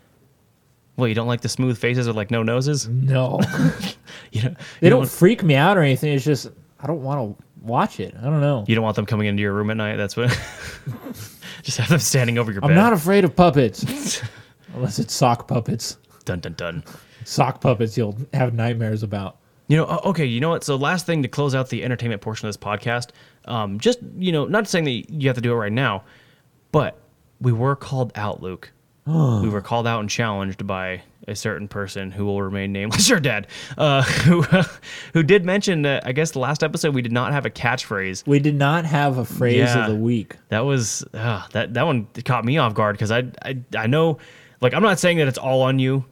[0.98, 2.88] Well, you don't like the smooth faces with like no noses?
[2.88, 3.40] No,
[4.32, 6.14] You know, they you don't freak me out or anything.
[6.14, 6.48] It's just
[6.80, 8.16] I don't want to watch it.
[8.20, 8.66] I don't know.
[8.68, 9.98] You don't want them coming into your room at night.
[9.98, 10.30] That's what.
[11.62, 12.76] Just have them standing over your I'm bed.
[12.76, 14.22] not afraid of puppets,
[14.74, 15.98] unless it's sock puppets.
[16.26, 16.84] dun dun dun.
[17.26, 19.38] Sock puppets, you'll have nightmares about.
[19.68, 20.26] You know, okay.
[20.26, 20.64] You know what?
[20.64, 23.10] So, last thing to close out the entertainment portion of this podcast.
[23.46, 26.04] Um, just you know, not saying that you have to do it right now,
[26.72, 26.98] but
[27.40, 28.72] we were called out, Luke.
[29.06, 33.08] we were called out and challenged by a certain person who will remain nameless.
[33.10, 33.48] Your dad,
[33.78, 34.42] uh, who
[35.14, 38.28] who did mention that I guess the last episode we did not have a catchphrase.
[38.28, 39.86] We did not have a phrase Yeah.
[39.86, 40.36] of the week.
[40.50, 44.18] That was uh, that that one caught me off guard because I, I I know
[44.60, 46.04] like I'm not saying that it's all on you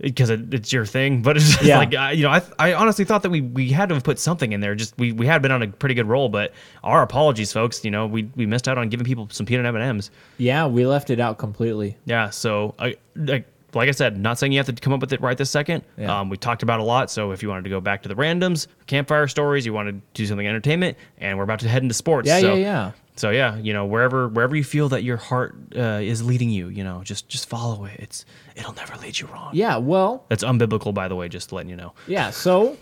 [0.00, 1.78] because it, it's your thing, but it's just Yeah.
[1.78, 4.18] like I, you know I, I honestly thought that we we had to have put
[4.18, 4.74] something in there.
[4.74, 6.52] Just we, we had been on a pretty good roll, but
[6.84, 7.84] our apologies, folks.
[7.84, 10.10] You know we we missed out on giving people some peanut M and M's.
[10.38, 11.96] Yeah, we left it out completely.
[12.04, 15.12] Yeah, so I like like I said, not saying you have to come up with
[15.12, 15.84] it right this second.
[15.98, 16.20] Yeah.
[16.20, 18.14] Um, we talked about a lot, so if you wanted to go back to the
[18.14, 21.94] randoms, campfire stories, you want to do something entertainment, and we're about to head into
[21.94, 22.26] sports.
[22.28, 22.92] Yeah, so, yeah, yeah.
[23.18, 26.68] So yeah, you know wherever wherever you feel that your heart uh, is leading you,
[26.68, 27.96] you know, just just follow it.
[27.98, 28.24] It's
[28.56, 29.50] it'll never lead you wrong.
[29.52, 31.28] Yeah, well, That's unbiblical, by the way.
[31.28, 31.92] Just letting you know.
[32.06, 32.76] yeah, so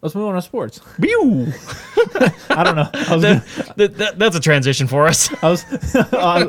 [0.00, 0.80] let's move on to sports.
[1.00, 1.52] Pew!
[2.50, 2.88] I don't know.
[2.92, 5.30] I was gonna, that, that, that- that's a transition for us.
[5.42, 5.64] I was,
[5.94, 6.48] I,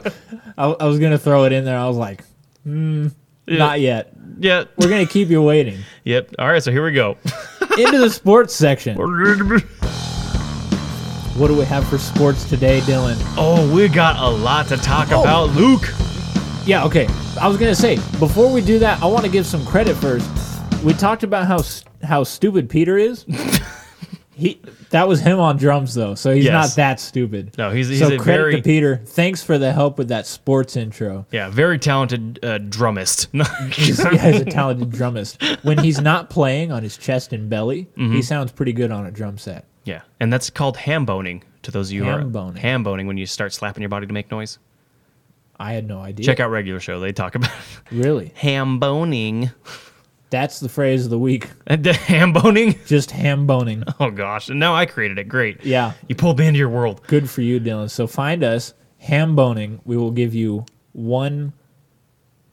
[0.57, 1.78] I, I was gonna throw it in there.
[1.78, 2.24] I was like,
[2.63, 3.07] hmm,
[3.47, 4.13] not yet.
[4.39, 4.63] yeah.
[4.78, 5.80] We're gonna keep you waiting.
[6.05, 6.36] Yep.
[6.39, 6.63] All right.
[6.63, 7.17] So here we go.
[7.78, 8.97] Into the sports section.
[11.36, 13.17] What do we have for sports today, Dylan?
[13.38, 15.21] oh, we got a lot to talk Oh.
[15.21, 15.91] about, Luke.
[16.65, 17.07] Yeah, okay.
[17.41, 20.29] I was gonna say before we do that, I want to give some credit first.
[20.84, 21.61] We talked about how
[22.03, 23.25] how stupid Peter is.
[24.36, 24.61] he
[24.91, 26.51] that was him on drums though, so he's Yes.
[26.53, 27.55] not that stupid.
[27.57, 29.01] No, he's- he's so a credit very- to Peter.
[29.03, 31.25] Thanks for the help with that sports intro.
[31.31, 33.27] Yeah, very talented uh, drummist.
[33.71, 35.41] He's, yeah, he's a talented drummist.
[35.63, 38.13] When he's not playing on his chest and belly, Mm-hmm.
[38.13, 39.65] he sounds pretty good on a drum set.
[39.86, 41.43] Yeah, and that's called ham boning.
[41.63, 42.61] To those of you who are boning.
[42.61, 44.59] ham boning when you start slapping your body to make noise.
[45.57, 46.25] I had no idea.
[46.25, 46.99] Check out regular show.
[46.99, 47.51] They talk about
[47.91, 49.49] Really, ham boning.
[50.29, 51.47] that's the phrase of the week.
[51.69, 52.75] Ham boning.
[52.86, 53.84] Just ham boning.
[53.99, 55.29] Oh gosh, and now I created it.
[55.29, 55.63] Great.
[55.63, 55.93] Yeah.
[56.09, 57.01] You pulled me into your world.
[57.07, 57.89] Good for you, Dylan.
[57.89, 59.79] So find us ham boning.
[59.86, 61.53] We will give you one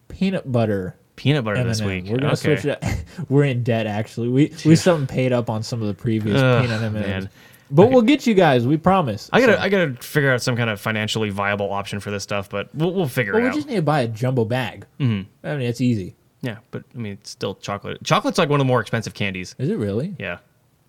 [0.09, 1.69] peanut butter Peanut butter M&M.
[1.69, 2.05] this week.
[2.07, 2.57] We're gonna okay.
[2.57, 2.83] switch it.
[3.29, 4.29] We're in debt actually.
[4.31, 7.07] We we something paid up on some of the previous Ugh, peanut M&Ms.
[7.07, 7.31] man.
[7.71, 8.67] But we'll get you guys.
[8.67, 9.29] We promise.
[9.31, 12.23] I gotta, So- I gotta figure out some kind of financially viable option for this
[12.23, 13.55] stuff, but we'll, we'll figure well, it we out.
[13.55, 14.87] We just need to buy a jumbo bag.
[14.99, 15.47] Mm-hmm.
[15.47, 16.17] I mean, it's easy.
[16.41, 18.03] yeah, but I mean, it's still chocolate.
[18.03, 19.55] Chocolate's like one of the more expensive candies.
[19.59, 20.17] Is it really?
[20.19, 20.39] Yeah,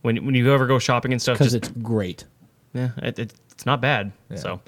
[0.02, 2.24] when when you ever go shopping and stuff, Because it's great.
[2.74, 4.14] yeah, it, it, it's not bad.
[4.36, 4.62] So,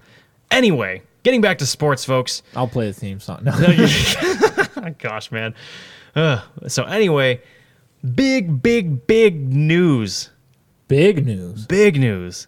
[0.52, 2.44] anyway, getting back to sports, folks.
[2.54, 3.42] I'll play the theme song.
[3.46, 3.54] No.
[4.84, 5.56] Ah, gosh, man.
[6.16, 6.42] Ugh.
[6.68, 7.42] so anyway,
[8.16, 10.30] big, big, big news.
[10.88, 11.66] Big news.
[11.66, 12.48] Big news.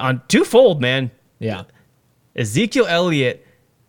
[0.00, 1.10] On twofold, man.
[1.38, 1.64] Yeah.
[2.36, 3.46] Ezekiel Elliott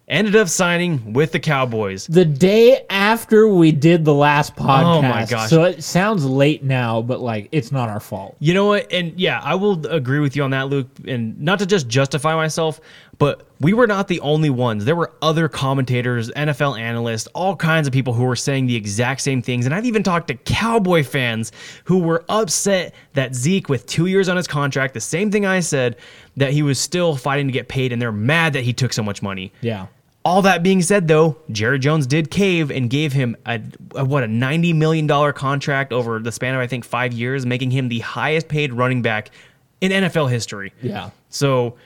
[0.08, 2.08] ended up signing with the Cowboys.
[2.08, 4.84] The day after we did the last podcast.
[4.84, 5.50] Oh my gosh.
[5.50, 8.38] So it sounds late now, but like it's not our fault.
[8.40, 8.92] You know what?
[8.92, 10.88] And yeah, I will agree with you on that, Luke.
[11.08, 12.80] And not to just justify myself,
[13.20, 14.86] but we were not the only ones.
[14.86, 19.22] There were other commentators, NFL analysts, all kinds of people who were saying the exact
[19.22, 19.66] same things.
[19.66, 21.52] And I've even talked to Cowboy fans
[21.86, 25.62] who were upset that Zeke, with two years on his contract, the same thing I
[25.62, 25.98] said,
[26.36, 29.02] that he was still fighting to get paid, and they're mad that he took so
[29.02, 29.52] much money.
[29.62, 29.88] Yeah.
[30.24, 33.62] All that being said, though, Jerry Jones did cave and gave him a,
[33.96, 37.46] a what a ninety million dollar contract over the span of I think five years,
[37.46, 39.32] making him the highest paid running back
[39.80, 40.74] in NFL history.
[40.82, 41.12] Yeah.
[41.30, 41.78] So,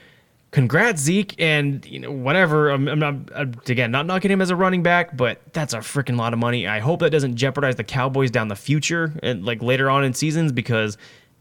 [0.52, 2.70] congrats Zeke, and you know whatever.
[2.70, 5.78] I'm, I'm not I'm, again not knocking him as a running back, but that's a
[5.80, 6.68] freaking lot of money.
[6.68, 10.14] I hope that doesn't jeopardize the Cowboys down the future and like later on in
[10.14, 10.98] seasons because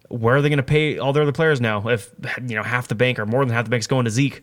[0.09, 2.11] where are they going to pay all their other players now if
[2.47, 4.43] you know half the bank or more than half the bank's going to Zeke?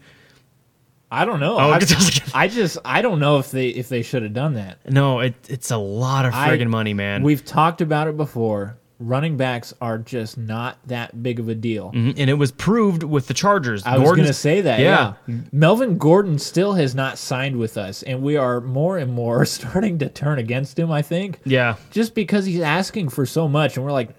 [1.09, 1.55] I don't know.
[1.55, 4.55] Oh, I, just- I just I don't know if they if they should have done
[4.55, 4.79] that.
[4.89, 7.23] No, it, it's a lot of I- friggin' money, man.
[7.23, 8.77] We've talked about it before.
[8.99, 11.91] Running backs are just not that big of a deal.
[11.91, 13.83] Mhm, and it was proved with the Chargers.
[13.85, 14.79] I was going to say that.
[14.79, 15.13] Yeah.
[15.27, 15.35] Yeah.
[15.51, 19.99] Melvin Gordon still has not signed with us, and we are more and more starting
[19.99, 20.91] to turn against him.
[20.91, 21.39] I think.
[21.45, 21.75] Yeah.
[21.91, 24.09] Just because he's asking for so much, and we're like,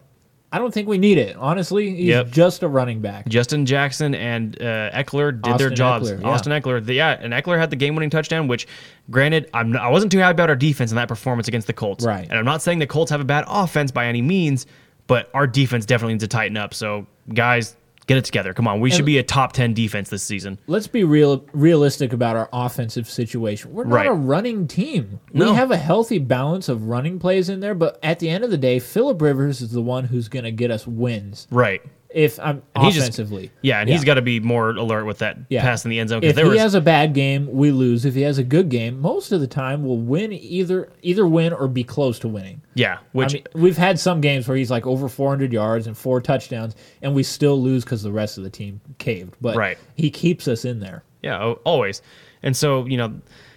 [0.51, 1.36] I don't think we need it.
[1.36, 2.30] Honestly, he's Yep.
[2.30, 3.28] just a running back.
[3.28, 6.11] Justin Jackson and uh, Ekeler did their jobs.
[6.11, 6.28] Ekeler, yeah.
[6.28, 8.49] Austin Ekeler, the, yeah, and Ekeler had the game-winning touchdown.
[8.49, 8.66] Which,
[9.11, 11.74] granted, I'm not, I wasn't too happy about our defense in that performance against the
[11.74, 12.05] Colts.
[12.05, 12.26] Right.
[12.28, 14.64] And I'm not saying the Colts have a bad offense by any means,
[15.07, 16.72] but our defense definitely needs to tighten up.
[16.72, 17.76] So, guys,
[18.09, 18.52] get it together.
[18.52, 20.59] Come on, we should be a top ten defense this season.
[20.66, 23.72] Let's be real realistic about our offensive situation.
[23.72, 24.06] We're not Right.
[24.09, 25.20] a running team.
[25.32, 25.50] No.
[25.52, 28.50] We have a healthy balance of running plays in there, but at the end of
[28.50, 31.46] the day, Philip Rivers is the one who's going to get us wins.
[31.50, 31.82] Right.
[32.11, 35.18] If I'm And he just- offensively, Yeah, and he's got to be more alert with
[35.18, 35.61] that Yeah.
[35.61, 38.06] pass in the end zone If there he was has a bad game, we lose.
[38.06, 41.52] If he has a good game, most of the time we'll win either either win
[41.52, 42.62] or be close to winning.
[42.74, 45.94] yeah, which I mean, we've had some games where he's like over 400 yards and
[45.98, 49.34] four touchdowns, and we still lose because the rest of the team caved.
[49.42, 49.76] But Right.
[49.94, 51.02] he keeps us in there.
[51.22, 52.00] Yeah, always.
[52.42, 53.12] And so you know,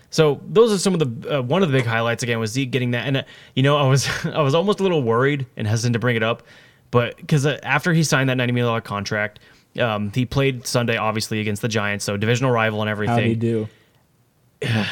[0.09, 2.69] so those are some of the uh, one of the big highlights again was Zeke
[2.71, 3.07] getting that.
[3.07, 3.23] And uh,
[3.55, 6.23] you know, I was I was almost a little worried and hesitant to bring it
[6.23, 6.43] up,
[6.91, 9.39] but because uh, after he signed that ninety million dollar contract,
[9.79, 13.15] um, he played Sunday obviously against the Giants, so divisional rival and everything.
[13.15, 13.65] How do you everything.
[13.65, 13.69] do?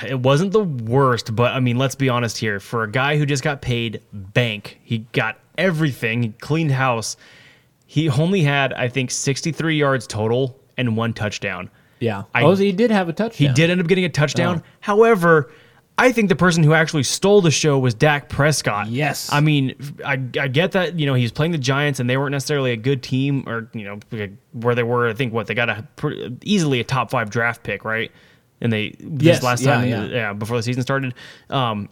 [0.08, 2.60] It wasn't the worst, but I mean, let's be honest here.
[2.60, 7.18] For a guy who just got paid bank, he got everything, he cleaned house.
[7.86, 11.70] He only had I think sixty three yards total and one touchdown.
[12.00, 12.24] Yeah.
[12.34, 13.48] I- oh, he did have a touchdown.
[13.50, 14.64] He did end up getting a touchdown.
[14.64, 14.68] Oh.
[14.80, 15.52] However,
[16.00, 18.88] I think the person who actually stole the show was Dak Prescott.
[18.88, 19.30] Yes.
[19.32, 19.76] I mean,
[20.06, 22.78] I, I get that, you know, he's playing the Giants and they weren't necessarily a
[22.78, 24.00] good team or, you know,
[24.54, 25.86] where they were, I think, what, they got a
[26.42, 28.12] easily a top five draft pick, right?
[28.62, 30.06] And they, this Yes, last yeah, time, yeah.
[30.06, 31.14] yeah, before the season started.
[31.50, 31.90] Um,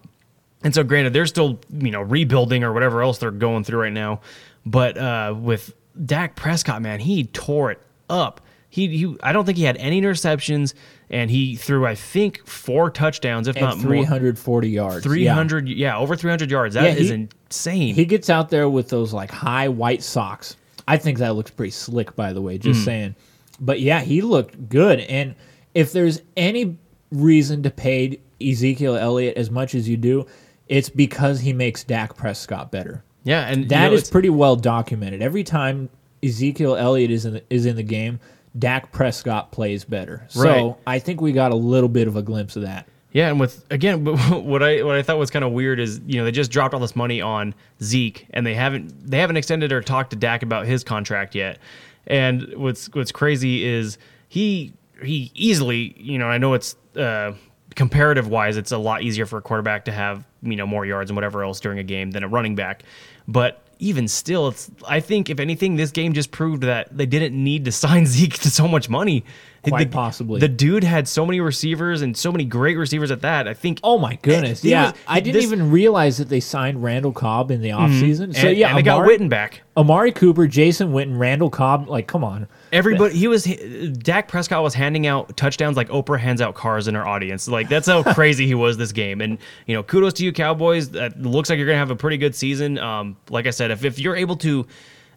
[0.63, 3.93] and so, granted, they're still, you know, rebuilding or whatever else they're going through right
[3.93, 4.21] now.
[4.65, 5.73] But uh, with
[6.05, 8.41] Dak Prescott, man, he tore it up.
[8.69, 10.73] He, he, I don't think he had any interceptions,
[11.09, 13.87] and he threw, I think, four touchdowns, if And not more.
[13.87, 15.03] 340 yards.
[15.05, 15.97] 300, yeah.
[15.97, 16.75] over 300 yards.
[16.75, 17.95] That is Yeah, he- insane.
[17.95, 20.57] He gets out there with those like high white socks.
[20.87, 22.57] I think that looks pretty slick, by the way.
[22.57, 22.85] Just hmm.
[22.85, 23.15] saying.
[23.59, 24.99] But yeah, he looked good.
[25.01, 25.35] And
[25.73, 26.77] if there's any
[27.11, 30.25] reason to pay Ezekiel Elliott as much as you do,
[30.67, 33.03] it's because he makes Dak Prescott better.
[33.23, 35.21] yeah, and That you know, is pretty well documented.
[35.21, 35.89] Every time
[36.23, 38.19] Ezekiel Elliott is in the, is in the game,
[38.57, 40.25] Dak Prescott plays better.
[40.29, 40.75] So Right.
[40.87, 42.87] I think we got a little bit of a glimpse of that.
[43.11, 44.05] Yeah, and with again,
[44.45, 46.73] what I what I thought was kind of weird is you know they just dropped
[46.73, 50.43] all this money on Zeke, and they haven't they haven't extended or talked to Dak
[50.43, 51.59] about his contract yet.
[52.05, 53.97] And what's what's crazy is
[54.29, 57.33] he he easily you know I know it's uh,
[57.75, 61.09] comparative wise it's a lot easier for a quarterback to have you know more yards
[61.09, 62.83] and whatever else during a game than a running back,
[63.27, 67.41] but even still, it's I think if anything, this game just proved that they didn't
[67.41, 69.23] need to sign Zeke to so much money.
[69.63, 70.39] Quite The- possibly.
[70.39, 73.47] the dude had so many receivers and so many great receivers at that.
[73.47, 73.79] I think.
[73.83, 74.63] Oh my goodness!
[74.63, 77.93] Yeah, was- I didn't this- even realize that they signed Randall Cobb in the mm-hmm.
[77.93, 78.35] offseason.
[78.35, 79.63] So and, yeah, and they got Witten back.
[79.75, 81.89] Amari Cooper, Jason Witten, Randall Cobb.
[81.89, 82.47] Like, come on.
[82.77, 83.43] Everybody, he was.
[83.43, 87.47] Dak Prescott was handing out touchdowns like Oprah hands out cars in her audience.
[87.47, 89.19] Like that's how crazy he was this game.
[89.19, 90.91] And you know, kudos to you Cowboys.
[90.91, 92.77] That looks like you're gonna have a pretty good season.
[92.77, 94.67] Um, like I said, if if you're able to,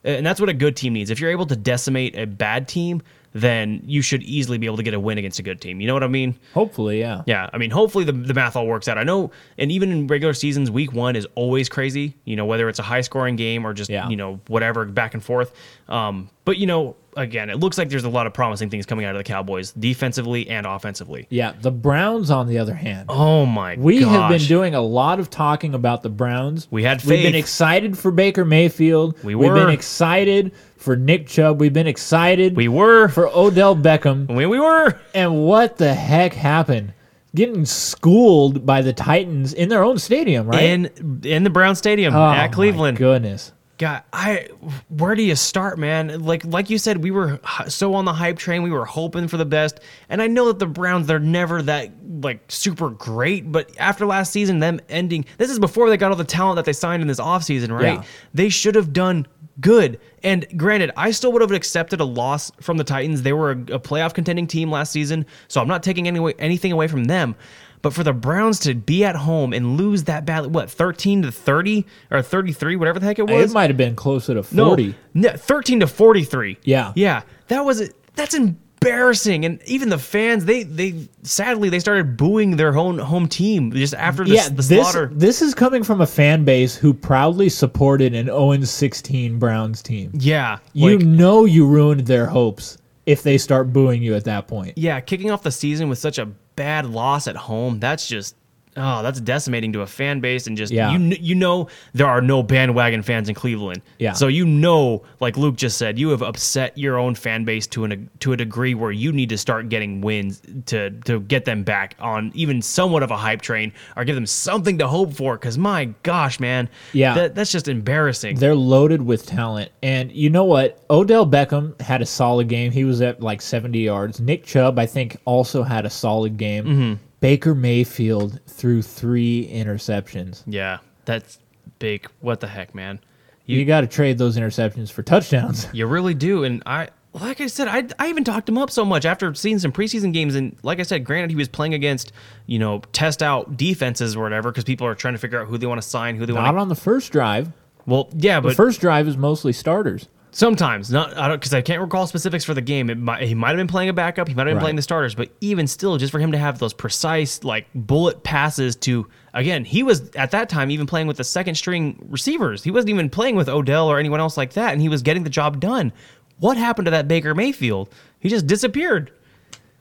[0.05, 1.11] and that's what a good team needs.
[1.11, 3.03] If you're able to decimate a bad team,
[3.33, 5.81] then you should easily be able to get a win against a good team.
[5.81, 6.35] You know what I mean?
[6.55, 7.23] Hopefully, yeah.
[7.27, 8.99] Yeah, I mean, hopefully the, the math all works out.
[8.99, 12.17] I know, and even in regular seasons, week one is always crazy.
[12.25, 14.09] You know, whether it's a high scoring game or just Yeah.
[14.09, 15.55] you know whatever back and forth.
[15.89, 19.05] Um, but you know, again, it looks like there's a lot of promising things coming
[19.05, 21.27] out of the Cowboys, defensively and offensively.
[21.31, 23.77] Yeah, the Browns, on the other hand, Oh my!
[23.77, 26.67] we have been doing a lot of talking about the Browns.
[26.71, 29.23] We had We've been excited for Baker Mayfield.
[29.23, 29.45] We were.
[29.47, 31.61] We've been excited for Nick Chubb.
[31.61, 33.09] We've been excited We were.
[33.09, 34.27] for Odell Beckham.
[34.35, 34.99] we, we were.
[35.15, 36.93] And what the heck happened?
[37.35, 40.63] Getting schooled by the Titans in their own stadium, right?
[40.63, 42.97] In in the Brown Stadium Oh, at Cleveland.
[42.97, 43.53] My goodness.
[43.79, 44.49] God, I
[44.89, 46.23] where do you start, man?
[46.25, 47.39] Like like you said, we were
[47.69, 48.63] so on the hype train.
[48.63, 51.91] We were hoping for the best, and I know that the Browns they're never that
[52.21, 53.51] like super great.
[53.51, 56.65] But after last season, them ending this is before they got all the talent that
[56.65, 58.01] they signed in this offseason, right?
[58.01, 58.05] Yeah.
[58.35, 59.27] They should have done
[59.61, 60.01] good.
[60.23, 63.23] And granted, I still would have accepted a loss from the Titans.
[63.23, 66.73] They were a, a playoff contending team last season, so I'm not taking any, anything
[66.73, 67.37] away from them.
[67.83, 71.33] But for the Browns to be at home and lose that badly, what, 13 to
[71.33, 73.51] 30 or 33, whatever the heck it was?
[73.51, 74.95] It might have been closer to no, 40.
[75.15, 76.59] no, 13 to 43.
[76.63, 76.93] Yeah.
[76.95, 77.23] Yeah.
[77.49, 77.95] That was, it.
[78.15, 78.35] that's
[78.83, 79.45] embarrassing.
[79.45, 83.95] And even the fans, they, they, sadly, they started booing their own home team just
[83.95, 85.11] after the, yeah, the this, slaughter.
[85.13, 90.11] this is coming from a fan base who proudly supported an 0 16 Browns team.
[90.15, 90.59] Yeah.
[90.73, 94.77] You like- know you ruined their hopes if they start booing you at that point.
[94.77, 98.37] yeah, kicking off the season with such a bad loss at home, that's just
[98.81, 100.93] oh, that's decimating to a fan base and just Yeah.
[100.93, 103.83] you kn- you know there are no bandwagon fans in Cleveland.
[103.99, 104.13] Yeah.
[104.13, 107.85] So you know, like Luke just said, you have upset your own fan base to
[107.85, 111.63] an to a degree where you need to start getting wins to to get them
[111.63, 115.37] back on even somewhat of a hype train or give them something to hope for
[115.39, 116.69] cuz my gosh, man.
[116.93, 117.15] Yeah.
[117.15, 118.37] That, that's just embarrassing.
[118.37, 119.71] They're loaded with talent.
[119.83, 120.79] And you know what?
[120.91, 122.73] Odell Beckham had a solid game.
[122.73, 124.21] He was at like 70 yards.
[124.21, 126.65] Nick Chubb, I think, also had a solid game.
[126.65, 126.93] Mm-hmm.
[127.21, 130.43] Baker Mayfield threw three interceptions.
[130.47, 130.79] yeah.
[131.07, 131.39] That's
[131.79, 132.07] big.
[132.21, 133.01] What the heck, man?
[133.47, 135.67] You, got to trade those interceptions for touchdowns.
[135.73, 136.45] You really do.
[136.45, 139.59] And I, like I said, I, I even talked him up so much after seeing
[139.59, 140.37] some preseason games.
[140.37, 142.13] And like I said, granted, he was playing against,
[142.47, 145.59] you know, test out defenses or whatever because people are trying to figure out who
[145.59, 146.61] they want to sign, who they Not want to.
[146.61, 147.51] on the first drive.
[147.87, 148.51] Well, yeah, but.
[148.51, 150.07] The first drive is mostly starters.
[150.33, 151.17] Sometimes not.
[151.17, 152.89] I don't because I can't recall specifics for the game.
[152.89, 154.29] It might, he might have been playing a backup.
[154.29, 154.63] He might have been Right.
[154.63, 155.15] playing the starters.
[155.15, 159.65] But even still, just for him to have those precise like bullet passes to again,
[159.65, 162.63] he was at that time even playing with the second string receivers.
[162.63, 165.25] He wasn't even playing with Odell or anyone else like that, and he was getting
[165.25, 165.93] the job done.
[166.39, 167.93] What happened to that Baker Mayfield?
[168.21, 169.13] He just disappeared.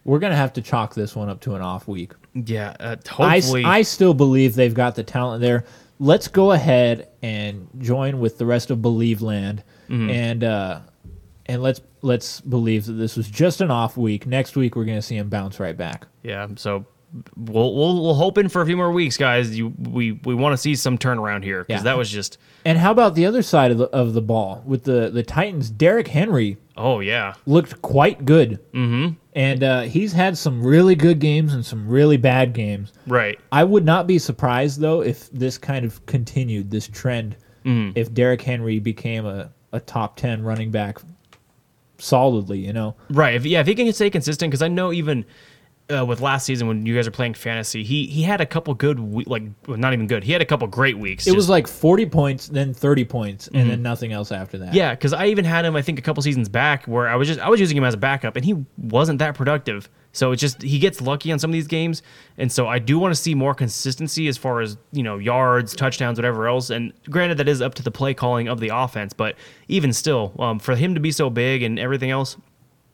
[0.03, 2.13] We're going to have to chalk this one up to an off week.
[2.33, 3.63] Yeah, uh, I, hopefully.
[3.65, 5.65] I still believe they've got the talent there.
[5.99, 10.09] Let's go ahead and join with the rest of Believeland, Mm-hmm.
[10.09, 10.79] and uh,
[11.47, 14.25] and let's let's believe that this was just an off week.
[14.27, 16.07] Next week we're going to see him bounce right back.
[16.23, 16.85] yeah, so
[17.35, 19.57] we'll we'll we'll hope in for a few more weeks, guys.
[19.57, 21.85] You we we want to see some turnaround here because Yeah.
[21.85, 24.83] that was just And how about the other side of the of the ball with
[24.83, 25.71] the the Titans?
[25.71, 29.15] Derrick Henry oh yeah looked quite good, mm-hmm.
[29.33, 32.93] and uh, he's had some really good games and some really bad games.
[33.07, 33.39] right.
[33.51, 37.35] I would not be surprised though if this kind of continued this trend.
[37.65, 37.97] Mm-hmm.
[37.97, 40.99] If Derrick Henry became a, a top ten running back
[41.97, 42.95] solidly, you know.
[43.09, 43.35] Right.
[43.35, 45.25] If, yeah, if he can stay consistent, because I know even
[45.91, 48.73] uh, with last season when you guys are playing fantasy, he he had a couple
[48.73, 50.23] good, we- like well, not even good.
[50.23, 51.25] He had a couple great weeks.
[51.25, 54.73] It just- was like forty points, then thirty points, and then nothing else after that.
[54.73, 55.75] Yeah, because I even had him.
[55.75, 57.93] I think a couple seasons back where I was just I was using him as
[57.93, 59.89] a backup, and he wasn't that productive.
[60.11, 62.01] So it's just he gets lucky on some of these games,
[62.37, 65.75] and so I do want to see more consistency as far as you know yards,
[65.75, 66.69] touchdowns, whatever else.
[66.69, 69.35] And granted, that is up to the play calling of the offense, but
[69.67, 72.37] even still, um, for him to be so big and everything else,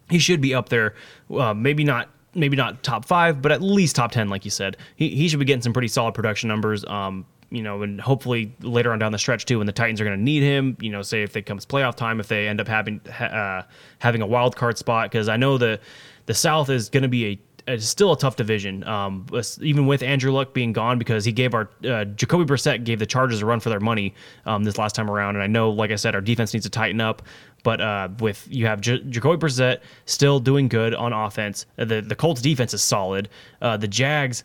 [0.10, 0.94] he should be up there.
[1.34, 4.78] Uh, maybe not, maybe not top five, but at least top ten, like you said.
[4.96, 6.86] He he should be getting some pretty solid production numbers.
[6.86, 10.04] Um, you know, and hopefully later on down the stretch too, when the Titans are
[10.04, 10.76] going to need him.
[10.80, 13.64] You know, say if it comes playoff time, if they end up having uh,
[14.00, 15.80] having a wild card spot, because I know the
[16.26, 19.26] the South is going to be a it's still a tough division, um,
[19.62, 23.06] even with Andrew Luck being gone because he gave our uh, Jacoby Brissett gave the
[23.06, 24.14] Chargers a run for their money
[24.46, 26.70] um, this last time around, and I know, like I said, our defense needs to
[26.70, 27.24] tighten up.
[27.64, 32.16] But uh, with you have J- Jacoby Brissett still doing good on offense, the the
[32.16, 33.30] Colts defense is solid.
[33.62, 34.44] Uh, the Jags,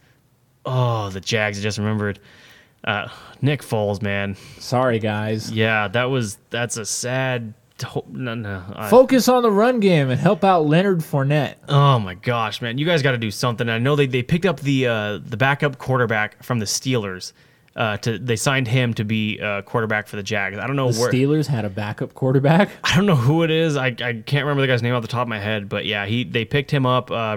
[0.65, 1.59] oh, the Jags!
[1.59, 2.21] I just remembered
[2.85, 3.09] uh,
[3.43, 4.37] Nick Foles, man.
[4.59, 5.51] Sorry, guys.
[5.51, 7.53] Yeah, that was that's a sad.
[8.09, 8.63] No, no.
[8.75, 11.57] I- Focus on the run game and help out Leonard Fournette.
[11.69, 12.79] Oh my gosh, man!
[12.79, 13.69] You guys got to do something.
[13.69, 17.33] I know they, they picked up the uh, the backup quarterback from the Steelers.
[17.77, 20.59] Uh, to they signed him to be uh, quarterback for the Jags.
[20.59, 21.13] I don't know The where.
[21.13, 22.69] Steelers had a backup quarterback.
[22.85, 23.77] I don't know who it is.
[23.77, 25.69] I, I can't remember the guy's name off the top of my head.
[25.69, 27.37] But yeah, he they picked him up uh,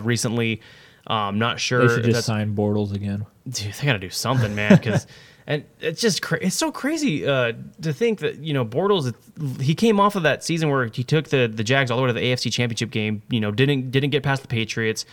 [1.09, 1.27] recently.
[1.27, 1.87] Um, not sure.
[1.87, 3.25] They should just sign Bortles again.
[3.49, 4.75] dude, they got to do something, man.
[4.75, 5.07] Because
[5.47, 9.13] and it's just cra- it's so crazy uh, to think that you know Bortles
[9.61, 12.07] he came off of that season where he took the the Jags all the way
[12.07, 13.21] to the AFC Championship game.
[13.29, 15.05] You know, didn't didn't get past the Patriots,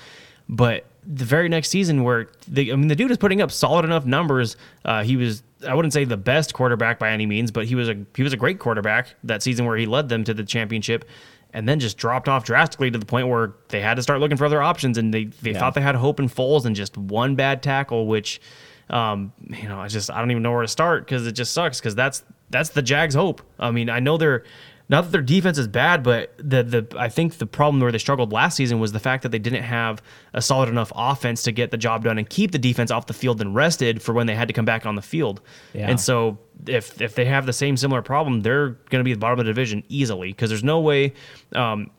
[0.49, 3.85] but the very next season where the, I mean the dude is putting up solid
[3.85, 4.57] enough numbers.
[4.85, 7.89] Uh, he was I wouldn't say the best quarterback by any means, but he was
[7.89, 11.05] a he was a great quarterback that season where he led them to the championship.
[11.53, 14.37] And then just dropped off drastically to the point where they had to start looking
[14.37, 15.59] for other options, and they, they Yeah.
[15.59, 18.41] thought they had hope in Foles, and just one bad tackle, which
[18.89, 21.53] um, you know, I just I don't even know where to start because it just
[21.53, 23.41] sucks because that's that's the Jags' hope.
[23.59, 24.43] I mean, I know they're
[24.91, 27.99] not that their defense is bad, but the the I think the problem where they
[27.99, 30.03] struggled last season was the fact that they didn't have
[30.35, 33.15] a solid enough offense to get the job done and keep the defense off the
[33.15, 35.41] field and rested for when they had to come back on the field.
[35.75, 35.89] Yeah.
[35.89, 39.15] And so if if they have the same similar problem, they're going to be at
[39.15, 41.15] the bottom of the division easily because there's no way.
[41.55, 41.93] Um,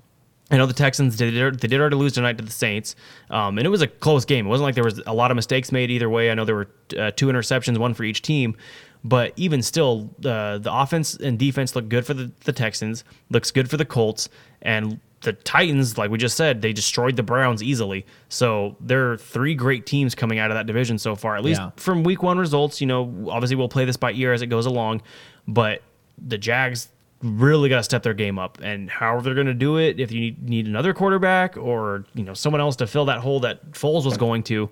[0.51, 2.97] I know the Texans did they did already lose tonight to the Saints,
[3.29, 4.45] um, and it was a close game.
[4.47, 6.29] It wasn't like there was a lot of mistakes made either way.
[6.29, 6.69] I know there were
[6.99, 8.57] uh, two interceptions, one for each team,
[9.03, 13.51] but even still, uh, the offense and defense look good for the, the Texans, looks
[13.51, 14.29] good for the Colts,
[14.61, 18.05] and the Titans, like we just said, they destroyed the Browns easily.
[18.29, 21.61] So there are three great teams coming out of that division so far, at least
[21.61, 21.69] Yeah.
[21.75, 22.81] from Week One results.
[22.81, 25.03] You know, obviously we'll play this by ear as it goes along,
[25.47, 25.83] but
[26.17, 26.89] the Jags
[27.21, 30.11] really got to step their game up and however they're going to do it if
[30.11, 33.73] you need, need another quarterback or you know someone else to fill that hole that
[33.73, 34.67] Foles was going to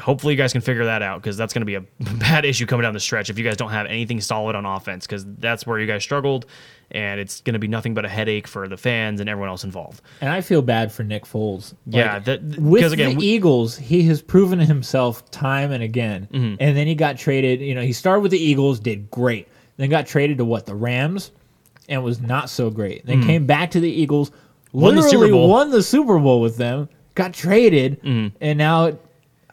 [0.00, 1.80] hopefully you guys can figure that out because that's going to be a
[2.18, 5.06] bad issue coming down the stretch if you guys don't have anything solid on offense
[5.06, 6.46] because that's where you guys struggled
[6.90, 9.64] and it's going to be nothing but a headache for the fans and everyone else
[9.64, 11.74] involved And I feel bad for Nick Foles.
[11.86, 15.82] yeah Like, that, with because again the we- Eagles, he has proven himself time and
[15.82, 16.28] again.
[16.32, 16.56] Mm-hmm.
[16.60, 17.60] And then he got traded.
[17.60, 19.48] You know, he started with the Eagles, did great.
[19.76, 21.32] Then got traded to what the Rams,
[21.88, 23.04] and was not so great.
[23.06, 24.30] Then came back to the Eagles.
[24.72, 25.48] Won the literally Super Bowl.
[25.48, 26.88] won the Super Bowl with them.
[27.16, 28.96] Got traded, and now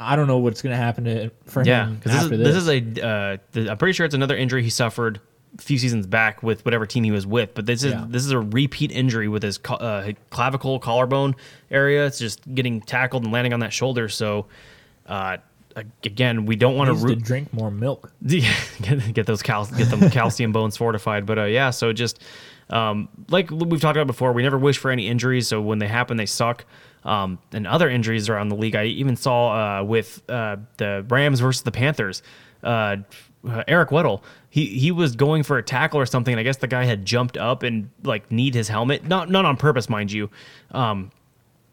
[0.02, 2.40] I don't know what's going to happen to for yeah him because this, is- this.
[2.40, 5.20] this is a uh, th- i'm pretty sure it's another injury he suffered
[5.58, 8.06] a few seasons back with whatever team he was with but this is Yeah.
[8.08, 11.36] this is a repeat injury with his co- uh, clavicle collarbone
[11.70, 14.48] area it's just getting tackled and landing on that shoulder so
[15.08, 15.38] uh,
[16.04, 18.12] again we don't want to to drink more milk.
[18.26, 21.26] Get, get those cal- get them calcium bones fortified.
[21.26, 22.22] But uh, yeah, so just
[22.70, 25.48] um, like we've talked about before, we never wish for any injuries.
[25.48, 26.66] So when they happen, they suck.
[27.04, 31.40] Um, and other injuries around the league, I even saw uh, with uh, the Rams
[31.40, 32.22] versus the Panthers.
[32.64, 32.98] Uh,
[33.68, 36.68] Eric Weddle, he he was going for a tackle or something, and I guess the
[36.68, 40.30] guy had jumped up and like kneed his helmet, not not on purpose, mind you.
[40.72, 41.12] Um,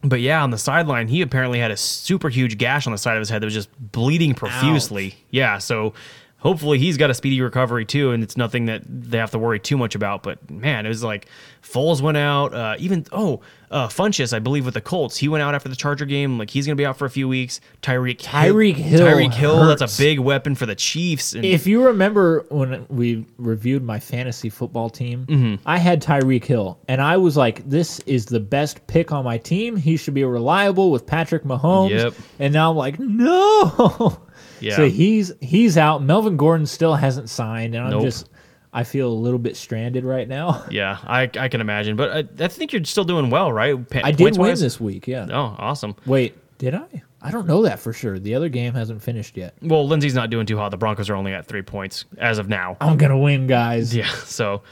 [0.02, 3.16] but yeah, on the sideline, he apparently had a super huge gash on the side
[3.16, 5.16] of his head that was just bleeding profusely.
[5.30, 5.92] Yeah, so
[6.38, 9.58] hopefully he's got a speedy recovery too, and it's nothing that they have to worry
[9.60, 10.22] too much about.
[10.22, 11.26] But man, it was like
[11.62, 12.54] Foles went out.
[12.54, 13.40] Uh, even oh,
[13.70, 16.38] uh, Funchess, I believe with the Colts, he went out after the Charger game.
[16.38, 17.60] Like he's gonna be out for a few weeks.
[17.82, 19.80] Tyreek Tyreek Hill Tyreek Hill, hurts.
[19.80, 21.34] that's a big weapon for the Chiefs.
[21.34, 25.62] And If you remember when we reviewed my fantasy football team, Mm-hmm.
[25.66, 29.38] I had Tyreek Hill, and I was like, "This is the best pick on my
[29.38, 29.76] team.
[29.76, 32.14] He should be reliable with Patrick Mahomes." Yep.
[32.38, 34.18] And now I'm like, "No."
[34.60, 34.76] Yeah.
[34.76, 36.02] So he's he's out.
[36.02, 38.02] Melvin Gordon still hasn't signed, and I'm Nope.
[38.02, 38.28] just
[38.72, 40.64] I feel a little bit stranded right now.
[40.70, 42.10] yeah, I, I can imagine, but
[42.40, 43.88] I, I think you're still doing well, right?
[43.88, 45.06] Pa- I did win this week.
[45.08, 45.26] Yeah.
[45.30, 45.96] Oh, awesome.
[46.06, 47.02] Wait, did I?
[47.20, 48.18] I don't know that for sure.
[48.18, 49.54] The other game hasn't finished yet.
[49.62, 50.70] Well, Lindsay's not doing too hot.
[50.70, 52.76] The Broncos are only at three points as of now.
[52.80, 53.94] I'm gonna win, guys.
[53.94, 54.08] Yeah.
[54.24, 54.62] So,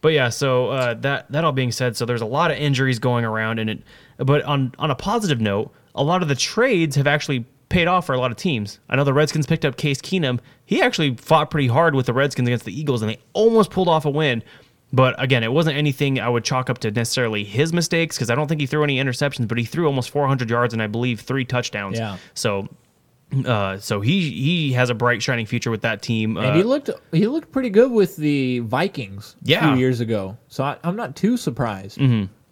[0.00, 0.28] but yeah.
[0.28, 3.58] So uh, that that all being said, so there's a lot of injuries going around,
[3.58, 3.82] and it.
[4.18, 8.06] But on on a positive note, a lot of the trades have actually paid off
[8.06, 8.78] for a lot of teams.
[8.88, 10.38] I know the Redskins picked up Case Keenum.
[10.64, 13.88] He actually fought pretty hard with the Redskins against the Eagles, and they almost pulled
[13.88, 14.42] off a win.
[14.92, 18.34] But again, it wasn't anything I would chalk up to necessarily his mistakes because I
[18.34, 21.20] don't think he threw any interceptions, but he threw almost 400 yards and I believe
[21.20, 21.98] three touchdowns.
[21.98, 22.18] Yeah.
[22.34, 22.68] So,
[23.46, 26.36] uh, so he he has a bright shining future with that team.
[26.36, 29.64] And he Uh, looked he looked pretty good with the Vikings Yeah.
[29.66, 30.36] a few years ago.
[30.48, 31.98] So I, I'm not too surprised.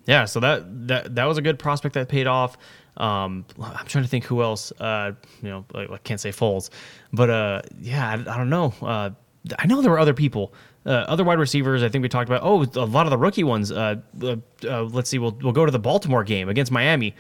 [0.06, 2.56] Yeah, so that that that was a good prospect that paid off.
[3.00, 4.72] Um, I'm trying to think who else.
[4.78, 5.12] Uh,
[5.42, 6.68] you know, I can't say Foles,
[7.12, 8.74] but uh, yeah, I, I don't know.
[8.82, 9.10] Uh,
[9.58, 10.52] I know there were other people,
[10.84, 11.82] uh, other wide receivers.
[11.82, 12.42] I think we talked about.
[12.44, 13.72] Oh, a lot of the rookie ones.
[13.72, 15.18] Uh, uh, let's see.
[15.18, 17.14] We'll we'll go to the Baltimore game against Miami.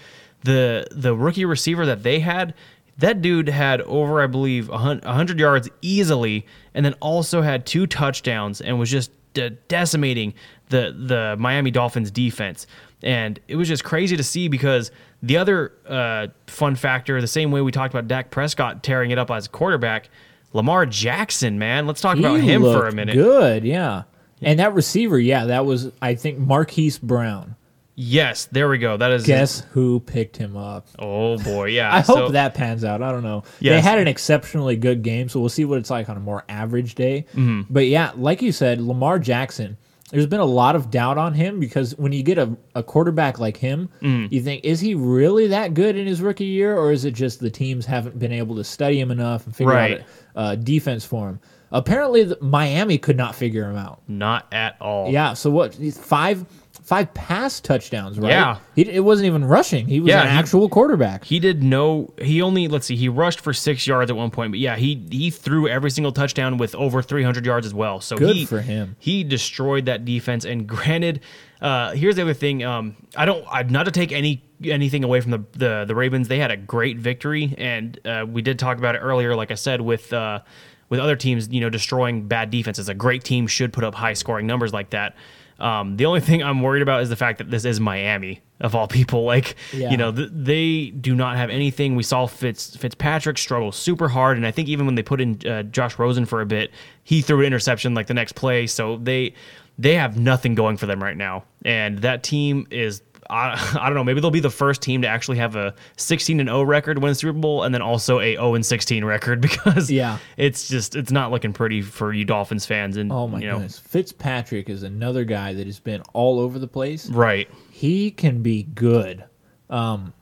[0.44, 2.54] The the rookie receiver that they had.
[2.98, 6.44] That dude had over, I believe, a 100 yards easily,
[6.74, 10.34] and then also had two touchdowns and was just de- decimating
[10.68, 12.66] the the Miami Dolphins defense.
[13.02, 14.90] And it was just crazy to see because
[15.22, 19.18] the other uh, fun factor, the same way we talked about Dak Prescott tearing it
[19.18, 20.08] up as quarterback,
[20.52, 23.14] Lamar Jackson, man, let's talk about him for a minute.
[23.14, 24.04] Good, yeah.
[24.42, 27.56] And that receiver, yeah, that was I think Marquise Brown.
[28.02, 28.96] Yes, there we go.
[28.96, 30.88] That is Guess who picked him up?
[30.98, 31.94] Oh boy, yeah.
[31.96, 33.02] I so- hope that pans out.
[33.02, 33.44] I don't know.
[33.60, 36.44] They had an exceptionally good game, so we'll see what it's like on a more
[36.48, 37.26] average day.
[37.32, 37.62] Mm-hmm.
[37.68, 39.76] But yeah, like you said, Lamar Jackson.
[40.10, 43.38] There's been a lot of doubt on him because when you get a, a quarterback
[43.38, 44.30] like him, Mm.
[44.32, 47.38] you think, is he really that good in his rookie year, or is it just
[47.40, 50.00] the teams haven't been able to study him enough and figure Right.
[50.00, 51.40] out a uh, defense for him?
[51.72, 54.02] Apparently, the, Miami could not figure him out.
[54.08, 55.08] not at all.
[55.12, 55.34] Yeah.
[55.34, 55.74] So what?
[55.74, 56.44] Five
[56.90, 58.30] five pass touchdowns, right?
[58.30, 58.58] Yeah.
[58.74, 59.86] He, it wasn't even rushing.
[59.86, 61.22] He was Yeah, an he- actual quarterback.
[61.24, 62.12] He did no.
[62.20, 62.96] He only let's see.
[62.96, 66.10] He rushed for six yards at one point, but yeah, he he threw every single
[66.10, 68.00] touchdown with over 300 yards as well.
[68.00, 68.96] So Good he, for him.
[68.98, 70.44] He destroyed that defense.
[70.44, 71.20] And granted,
[71.62, 72.64] uh, here's the other thing.
[72.64, 73.44] Um, I don't.
[73.48, 76.26] I not to take any anything away from the the, the Ravens.
[76.26, 79.36] They had a great victory, and uh, we did talk about it earlier.
[79.36, 80.12] Like I said, with.
[80.12, 80.40] Uh,
[80.88, 84.12] with other teams, you know, destroying bad defenses, a great team should put up high
[84.12, 85.14] scoring numbers like that.
[85.60, 88.74] Um, the only thing I'm worried about is the fact that this is Miami of
[88.74, 89.24] all people.
[89.30, 89.90] Like, Yeah.
[89.90, 91.94] you know, th- they do not have anything.
[91.96, 95.38] We saw Fitz Fitzpatrick struggle super hard, and I think even when they put in
[95.46, 96.70] uh, Josh Rosen for a bit,
[97.04, 98.66] he threw an interception like the next play.
[98.66, 99.34] So they
[99.78, 103.02] they have nothing going for them right now, and that team is.
[103.30, 104.04] I, I don't know.
[104.04, 107.10] Maybe they'll be the first team to actually have a 16 and 0 record win
[107.10, 110.18] the Super Bowl, and then also a 0 and 16 record because Yeah.
[110.36, 112.96] it's just it's not looking pretty for you Dolphins fans.
[112.96, 113.78] And Oh my you know, goodness.
[113.78, 117.08] Fitzpatrick is another guy that has been all over the place.
[117.08, 117.48] right?
[117.70, 119.24] He can be good,
[119.70, 120.12] um,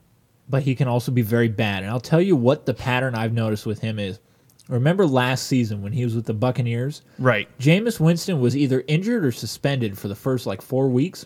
[0.47, 1.83] but he can also be very bad.
[1.83, 4.19] And I'll tell you what the pattern I've noticed with him is.
[4.67, 7.01] Remember last season when he was with the Buccaneers?
[7.17, 7.47] Right.
[7.59, 11.25] Jameis Winston was either injured or suspended for the first like four weeks.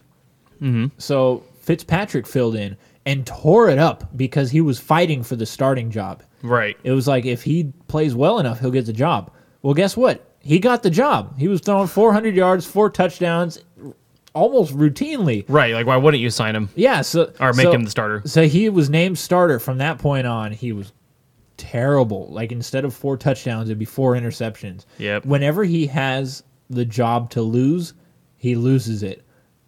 [0.61, 0.87] Mm-hmm.
[0.97, 2.75] So Fitzpatrick filled in
[3.05, 6.21] and tore it up because he was fighting for the starting job.
[6.41, 6.77] Right.
[6.83, 9.31] It was like if he plays well enough, he'll get the job.
[9.61, 10.29] Well, guess what?
[10.39, 11.37] He got the job.
[11.39, 13.59] He was throwing 400 yards, four touchdowns,
[14.33, 15.45] almost routinely.
[15.47, 15.73] Right.
[15.73, 18.21] Like, why wouldn't you sign him Yeah, so or make so- him the starter?
[18.25, 20.51] So he was named starter from that point on.
[20.51, 20.91] He was
[21.55, 22.27] terrible.
[22.29, 24.85] Like instead of four touchdowns, it'd be four interceptions.
[24.97, 25.25] Yep.
[25.25, 27.93] Whenever he has the job to lose,
[28.35, 29.23] he loses it.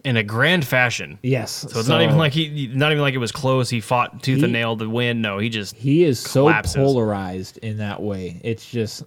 [0.05, 1.17] In a grand fashion.
[1.23, 1.51] Yes.
[1.51, 3.69] So it's not even like he, not even like it was close.
[3.69, 5.21] He fought tooth He- and nail to win.
[5.21, 8.39] No, he just he is so polarized in that way.
[8.43, 9.03] It's just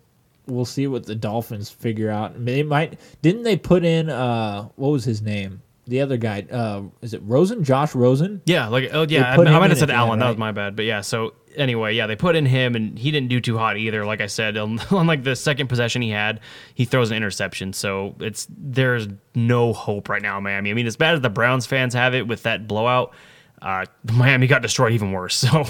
[0.46, 2.44] we'll see what the Dolphins figure out.
[2.44, 5.62] They might didn't they put in uh what was his name?
[5.86, 7.64] The other guy, uh is it Rosen?
[7.64, 8.42] Josh Rosen?
[8.44, 10.18] yeah, like oh yeah, I, I might have said at the end, Allen.
[10.18, 10.76] That was my bad.
[10.76, 13.76] But yeah, so anyway, yeah, they put in him, and he didn't do too hot
[13.76, 14.04] either.
[14.04, 16.40] Like I said, on, on like the second possession he had,
[16.74, 17.72] he throws an interception.
[17.72, 20.70] So it's there's no hope right now, Miami.
[20.70, 23.12] I mean, as bad as the Browns fans have it with that blowout.
[23.60, 25.44] Uh, Miami got destroyed even worse.
[25.48, 25.64] So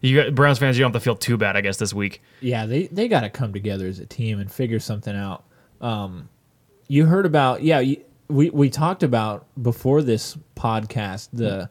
[0.00, 2.22] you got Browns fans, you don't have to feel too bad, I guess, this week.
[2.40, 5.44] Yeah, they they got to come together as a team and figure something out.
[5.80, 6.28] Um
[6.88, 11.68] you heard about yeah, you, we we talked about before this podcast the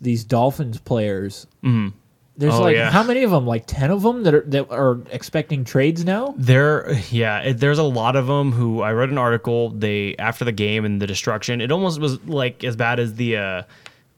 [0.00, 1.46] these Dolphins players.
[1.62, 1.92] Mm.
[2.36, 2.90] There's Oh, like yeah.
[2.90, 3.46] how many of them?
[3.46, 6.34] Like 10 of them that are that are expecting trades now?
[6.36, 9.70] There, yeah, it, there's a lot of them who I read an article.
[9.70, 13.36] They after the game and the destruction, it almost was like as bad as the.
[13.36, 13.62] Uh,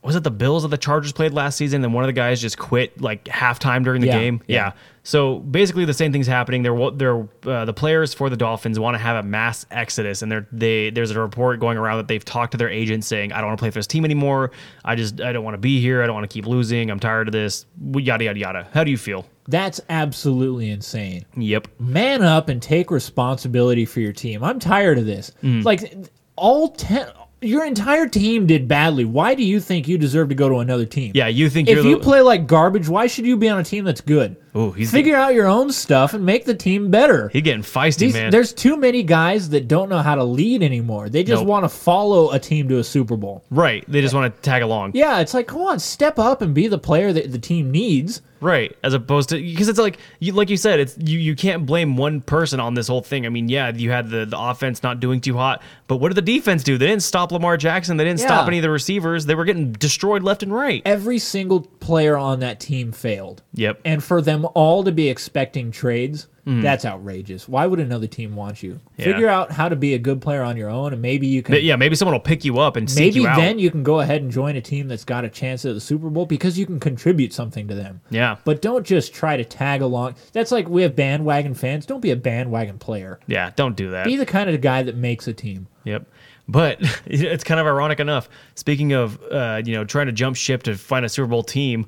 [0.03, 1.83] was it the Bills that the Chargers played last season?
[1.85, 4.41] And one of the guys just quit like halftime during the Yeah, game.
[4.47, 4.57] yeah.
[4.57, 4.73] Yeah.
[5.07, 6.65] So basically, the same thing's happening.
[6.65, 10.33] They're they're uh, the players for the Dolphins want to have a mass exodus, and
[10.33, 13.37] they're they there's a report going around that they've talked to their agents saying, "I
[13.37, 14.51] don't want to play for this team anymore.
[14.85, 16.03] I just I don't want to be here.
[16.03, 16.91] I don't want to keep losing.
[16.91, 17.67] I'm tired of this.
[17.95, 19.25] Yada yada yada." How do you feel?
[19.47, 21.25] That's absolutely insane.
[21.37, 21.69] Yep.
[21.79, 24.43] man up and take responsibility for your team.
[24.43, 25.31] I'm tired of this.
[25.41, 25.63] Mm.
[25.63, 25.95] Like
[26.35, 27.07] all ten,
[27.43, 29.05] your entire team did badly.
[29.05, 31.13] Why do you think you deserve to go to another team?
[31.15, 33.65] Yeah, you think If you the, play like garbage, why should you be on a
[33.65, 34.37] team that's good?
[34.57, 37.29] Ooh, he's Figure out your own stuff and make the team better.
[37.29, 38.31] He getting feisty, These- man.
[38.31, 41.09] There's too many guys that don't know how to lead anymore.
[41.09, 41.49] They just Nope.
[41.49, 43.45] want to follow a team to a Super Bowl.
[43.51, 43.85] Right.
[43.89, 44.93] They just want to tag along.
[44.95, 48.23] Yeah, it's like, come on, step up and be the player that the team needs.
[48.39, 48.77] Right.
[48.85, 51.97] As opposed to because it's like you like you said, it's you you can't blame
[51.97, 53.25] one person on this whole thing.
[53.25, 56.17] I mean, yeah, you had the the offense not doing too hot, but what did
[56.17, 56.77] the defense do?
[56.77, 57.97] They didn't stop Lamar Jackson.
[57.97, 59.25] They didn't stop any of the receivers.
[59.25, 60.83] They were getting destroyed left and right.
[60.85, 63.41] Every single player on that team failed.
[63.55, 63.81] Yep.
[63.87, 67.49] And for them all to be expecting trades, that's outrageous.
[67.49, 68.79] Why would another team want you?
[68.97, 69.07] Yeah.
[69.07, 71.57] Figure out how to be a good player on your own, and maybe you can.
[71.61, 73.37] Yeah, maybe someone will pick you up and seek maybe you out.
[73.37, 75.81] then you can go ahead and join a team that's got a chance at the
[75.81, 78.01] Super Bowl because you can contribute something to them.
[78.11, 78.37] yeah.
[78.45, 80.15] But don't just try to tag along.
[80.33, 81.85] That's like we have bandwagon fans.
[81.85, 83.19] Don't be a bandwagon player.
[83.27, 83.51] Yeah.
[83.57, 84.05] Don't do that.
[84.07, 85.67] Be the kind of guy that makes a team.
[85.83, 86.07] Yep.
[86.47, 88.29] But it's kind of ironic enough.
[88.55, 91.87] Speaking of, uh, you know, trying to jump ship to find a Super Bowl team,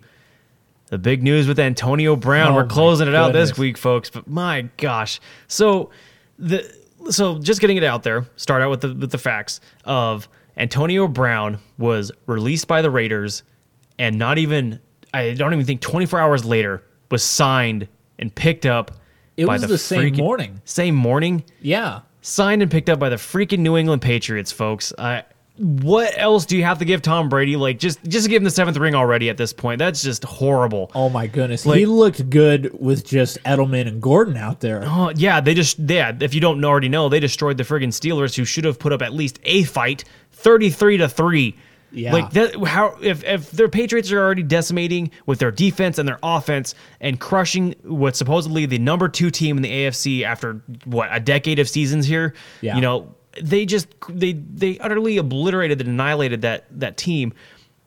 [0.89, 2.52] the big news with Antonio Brown.
[2.52, 4.10] Oh We're closing it out this week, folks.
[4.10, 5.90] But my gosh, so
[6.39, 6.70] the
[7.10, 8.27] so just getting it out there.
[8.36, 13.43] Start out with the with the facts of Antonio Brown was released by the Raiders,
[13.98, 14.81] and not even
[15.15, 17.89] I don't even think 24 hours later was signed
[18.19, 18.90] and picked up.
[19.36, 20.60] It by was the same freaking- morning.
[20.65, 22.01] Same morning Yeah.
[22.23, 24.93] signed and picked up by the freaking New England Patriots, folks.
[24.98, 25.23] Uh,
[25.59, 27.56] what else do you have to give Tom Brady?
[27.56, 29.78] Like, just just give him the seventh ring already at this point.
[29.78, 30.90] That's just horrible.
[30.94, 31.66] Oh my goodness.
[31.66, 34.82] Like- he looked good with just Edelman and Gordon out there.
[34.85, 36.12] Oh, yeah, they just yeah.
[36.20, 39.02] If you don't already know, they destroyed the friggin' Steelers, who should have put up
[39.02, 41.56] at least a fight, thirty-three to three.
[41.90, 42.12] Yeah.
[42.12, 46.18] Like that, how if if their Patriots are already decimating with their defense and their
[46.22, 51.18] offense and crushing what's supposedly the number two team in the AFC after what a
[51.18, 52.74] decade of seasons here, Yeah.
[52.76, 57.32] you know they just they they utterly obliterated and annihilated that that team.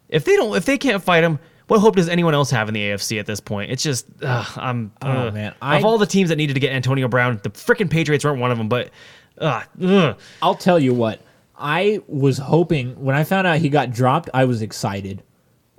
[0.10, 1.40] If they don't, if they can't fight them,
[1.72, 3.72] what hope does anyone else have in the AFC at this point?
[3.72, 4.92] It's just, ugh, I'm.
[5.02, 5.34] Oh, ugh.
[5.34, 5.56] man.
[5.62, 8.52] of all the teams that needed to get Antonio Brown, the freaking Patriots weren't one
[8.52, 8.68] of them.
[8.68, 8.90] But,
[9.38, 10.20] uh, ugh.
[10.42, 11.22] I'll tell you what.
[11.58, 15.24] I was hoping when I found out he got dropped, I was excited.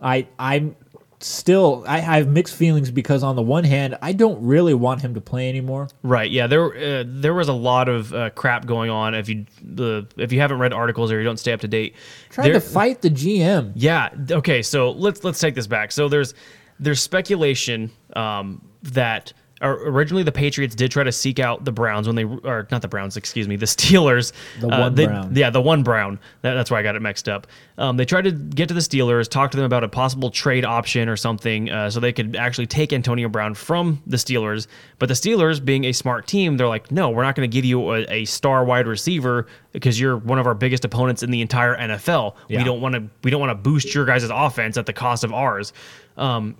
[0.01, 0.77] I I'm
[1.24, 5.15] still I have mixed feelings because on the one hand, I don't really want him
[5.15, 5.89] to play anymore.
[6.03, 6.31] Right.
[6.31, 6.47] Yeah.
[6.47, 6.74] There.
[7.01, 9.15] Uh, there was a lot of uh, crap going on.
[9.15, 11.94] If you the if you haven't read articles or you don't stay up to date,
[12.31, 13.73] Tried there- to fight the GM.
[13.74, 14.11] Yeah.
[14.31, 14.62] Okay.
[14.62, 15.93] So let's let's take this back.
[15.93, 16.35] So there's
[16.81, 19.32] there's speculation um, that
[19.62, 22.89] originally the Patriots did try to seek out the Browns when they or not the
[22.89, 24.32] Browns, excuse me, the Steelers.
[24.60, 25.34] The Uh, one they- Brown.
[25.34, 26.18] Yeah, the one Brown.
[26.43, 27.47] That, that's why I got it mixed up.
[27.78, 30.64] Um, they tried to get to the Steelers, talk to them about a possible trade
[30.64, 34.66] option or something, uh, so they could actually take Antonio Brown from the Steelers.
[34.98, 37.64] But the Steelers, being a smart team, they're like, no, we're not going to give
[37.64, 41.40] you a, a star wide receiver because you're one of our biggest opponents in the
[41.40, 42.34] entire NFL.
[42.48, 43.09] We don't want to.
[43.24, 45.72] We don't want to boost your guys' offense at the cost of ours.
[46.16, 46.56] Um,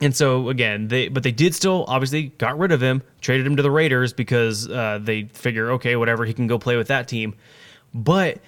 [0.00, 3.56] and so again, they but they did still obviously got rid of him, traded him
[3.56, 7.08] to the Raiders because uh, they figure okay, whatever, he can go play with that
[7.08, 7.34] team.
[7.92, 8.38] But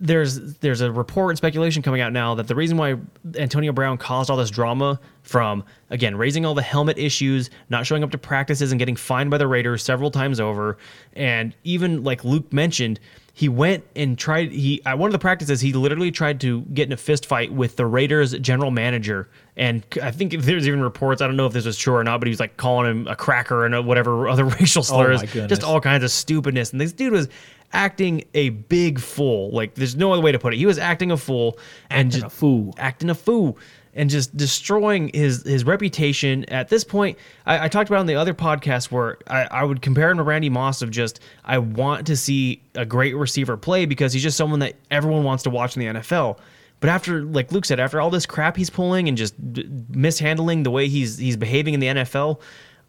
[0.00, 2.96] there's there's a report and speculation coming out now that the reason why
[3.36, 8.02] Antonio Brown caused all this drama from again raising all the helmet issues, not showing
[8.02, 10.78] up to practices and getting fined by the Raiders several times over,
[11.12, 12.98] and even like Luke mentioned,
[13.34, 16.86] he went and tried he at one of the practices he literally tried to get
[16.86, 19.28] in a fist fight with the Raiders general manager.
[19.56, 22.20] And I think there's even reports I don't know if this was true or not
[22.20, 25.20] but he was like calling him a cracker and uh, whatever other racial slurs.
[25.20, 25.48] my goodness.
[25.48, 26.72] just all kinds of stupidness.
[26.72, 27.28] And this dude was
[27.72, 29.50] acting a big fool.
[29.50, 30.58] Like there's no other way to put it.
[30.58, 32.74] He was acting a fool and Acting just a fool.
[32.76, 33.56] acting a fool
[33.94, 38.14] and just destroying his his reputation at this point I, I talked about on the
[38.14, 42.06] other podcast where I, I would compare him to Randy Moss of just I want
[42.06, 45.76] to see a great receiver play because he's just someone that everyone wants to watch
[45.76, 46.38] in the NFL
[46.80, 50.62] but after like Luke said after all this crap he's pulling and just d- mishandling
[50.62, 52.40] the way he's he's behaving in the NFL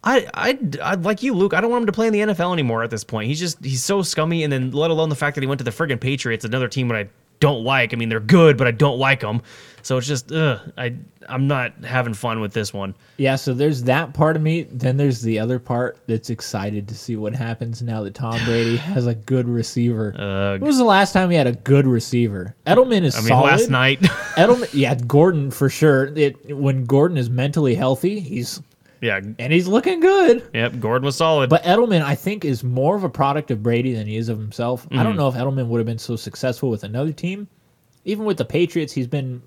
[0.04, 1.54] I, I, I like you, Luke.
[1.54, 3.28] I don't want him to play in the NFL anymore at this point.
[3.28, 5.64] He's just he's so scummy, and then let alone the fact that he went to
[5.64, 7.10] the friggin' Patriots, another team that I
[7.44, 7.94] don't like.
[7.94, 9.42] I mean, they're good, but I don't like them.
[9.82, 10.96] So it's just, ugh, I
[11.28, 12.96] I'm not having fun with this one.
[13.18, 14.64] Yeah, so there's that part of me.
[14.72, 18.78] Then there's the other part that's excited to see what happens now that Tom Brady
[18.78, 20.16] has a good receiver.
[20.18, 22.56] Uh, when was the last time he had a good receiver?
[22.66, 23.48] Edelman is I mean, solid.
[23.52, 24.00] last night,
[24.38, 26.06] Edelman, yeah, Gordon for sure.
[26.18, 28.62] It, when Gordon is mentally healthy, he's
[29.04, 30.50] yeah, and he's looking good.
[30.54, 31.50] yep, Gordon was solid.
[31.50, 34.38] But Edelman, I think, is more of a product of Brady than he is of
[34.40, 34.88] himself.
[34.90, 35.04] I Mm-hmm.
[35.04, 37.48] don't know if Edelman would have been so successful with another team.
[38.06, 39.42] Even with the Patriots, he's been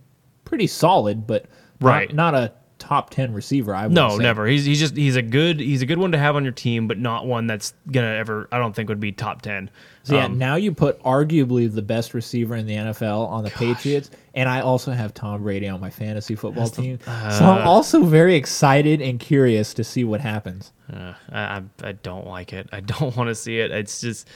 [0.45, 1.47] pretty solid, but
[1.81, 2.15] not- Right.
[2.15, 2.53] not, a
[2.87, 3.75] top ten receiver.
[3.75, 4.23] I would no, say.
[4.23, 4.47] never.
[4.47, 6.87] He's he's just he's a good he's a good one to have on your team,
[6.87, 8.49] but not one that's gonna ever.
[8.53, 9.71] I don't think would be top ten.
[10.05, 13.51] So yeah, Um, now you put arguably the best receiver in the NFL on the
[13.51, 17.01] Patriots, and I also have Tom Brady on my fantasy football team.
[17.05, 20.73] so uh, I'm also very excited and curious to see what happens.
[20.93, 22.69] Uh, I, I I don't like it.
[22.73, 23.73] I don't want to see it.
[23.73, 24.29] It's just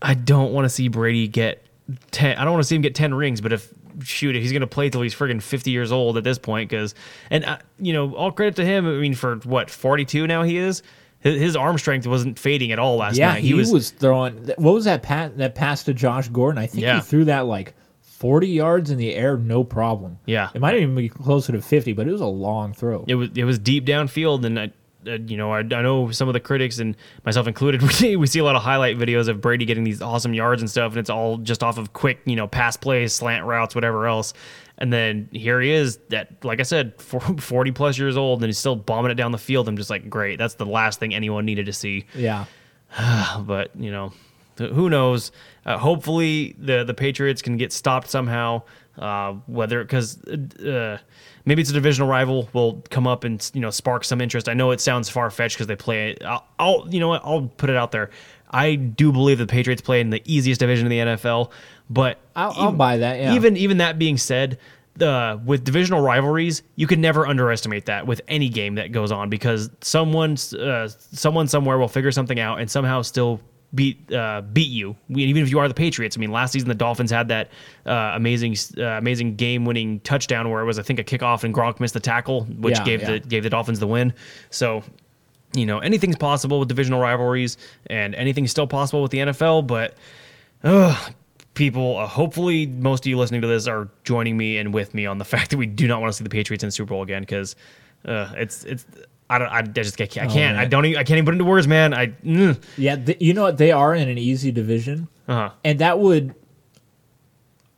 [0.00, 1.66] I don't want to see Brady get
[2.10, 2.38] ten.
[2.38, 3.40] I don't want to see him get ten rings.
[3.42, 3.70] But if
[4.02, 6.94] shoot, if he's gonna play till he's friggin' fifty years old at this point, because
[7.30, 8.86] and uh, you know all credit to him.
[8.86, 10.82] I mean, for what forty two now he is.
[11.20, 13.42] His, his arm strength wasn't fading at all last Yeah, night.
[13.42, 14.34] he, was, throwing.
[14.58, 15.30] What was that pass?
[15.36, 16.58] That pass to Josh Gordon?
[16.62, 16.96] I think Yeah.
[16.96, 20.18] he threw that like 40 yards in the air, no problem.
[20.26, 20.50] Yeah.
[20.54, 23.04] it might even be closer to 50, but it was a long throw.
[23.08, 24.72] it was it was deep downfield, and I,
[25.06, 28.26] you know I, I know some of the critics and myself included we see, we
[28.26, 30.98] see a lot of highlight videos of Brady getting these awesome yards and stuff, and
[30.98, 34.34] it's all just off of quick you know pass plays, slant routes, whatever else.
[34.78, 38.58] And then here he is, that like I said, forty plus years old, and he's
[38.58, 39.68] still bombing it down the field.
[39.68, 40.38] I'm just like, great.
[40.38, 42.44] That's the last thing anyone needed to see Yeah,
[43.40, 44.12] but you know,
[44.58, 45.32] who knows?
[45.64, 48.62] Uh, hopefully, the the Patriots can get stopped somehow.
[48.98, 50.96] Uh, whether because uh,
[51.44, 54.48] maybe it's a divisional rival will come up and you know spark some interest.
[54.48, 56.16] I know it sounds far fetched because they play.
[56.24, 58.10] I'll, I'll you know what I'll put it out there.
[58.50, 61.50] I do believe the Patriots play in the easiest division in the NFL,
[61.90, 63.18] but I'll, I'll buy that.
[63.18, 64.58] Yeah, even even that being said,
[65.00, 69.28] uh, with divisional rivalries, you can never underestimate that with any game that goes on
[69.28, 73.40] because someone uh, someone somewhere will figure something out and somehow still
[73.74, 74.96] beat uh, beat you.
[75.08, 77.50] We- Even if you are the Patriots, I mean, last season the Dolphins had that
[77.84, 81.54] uh, amazing uh, amazing game winning touchdown where it was I think a kickoff and
[81.54, 83.10] Gronk missed the tackle, which Yeah, gave yeah.
[83.12, 84.12] the gave the Dolphins the win.
[84.50, 84.82] So
[85.54, 87.56] you know anything's possible with divisional rivalries
[87.88, 89.94] and anything's still possible with the NFL, but.
[90.64, 91.12] Ugh,
[91.54, 95.06] people, uh, hopefully, most of you listening to this are joining me and with me
[95.06, 96.88] on the fact that we do not want to see the Patriots in the Super
[96.88, 97.54] Bowl again because
[98.06, 98.86] uh, it's it's.
[99.28, 99.48] I don't.
[99.48, 100.00] I, I just.
[100.00, 100.30] I can't.
[100.30, 100.84] I, can't, I Oh, don't.
[100.84, 101.92] Even, I can't even put into words, man.
[101.94, 102.06] I.
[102.08, 102.60] Mm.
[102.78, 103.58] Yeah, th- you know what?
[103.58, 105.50] They are in an easy division, Uh-huh.
[105.64, 106.34] and that would.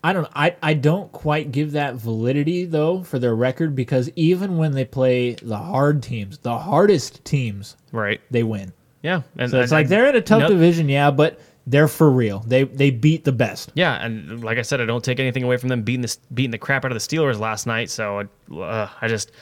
[0.04, 0.28] I don't.
[0.34, 4.84] I I don't quite give that validity though for their record because even when they
[4.84, 8.20] play the hard teams, the hardest teams, Right.
[8.30, 8.72] they win.
[9.02, 9.22] Yeah.
[9.36, 10.50] And So it's I- like I- they're in a tough Nope.
[10.50, 12.44] division, yeah, but they're for real.
[12.46, 13.72] They they beat the best.
[13.74, 16.52] Yeah, and like I said, I don't take anything away from them beating the beating
[16.52, 17.90] the crap out of the Steelers last night.
[17.90, 19.32] So uh, I just,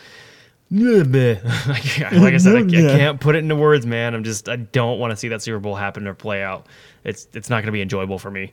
[1.69, 4.15] like I said, I, I can't put it into words, man.
[4.15, 6.67] I'm just, I don't want to see that Super Bowl happen or play out.
[7.05, 8.53] It's it's not going to be enjoyable for me.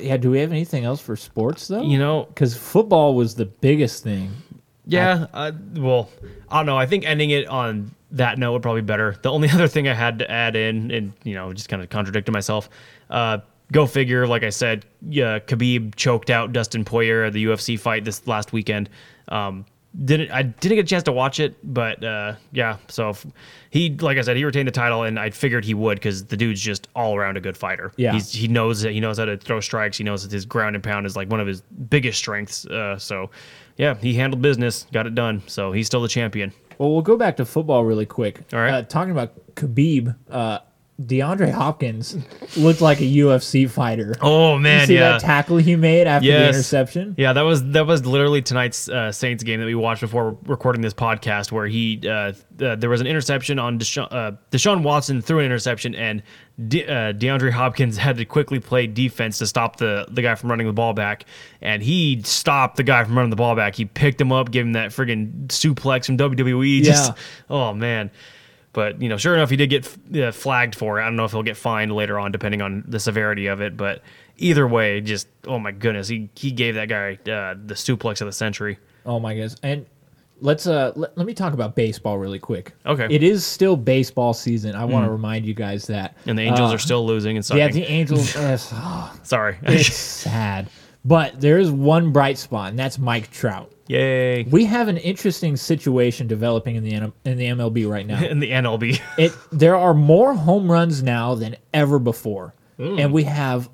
[0.00, 0.16] Yeah.
[0.16, 1.82] Do we have anything else for sports though?
[1.82, 4.30] You know, because football was the biggest thing.
[4.86, 6.10] Yeah, uh, well,
[6.48, 6.76] I don't know.
[6.76, 9.16] I think ending it on that note would probably be better.
[9.22, 11.90] The only other thing I had to add in, and you know, just kind of
[11.90, 12.68] contradicted myself.
[13.08, 13.38] Uh,
[13.72, 14.26] go figure.
[14.26, 18.52] Like I said, yeah, Khabib choked out Dustin Poirier at the UFC fight this last
[18.52, 18.88] weekend.
[19.28, 19.64] Um,
[20.04, 22.76] didn't I didn't get a chance to watch it, but uh, yeah.
[22.88, 23.14] So
[23.70, 26.36] he, like I said, he retained the title, and I figured he would because the
[26.36, 27.92] dude's just all around a good fighter.
[27.96, 28.12] Yeah.
[28.12, 29.98] He's, he knows that he knows how to throw strikes.
[29.98, 32.66] He knows that his ground and pound is like one of his biggest strengths.
[32.66, 33.30] Uh, so
[33.76, 35.42] yeah, he handled business, got it done.
[35.46, 36.52] So he's still the champion.
[36.78, 38.42] Well, we'll go back to football really quick.
[38.52, 38.72] All right.
[38.72, 40.60] Uh, talking about Khabib, uh,
[41.00, 42.16] DeAndre Hopkins
[42.56, 44.14] looked like a UFC fighter.
[44.22, 45.12] Oh you man, see yeah.
[45.12, 47.14] that tackle he made after the interception?
[47.16, 50.82] Yeah, that was that was literally tonight's uh, Saints game that we watched before recording
[50.82, 52.32] this podcast, where he uh,
[52.62, 56.22] uh, there was an interception on Deshaun, uh, Deshaun Watson threw an interception, and
[56.68, 60.50] De- uh, DeAndre Hopkins had to quickly play defense to stop the the guy from
[60.50, 61.24] running the ball back,
[61.62, 63.74] and he stopped the guy from running the ball back.
[63.74, 66.82] He picked him up, gave him that friggin' suplex from WWE.
[66.82, 67.14] Just Yeah.
[67.48, 68.10] oh man.
[68.72, 71.02] But you know, sure enough, he did get uh, flagged for it.
[71.02, 73.76] I don't know if he'll get fined later on, depending on the severity of it.
[73.76, 74.02] But
[74.36, 78.26] either way, just oh my goodness, he he gave that guy uh, the suplex of
[78.26, 78.78] the century.
[79.04, 79.56] Oh my goodness.
[79.62, 79.86] And
[80.40, 82.72] let's uh let, let me talk about baseball really quick.
[82.86, 83.06] Okay.
[83.10, 84.74] It is still baseball season.
[84.76, 86.16] I want to remind you guys that.
[86.26, 87.60] And the Angels Uh, are still losing and sucking.
[87.60, 88.34] Yeah, the Angels.
[88.36, 89.58] yes, oh, Sorry.
[89.62, 90.68] it's sad.
[91.04, 93.72] But there is one bright spot, and that's Mike Trout.
[93.88, 94.44] Yay.
[94.44, 98.22] We have an interesting situation developing in the N- in the MLB right now.
[98.24, 99.00] In the NLB.
[99.18, 103.00] it there are more home runs now than ever before, Mm.
[103.00, 103.68] and we have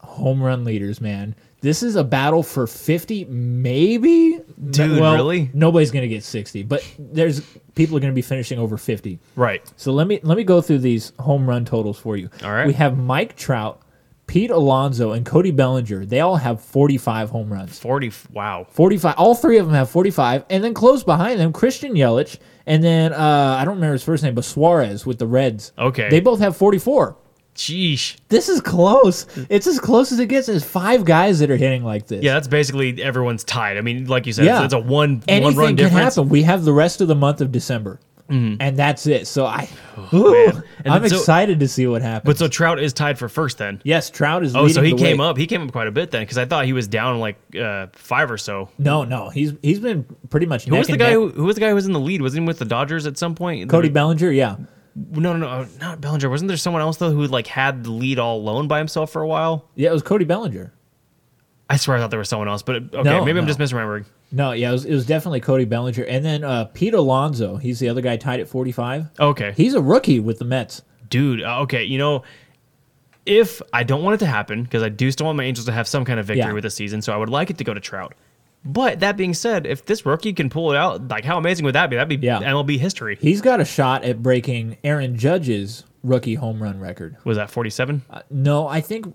[0.00, 1.00] home run leaders.
[1.00, 4.38] Man, this is a battle for fifty, maybe.
[4.70, 5.50] Dude, well, really?
[5.52, 7.40] Nobody's gonna get sixty, but there's
[7.74, 9.18] people are gonna be finishing over fifty.
[9.34, 9.62] right.
[9.76, 12.30] So let me let me go through these home run totals for you.
[12.44, 12.66] All right.
[12.66, 13.80] we have Mike Trout,
[14.26, 16.04] Pete Alonso, and Cody Bellinger.
[16.04, 17.78] They all have forty-five home runs.
[17.78, 18.12] 40.
[18.32, 18.66] Wow.
[18.70, 22.82] 45 all three of them have 45 and then close behind them christian yelich and
[22.82, 26.08] then uh, i don't remember his first name but suarez with the reds Okay.
[26.10, 27.16] they both have 44
[27.54, 28.16] Sheesh.
[28.28, 31.84] this is close it's as close as it gets there's five guys that are hitting
[31.84, 33.78] like this Yeah, that's basically everyone's tied.
[33.78, 34.56] I mean, like you said, Yeah.
[34.64, 36.16] it's, it's a one anything one run can difference.
[36.16, 37.98] happen we have the rest of the month of december
[38.28, 39.68] and that's it so i
[40.12, 40.62] Oh.
[40.84, 43.58] And i'm so- excited to see what happens But so Trout is tied for first
[43.58, 43.80] then.
[43.84, 45.26] yes trout is Oh, so he the came way.
[45.26, 45.36] up.
[45.36, 47.86] He came up quite a bit then, because I thought he was down like uh,
[47.92, 48.68] five or so.
[48.78, 51.12] no no he's he's been pretty much Who was the guy?
[51.12, 52.20] Who, who was the guy who was in the lead?
[52.22, 53.70] Was he with the Dodgers at some point?
[53.70, 54.56] cody bellinger yeah
[54.94, 56.28] No, no, no, uh, not Bellinger.
[56.28, 59.22] Wasn't there someone else though who like had the lead all alone by himself for
[59.22, 59.68] a while?
[59.76, 60.72] yeah it was cody bellinger
[61.68, 64.04] I swear I thought there was someone else, but okay, No, maybe I'm just misremembering.
[64.32, 66.02] No, yeah, it was, it was definitely Cody Bellinger.
[66.04, 69.06] And then uh, Pete Alonso, he's the other guy tied at 45.
[69.20, 70.82] Okay, He's a rookie with the Mets.
[71.08, 71.42] dude.
[71.42, 72.22] uh, Okay, you know,
[73.24, 75.72] if I don't want it to happen because I do still want my Angels to
[75.72, 76.52] have some kind of victory Yeah.
[76.52, 78.14] with the season, so I would like it to go to Trout.
[78.64, 81.74] But that being said, if this rookie can pull it out, like how amazing would
[81.76, 81.96] that be?
[81.96, 82.40] That'd be Yeah.
[82.40, 83.16] MLB history.
[83.20, 87.16] He's got a shot at breaking Aaron Judge's rookie home run record.
[87.24, 88.02] Was that 47?
[88.10, 89.14] Uh, no, I think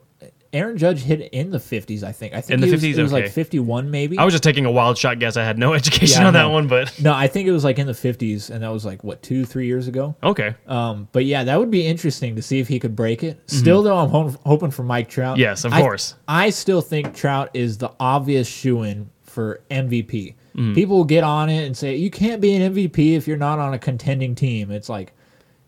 [0.54, 2.34] Aaron Judge hit in the 50s, I think.
[2.34, 2.98] I think In the he was, 50s?
[2.98, 3.24] it was Okay.
[3.24, 4.18] like 51 maybe.
[4.18, 5.38] I was just taking a wild shot guess.
[5.38, 7.80] I had no education Yeah, on that one, but no, I think it was like
[7.80, 10.16] in the 50s, and that was like, what, two, three years ago?
[10.22, 10.56] okay.
[10.68, 13.40] Um, but yeah, that would be interesting to see if he could break it.
[13.48, 15.36] Still, though, I'm ho- hoping for Mike Trout.
[15.36, 15.42] Mm-hmm.
[15.42, 16.16] Yes, of I- course.
[16.28, 20.36] I still think Trout is the obvious shoe in for MVP.
[20.56, 20.74] Mm-hmm.
[20.74, 23.58] People will get on it and say you can't be an MVP if you're not
[23.60, 24.70] on a contending team.
[24.70, 25.14] It's like,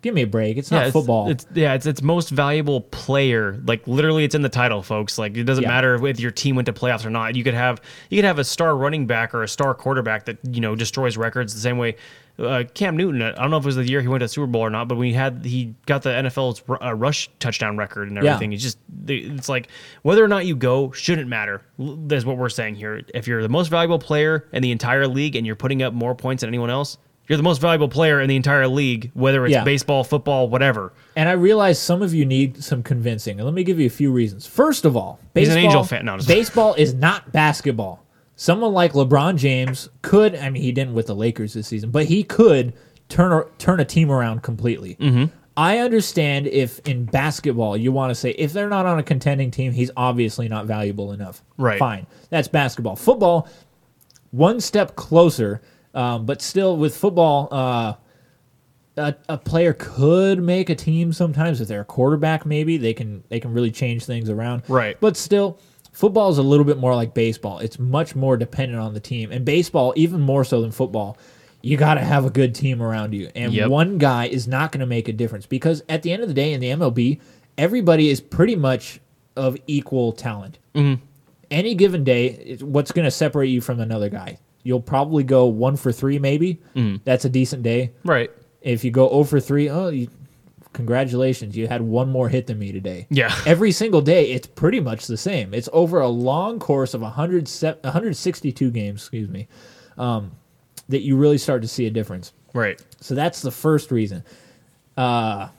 [0.04, 0.58] give me a break.
[0.58, 1.30] It's not it's, football.
[1.32, 3.60] It's yeah, it's it's most valuable player.
[3.66, 5.18] Like literally, it's in the title, folks.
[5.18, 5.70] Like it doesn't Yeah.
[5.70, 7.36] matter if your team went to playoffs or not.
[7.36, 7.82] You could have
[8.12, 11.18] you could have a star running back or a star quarterback that you know destroys
[11.18, 11.96] records the same way.
[12.40, 13.22] Uh, Cam Newton.
[13.22, 14.88] I don't know if it was the year he went to Super Bowl or not,
[14.88, 18.32] but when he had he got the NFL's uh, rush touchdown record and Yeah.
[18.32, 18.54] everything.
[18.54, 19.68] It's just it's like
[20.02, 21.62] whether or not you go shouldn't matter.
[21.80, 23.02] That's what we're saying here.
[23.14, 26.16] If you're the most valuable player in the entire league and you're putting up more
[26.16, 26.98] points than anyone else,
[27.28, 29.64] You're the most valuable player in the entire league, whether it's Yeah.
[29.64, 30.92] baseball, football, whatever.
[31.16, 33.40] And I realize some of you need some convincing.
[33.40, 34.46] And let me give you a few reasons.
[34.46, 36.06] First of all, He's an baseball, Angel fan.
[36.06, 38.04] No, baseball is not basketball.
[38.36, 42.06] Someone like LeBron James could, I mean, he didn't with the Lakers this season, but
[42.06, 42.74] he could
[43.08, 44.96] turn a, turn a team around completely.
[45.00, 45.26] Mm-hmm.
[45.56, 49.52] I understand if in basketball you want to say if they're not on a contending
[49.52, 51.44] team, he's obviously not valuable enough.
[51.58, 51.78] Right.
[51.78, 52.08] Fine.
[52.32, 52.96] That's basketball.
[52.96, 53.48] Football,
[54.32, 55.62] one step closer,
[55.94, 57.94] um, but still with football, uh,
[58.98, 62.46] a, a player could make a team sometimes if they're a quarterback.
[62.46, 64.64] Maybe they can they can really change things around.
[64.68, 64.98] Right.
[65.00, 65.60] But still,
[65.92, 67.60] football is a little bit more like baseball.
[67.60, 71.18] It's much more dependent on the team, and baseball even more so than football.
[71.62, 73.70] You got to have a good team around you, and Yep.
[73.70, 76.34] one guy is not going to make a difference because at the end of the
[76.34, 77.22] day, in the MLB,
[77.58, 79.00] everybody is pretty much
[79.38, 80.60] of equal talent.
[80.76, 81.02] Mm-hmm.
[81.50, 84.40] Any given day, what's going to separate you from another guy?
[84.64, 86.62] You'll probably go one for three, maybe.
[86.76, 86.98] Mm-hmm.
[87.04, 87.92] That's a decent day.
[88.04, 88.32] Right.
[88.62, 90.08] If you go 0 for 3, oh, you,
[90.72, 93.08] congratulations, you had one more hit than me today.
[93.10, 93.36] Yeah.
[93.46, 95.54] Every single day, it's pretty much the same.
[95.54, 99.48] It's over a long course of 100, se- 162 games, excuse me,
[99.98, 100.32] um,
[100.88, 102.32] that you really start to see a difference.
[102.54, 102.82] Right.
[103.02, 104.24] So that's the first reason.
[104.96, 105.50] Uh,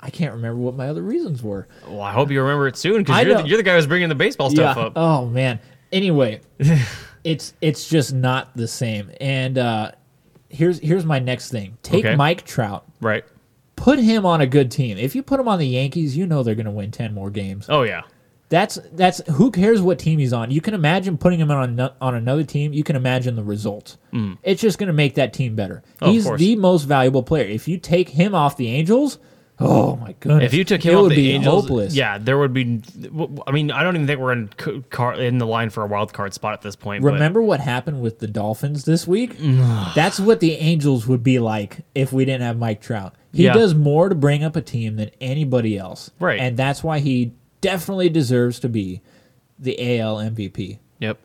[0.00, 1.68] I can't remember what my other reasons were.
[1.86, 4.08] Well, I hope you remember it soon because you're, the- you're the guy who's bringing
[4.08, 4.82] the baseball stuff yeah.
[4.84, 4.92] up.
[4.96, 5.60] Oh man.
[5.92, 6.40] Anyway,
[7.24, 9.10] it's it's just not the same.
[9.20, 9.92] And uh,
[10.48, 11.78] here's here's my next thing.
[11.82, 12.16] Take Okay.
[12.16, 12.84] Mike Trout.
[13.00, 13.24] Right.
[13.76, 14.98] put him on a good team.
[14.98, 17.30] If you put him on the Yankees, you know they're going to win 10 more
[17.30, 17.66] games.
[17.68, 18.02] Oh yeah.
[18.50, 20.50] That's that's who cares what team he's on.
[20.50, 22.72] You can imagine putting him on ano- on another team.
[22.72, 23.96] You can imagine the results.
[24.42, 25.84] It's just going to make that team better.
[25.86, 26.08] Mm.
[26.08, 26.40] Oh, he's course.
[26.40, 27.44] the most valuable player.
[27.44, 29.18] If you take him off the Angels,
[29.60, 30.44] oh my goodness.
[30.44, 31.94] If you took it him off would the be Angels, hopeless.
[31.94, 32.80] yeah, there would be.
[33.46, 34.48] I mean, I don't even think we're in
[34.90, 37.02] car, in the line for a wild card spot at this point.
[37.02, 39.36] but- Remember what happened with the Dolphins this week?
[39.94, 43.14] That's what the Angels would be like if we didn't have Mike Trout.
[43.32, 43.52] He Yeah.
[43.52, 46.10] does more to bring up a team than anybody else.
[46.18, 46.40] Right.
[46.40, 49.02] And that's why he definitely deserves to be
[49.58, 50.78] the AL MVP.
[50.98, 51.18] Yep.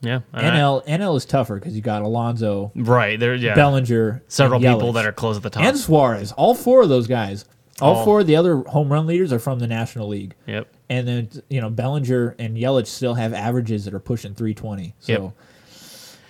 [0.00, 0.20] Yeah.
[0.32, 3.34] and I- NL NL is tougher because you got Alonso, right there.
[3.34, 3.54] Yeah.
[3.54, 5.62] Bellinger, Several people that are close at the top.
[5.62, 6.32] and Suarez.
[6.32, 7.44] All four of those guys.
[7.82, 10.34] All All- four of the other home run leaders are from the National League.
[10.46, 10.68] yep.
[10.88, 14.94] And then you know Bellinger and Yelich still have averages that are pushing 320.
[15.00, 15.32] So Yep.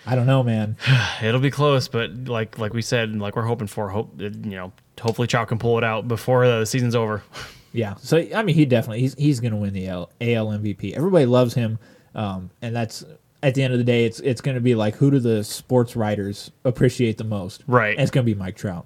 [0.06, 0.76] I don't know, man.
[1.22, 4.72] It'll be close, but like like we said, like we're hoping for, hope you know,
[5.00, 7.22] hopefully Chalk can pull it out before the season's over.
[7.74, 7.94] Yeah.
[8.02, 10.92] So I mean, he definitely he's he's going to win the AL, AL MVP.
[10.92, 11.78] Everybody loves him,
[12.14, 13.02] um, and that's
[13.42, 15.42] at the end of the day, it's it's going to be like who do the
[15.42, 17.64] sports writers appreciate the most?
[17.66, 17.92] Right.
[17.92, 18.84] And it's going to be Mike Trout.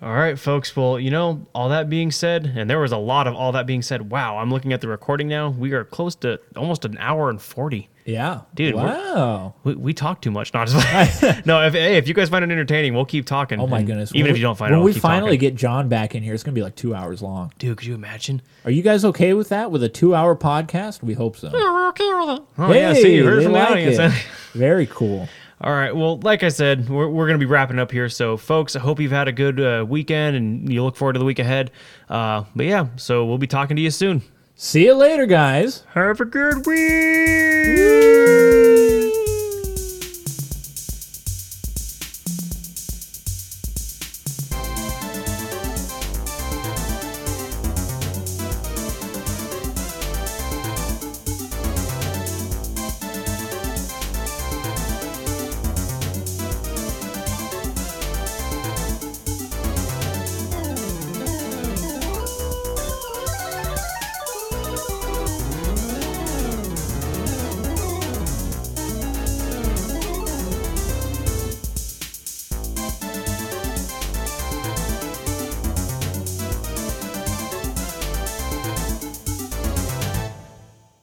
[0.00, 0.08] Yep.
[0.08, 0.74] All right, folks.
[0.74, 3.66] Well, you know, all that being said, and there was a lot of all that
[3.66, 4.10] being said.
[4.10, 5.50] Wow, I'm looking at the recording now.
[5.50, 7.88] We are close to almost an hour and forty.
[8.06, 8.40] Yeah.
[8.54, 9.54] Dude, Wow.
[9.62, 10.52] We, we talk too much.
[10.54, 11.64] Not just no.
[11.66, 13.60] If hey, if you guys find it entertaining, we'll keep talking.
[13.60, 14.10] Oh my And goodness.
[14.14, 15.40] Even When if you don't find it, when we'll we keep finally talking.
[15.50, 17.52] get John back in here, it's going to be like two hours long.
[17.58, 18.42] dude, could you imagine?
[18.64, 19.70] Are you guys okay with that?
[19.70, 21.02] With a two-hour podcast?
[21.02, 21.50] We hope so.
[22.58, 24.14] Oh yeah, see, you heard it they from the like audience.
[24.54, 25.28] Very cool.
[25.62, 25.94] All right.
[25.94, 28.08] Well, like I said, we're, we're going to be wrapping up here.
[28.08, 31.18] So, folks, I hope you've had a good uh, weekend and you look forward to
[31.18, 31.70] the week ahead.
[32.08, 34.22] Uh, but yeah, so we'll be talking to you soon.
[34.54, 35.84] See you later, guys.
[35.92, 38.79] Have a good week.